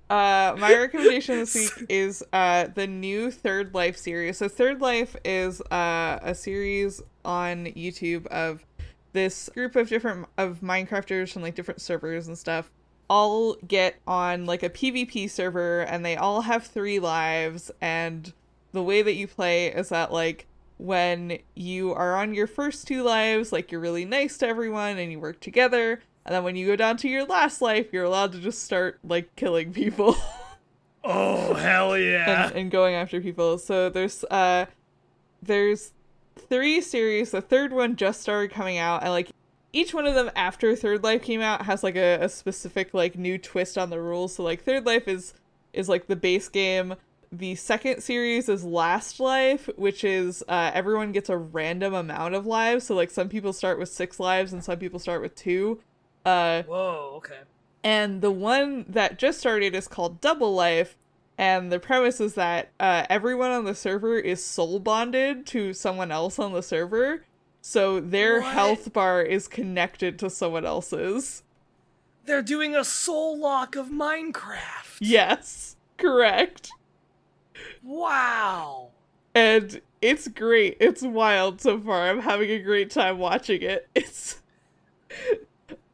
[0.09, 4.39] uh my recommendation this week is uh the new Third Life series.
[4.39, 8.65] So Third Life is uh a series on YouTube of
[9.13, 12.71] this group of different of Minecrafters from like different servers and stuff
[13.07, 18.33] all get on like a PvP server and they all have three lives and
[18.77, 20.47] the way that you play is that like
[20.77, 25.11] when you are on your first two lives like you're really nice to everyone and
[25.11, 28.31] you work together and then when you go down to your last life you're allowed
[28.31, 30.15] to just start like killing people.
[31.07, 32.47] Oh hell yeah.
[32.47, 33.57] And, and going after people.
[33.57, 34.65] So there's uh
[35.41, 35.93] there's
[36.35, 37.31] three series.
[37.31, 39.03] The third one just started coming out.
[39.03, 39.31] And like
[39.71, 43.17] each one of them after Third Life came out has like a, a specific like
[43.17, 44.35] new twist on the rules.
[44.35, 45.33] So like Third Life is
[45.71, 46.95] is like the base game.
[47.31, 52.45] The second series is Last Life, which is uh, everyone gets a random amount of
[52.45, 52.85] lives.
[52.85, 55.81] So like some people start with six lives and some people start with two.
[56.25, 57.39] Uh, Whoa, okay.
[57.83, 60.95] And the one that just started is called Double Life,
[61.37, 66.11] and the premise is that uh, everyone on the server is soul bonded to someone
[66.11, 67.23] else on the server.
[67.61, 68.53] So their what?
[68.53, 71.43] health bar is connected to someone else's.
[72.25, 74.97] They're doing a soul link of Minecraft.
[74.99, 76.71] Yes, correct.
[77.83, 78.89] Wow.
[79.33, 80.77] And it's great.
[80.79, 82.09] It's wild so far.
[82.09, 83.87] I'm having a great time watching it.
[83.95, 84.41] It's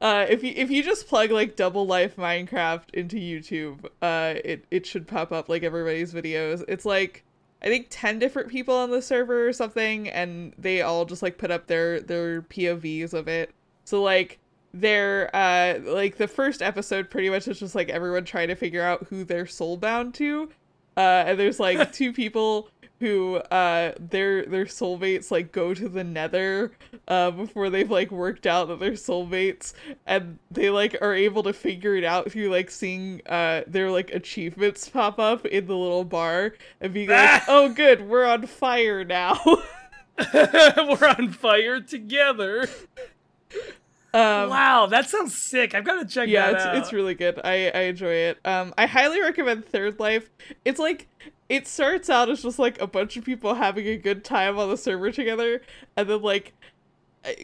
[0.02, 4.66] uh if you if you just plug like double life Minecraft into YouTube, uh it
[4.72, 6.64] it should pop up like everybody's videos.
[6.68, 7.24] It's like
[7.62, 11.38] I think 10 different people on the server or something and they all just like
[11.38, 13.54] put up their their POVs of it.
[13.86, 14.40] So like
[14.74, 18.82] they're uh like the first episode pretty much is just like everyone trying to figure
[18.82, 20.50] out who they're soulbound to.
[20.96, 26.04] Uh and there's like two people who uh their their soulmates like go to the
[26.04, 26.72] nether
[27.08, 29.74] uh before they've like worked out that they're soulmates.
[30.06, 34.12] And they like are able to figure it out through like seeing uh their like
[34.12, 39.04] achievements pop up in the little bar and being like oh good we're on fire
[39.04, 39.40] now.
[40.34, 42.70] We're on fire together
[44.14, 45.74] um, wow, that sounds sick.
[45.74, 46.76] I've got to check yeah, that it's, out.
[46.76, 47.40] it's really good.
[47.44, 48.40] I, I enjoy it.
[48.46, 50.30] Um, I highly recommend Third Life.
[50.66, 51.08] It's like
[51.50, 54.70] it starts out as just like a bunch of people having a good time on
[54.70, 55.62] the server together,
[55.98, 56.54] and then like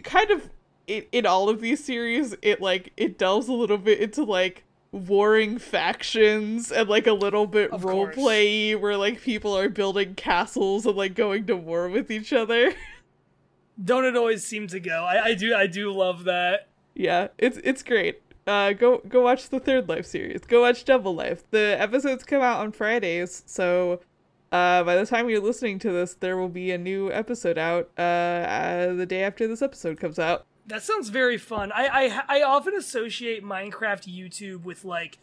[0.03, 0.49] kind of
[0.87, 4.63] in, in all of these series, it like it delves a little bit into like
[4.91, 10.85] warring factions and like a little bit role play where like people are building castles
[10.85, 12.73] and like going to war with each other.
[13.83, 15.03] Don't it always seem to go?
[15.05, 16.67] I, I do I do love that.
[16.95, 18.21] Yeah, it's it's great.
[18.45, 20.41] Uh, go go watch the Third Life series.
[20.41, 21.43] Go watch Double Life.
[21.51, 24.01] The episodes come out on Fridays, so
[24.51, 27.89] uh, by the time you're listening to this, there will be a new episode out
[27.97, 30.45] uh, uh, the day after this episode comes out.
[30.65, 31.71] That sounds very fun.
[31.71, 35.19] I, I I often associate Minecraft YouTube with like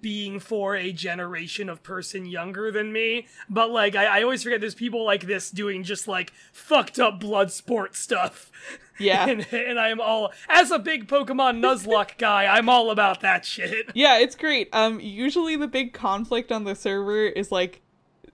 [0.00, 3.26] being for a generation of person younger than me.
[3.48, 7.18] But like I, I always forget there's people like this doing just like fucked up
[7.18, 8.50] blood sport stuff.
[8.98, 9.26] Yeah.
[9.28, 13.90] and, and I'm all as a big Pokemon Nuzlocke guy, I'm all about that shit.
[13.94, 14.68] Yeah, it's great.
[14.72, 17.80] Um usually the big conflict on the server is like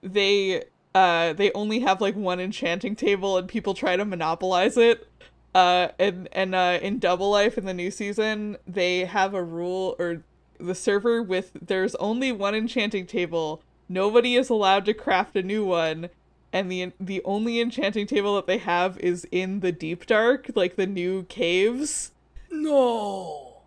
[0.03, 0.63] they
[0.93, 5.07] uh they only have like one enchanting table and people try to monopolize it.
[5.55, 9.95] Uh and and uh in Double Life in the new season, they have a rule
[9.97, 10.23] or
[10.59, 13.61] the server with there's only one enchanting table.
[13.89, 16.09] Nobody is allowed to craft a new one,
[16.51, 20.75] and the the only enchanting table that they have is in the deep dark, like
[20.75, 22.11] the new caves.
[22.49, 23.61] No.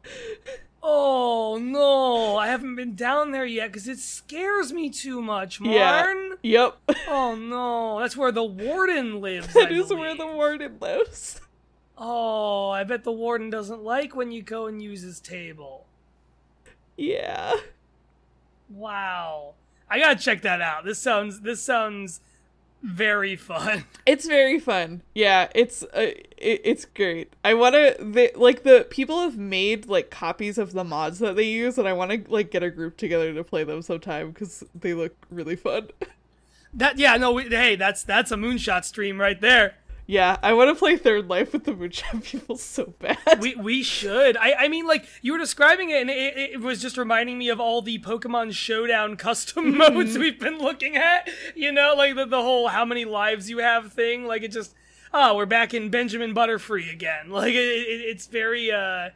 [0.83, 6.39] Oh no, I haven't been down there yet because it scares me too much, Marn.
[6.43, 6.71] Yeah.
[6.89, 6.97] Yep.
[7.09, 9.53] Oh no, that's where the warden lives.
[9.53, 11.41] That I is where the warden lives.
[12.03, 15.85] Oh, I bet the warden doesn't like when you go and use his table.
[17.01, 17.56] Yeah.
[18.68, 19.55] Wow,
[19.89, 20.85] I gotta check that out.
[20.85, 22.20] This sounds this sounds
[22.82, 23.85] very fun.
[24.06, 25.02] It's very fun.
[25.14, 27.32] Yeah, it's uh, it, it's great.
[27.44, 31.44] I want to like the people have made like copies of the mods that they
[31.44, 34.64] use and I want to like get a group together to play them sometime cuz
[34.74, 35.89] they look really fun.
[36.72, 39.74] That yeah, no, we, hey, that's that's a moonshot stream right there.
[40.11, 43.41] Yeah, I want to play Third Life with the Moonshot people so bad.
[43.41, 44.37] We we should.
[44.37, 47.49] I I mean, like you were describing it, and it, it was just reminding me
[47.49, 51.31] of all the Pokemon Showdown custom modes we've been looking at.
[51.55, 54.27] You know, like the the whole how many lives you have thing.
[54.27, 54.74] Like it just
[55.15, 57.31] oh, we're back in Benjamin Butterfree again.
[57.31, 58.73] Like it, it, it's very.
[58.73, 59.11] uh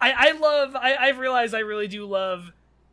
[0.00, 0.74] I I love.
[0.74, 2.52] I I've realized I really do love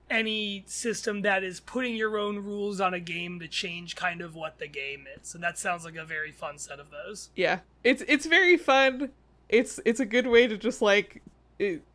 [0.10, 4.36] any system that is putting your own rules on a game to change kind of
[4.36, 7.60] what the game is and that sounds like a very fun set of those yeah.
[7.84, 9.12] It's it's very fun.
[9.48, 11.22] It's it's a good way to just like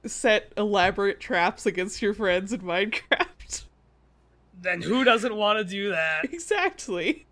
[0.05, 3.65] set elaborate traps against your friends in Minecraft.
[4.61, 7.27] then who doesn't want to do that exactly.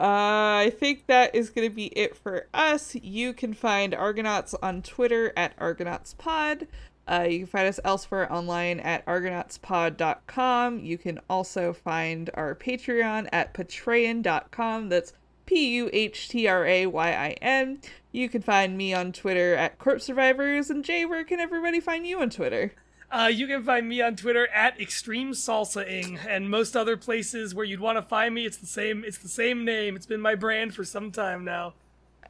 [0.00, 2.94] Uh, I think that is going to be it for us.
[2.94, 6.66] You can find Argonauts on Twitter at ArgonautsPod.
[7.06, 10.80] Uh, you can find us elsewhere online at argonautspod.com.
[10.80, 14.88] You can also find our Patreon at patreon.com.
[14.88, 15.12] That's
[15.44, 17.80] P U H T R A Y I N.
[18.12, 20.70] You can find me on Twitter at Corpse Survivors.
[20.70, 22.72] And Jay, where can everybody find you on Twitter?
[23.10, 27.66] Uh, you can find me on Twitter at Extreme Salsaing, and most other places where
[27.66, 29.04] you'd want to find me, it's the same.
[29.04, 29.96] It's the same name.
[29.96, 31.74] It's been my brand for some time now.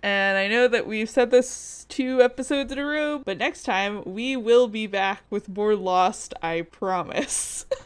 [0.03, 4.03] And I know that we've said this two episodes in a row, but next time
[4.05, 7.67] we will be back with more Lost, I promise.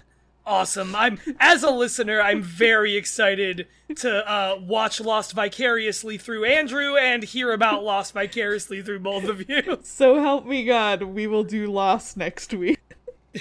[0.47, 0.95] Awesome.
[0.95, 3.67] I'm as a listener, I'm very excited
[3.97, 9.49] to uh, watch Lost vicariously through Andrew and hear about Lost vicariously through both of
[9.49, 9.81] you.
[9.83, 12.79] so help me God, we will do Lost next week.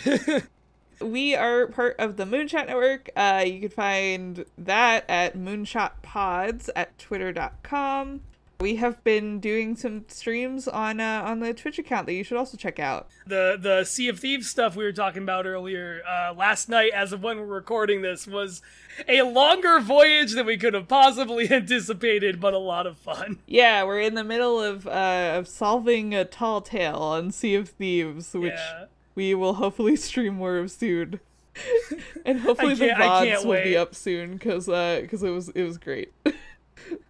[0.99, 3.11] we are part of the Moonshot Network.
[3.15, 8.21] Uh, you can find that at moonshotpods at twitter.com.
[8.59, 12.37] We have been doing some streams on uh, on the Twitch account that you should
[12.37, 13.07] also check out.
[13.27, 17.11] The the Sea of Thieves stuff we were talking about earlier uh, last night, as
[17.11, 18.61] of when we're recording this, was
[19.09, 23.39] a longer voyage than we could have possibly anticipated, but a lot of fun.
[23.45, 27.69] Yeah, we're in the middle of uh, of solving a tall tale on Sea of
[27.69, 28.85] Thieves, which Yeah.
[29.15, 31.19] we will hopefully stream more of soon.
[32.25, 35.29] and hopefully the can't- I can't VODs will be up soon because uh, cause it
[35.31, 36.13] was it was great.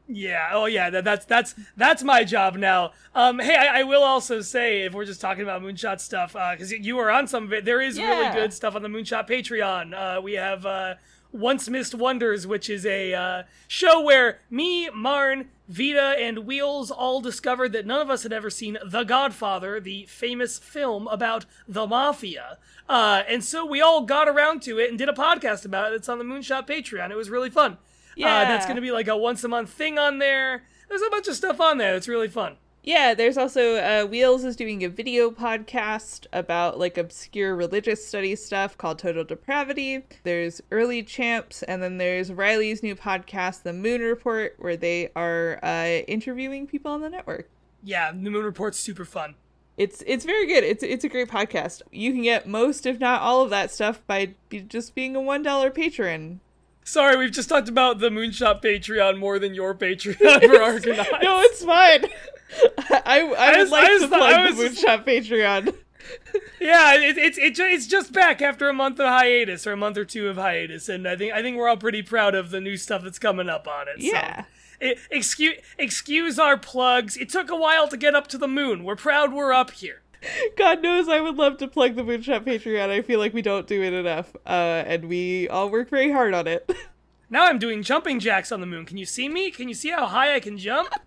[0.08, 0.50] Yeah.
[0.52, 0.90] Oh, yeah.
[0.90, 2.92] That, that's that's that's my job now.
[3.14, 3.40] Um.
[3.40, 6.96] Hey, I, I will also say, if we're just talking about Moonshot stuff, because you
[6.96, 9.94] were on some of it, there is really good stuff on the Moonshot Patreon.
[9.94, 10.96] Uh, we have uh,
[11.32, 17.20] Once Missed Wonders, which is a uh, show where me, Marn, Vita, and Wheels all
[17.20, 21.88] discovered that none of us had ever seen The Godfather, the famous film about the
[21.88, 22.60] mafia.
[22.88, 25.96] Uh, and so we all got around to it and did a podcast about it.
[25.96, 27.10] It's on the Moonshot Patreon.
[27.10, 27.80] It was really fun.
[28.16, 28.38] Yeah.
[28.38, 30.64] Uh, that's going to be like a once a month thing on there.
[30.90, 31.96] There's a bunch of stuff on there.
[31.96, 32.58] It's really fun.
[32.84, 38.36] yeah, there's also uh, Wheels is doing a video podcast about like obscure religious study
[38.36, 40.04] stuff called Total Depravity.
[40.24, 45.60] There's Early Champs, and then there's Riley's new podcast, The Moon Report, where they are
[45.64, 47.50] uh, interviewing people on the network.
[47.84, 49.34] Yeah, the Moon Report's super fun.
[49.78, 50.64] It's it's very good.
[50.64, 51.82] It's it's a great podcast.
[51.92, 55.22] You can get most, if not all, of that stuff by be, just being a
[55.22, 56.40] one dollar patron.
[56.86, 60.16] Sorry, we've just talked about the Moonshot Patreon more than your Patreon
[60.48, 61.10] for Argonauts.
[61.22, 62.06] No, it's fine.
[63.06, 65.76] I I, would just- like I to plug I the was just- Moonshot Patreon.
[66.62, 69.78] yeah, it, it's it, ju- it's just back after a month of hiatus or a
[69.78, 72.52] month or two of hiatus, and I think I think we're all pretty proud of
[72.52, 74.02] the new stuff that's coming up on it.
[74.02, 74.08] so.
[74.14, 74.46] Yeah.
[74.80, 77.18] It, excuse excuse our plugs.
[77.18, 78.84] It took a while to get up to the moon.
[78.84, 80.02] We're proud we're up here.
[80.58, 82.90] God knows I would love to plug the Moonshot Patreon.
[82.90, 86.34] I feel like we don't do it enough, uh, and we all work very hard
[86.34, 86.70] on it.
[87.28, 88.86] Now I'm doing jumping jacks on the moon.
[88.86, 89.50] Can you see me?
[89.50, 90.94] Can you see how high I can jump?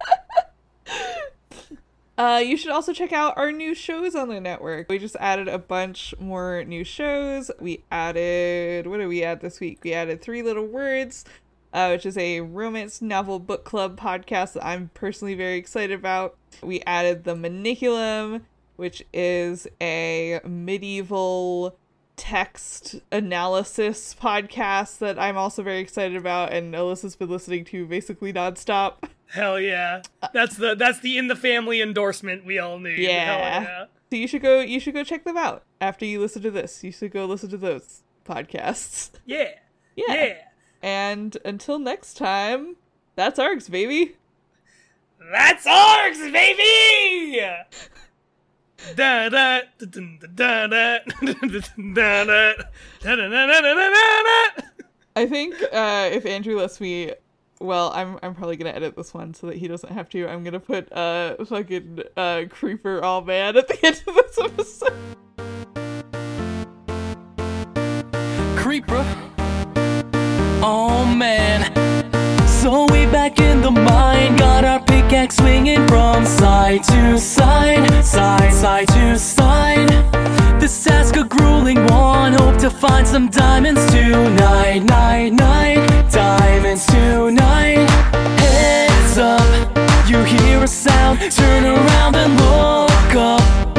[2.19, 4.89] Uh, you should also check out our new shows on the network.
[4.89, 7.49] We just added a bunch more new shows.
[7.61, 9.85] We added, what did we add this week?
[9.85, 11.25] We added Three Little Words,
[11.73, 16.37] uh, which is a romance novel book club podcast that I'm personally very excited about.
[16.61, 18.41] We added The Maniculum,
[18.79, 21.77] which is a medieval
[22.17, 28.33] text analysis podcast that I'm also very excited about, and Alyssa's been listening to basically
[28.33, 29.09] nonstop.
[29.27, 30.03] Hell yeah.
[30.33, 33.01] That's the that's the in the family endorsement we all need.
[33.01, 33.63] Yeah.
[33.63, 33.85] yeah.
[34.11, 35.65] So you should go you should go check them out.
[35.81, 39.11] after you listen to this, you should go listen to those podcasts.
[39.27, 39.51] Yeah.
[39.97, 40.15] Yeah.
[40.15, 40.35] Yeah.
[40.83, 42.77] And until next time,
[43.17, 44.17] that's ARGs, baby.
[45.33, 47.43] That's ARGs, baby!
[55.17, 57.13] I think uh, if Andrew lets me,
[57.61, 60.29] well, I'm I'm probably gonna edit this one so that he doesn't have to.
[60.29, 64.93] I'm gonna put uh fucking uh creeper all man at the end of this episode.
[68.57, 69.05] Creeper,
[70.63, 71.75] oh man.
[72.47, 78.53] So we back in the mine, got our pickaxe swinging from side to side, side,
[78.53, 79.89] side to side.
[80.61, 87.89] This task a grueling one, hope to find some diamonds tonight, night, night, diamonds tonight.
[88.39, 93.78] Heads up, you hear a sound, turn around and look up.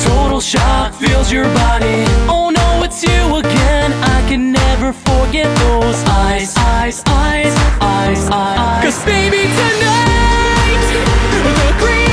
[0.00, 2.04] Total shock fills your body.
[2.28, 3.92] Oh no, it's you again.
[3.92, 8.84] I can never forget those eyes, eyes, eyes, eyes, eyes.
[8.84, 10.82] Cause baby, tonight,
[11.32, 12.05] the creeper's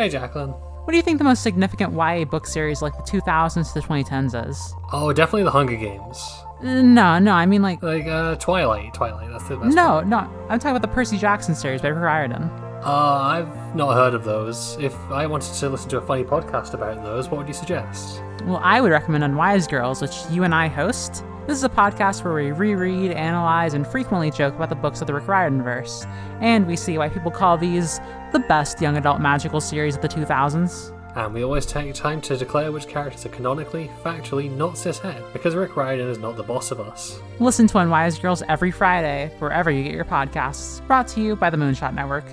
[0.00, 0.48] Hey, Jacqueline.
[0.52, 3.86] what do you think the most significant YA book series like the 2000s to the
[3.86, 4.74] 2010s is?
[4.94, 6.16] Oh, definitely the Hunger Games.
[6.62, 8.94] Uh, No, no, I mean like Like, uh, Twilight.
[8.94, 10.08] Twilight, that's the best no, one.
[10.08, 10.20] no.
[10.48, 12.44] I'm talking about the Percy Jackson series by Rick Riordan.
[12.82, 12.88] Uh,
[13.44, 14.78] I've not heard of those.
[14.80, 18.22] If I wanted to listen to a funny podcast about those, what would you suggest?
[18.46, 21.24] Well, I would recommend Unwise Girls, which you and I host.
[21.50, 25.08] This is a podcast where we reread, analyze, and frequently joke about the books of
[25.08, 26.06] the Rick Riordan verse,
[26.40, 27.98] and we see why people call these
[28.30, 30.96] the best young adult magical series of the 2000s.
[31.16, 35.56] And we always take time to declare which characters are canonically, factually not cishet, because
[35.56, 37.18] Rick Riordan is not the boss of us.
[37.40, 40.86] Listen to Unwise Girls every Friday, wherever you get your podcasts.
[40.86, 42.32] Brought to you by the Moonshot Network.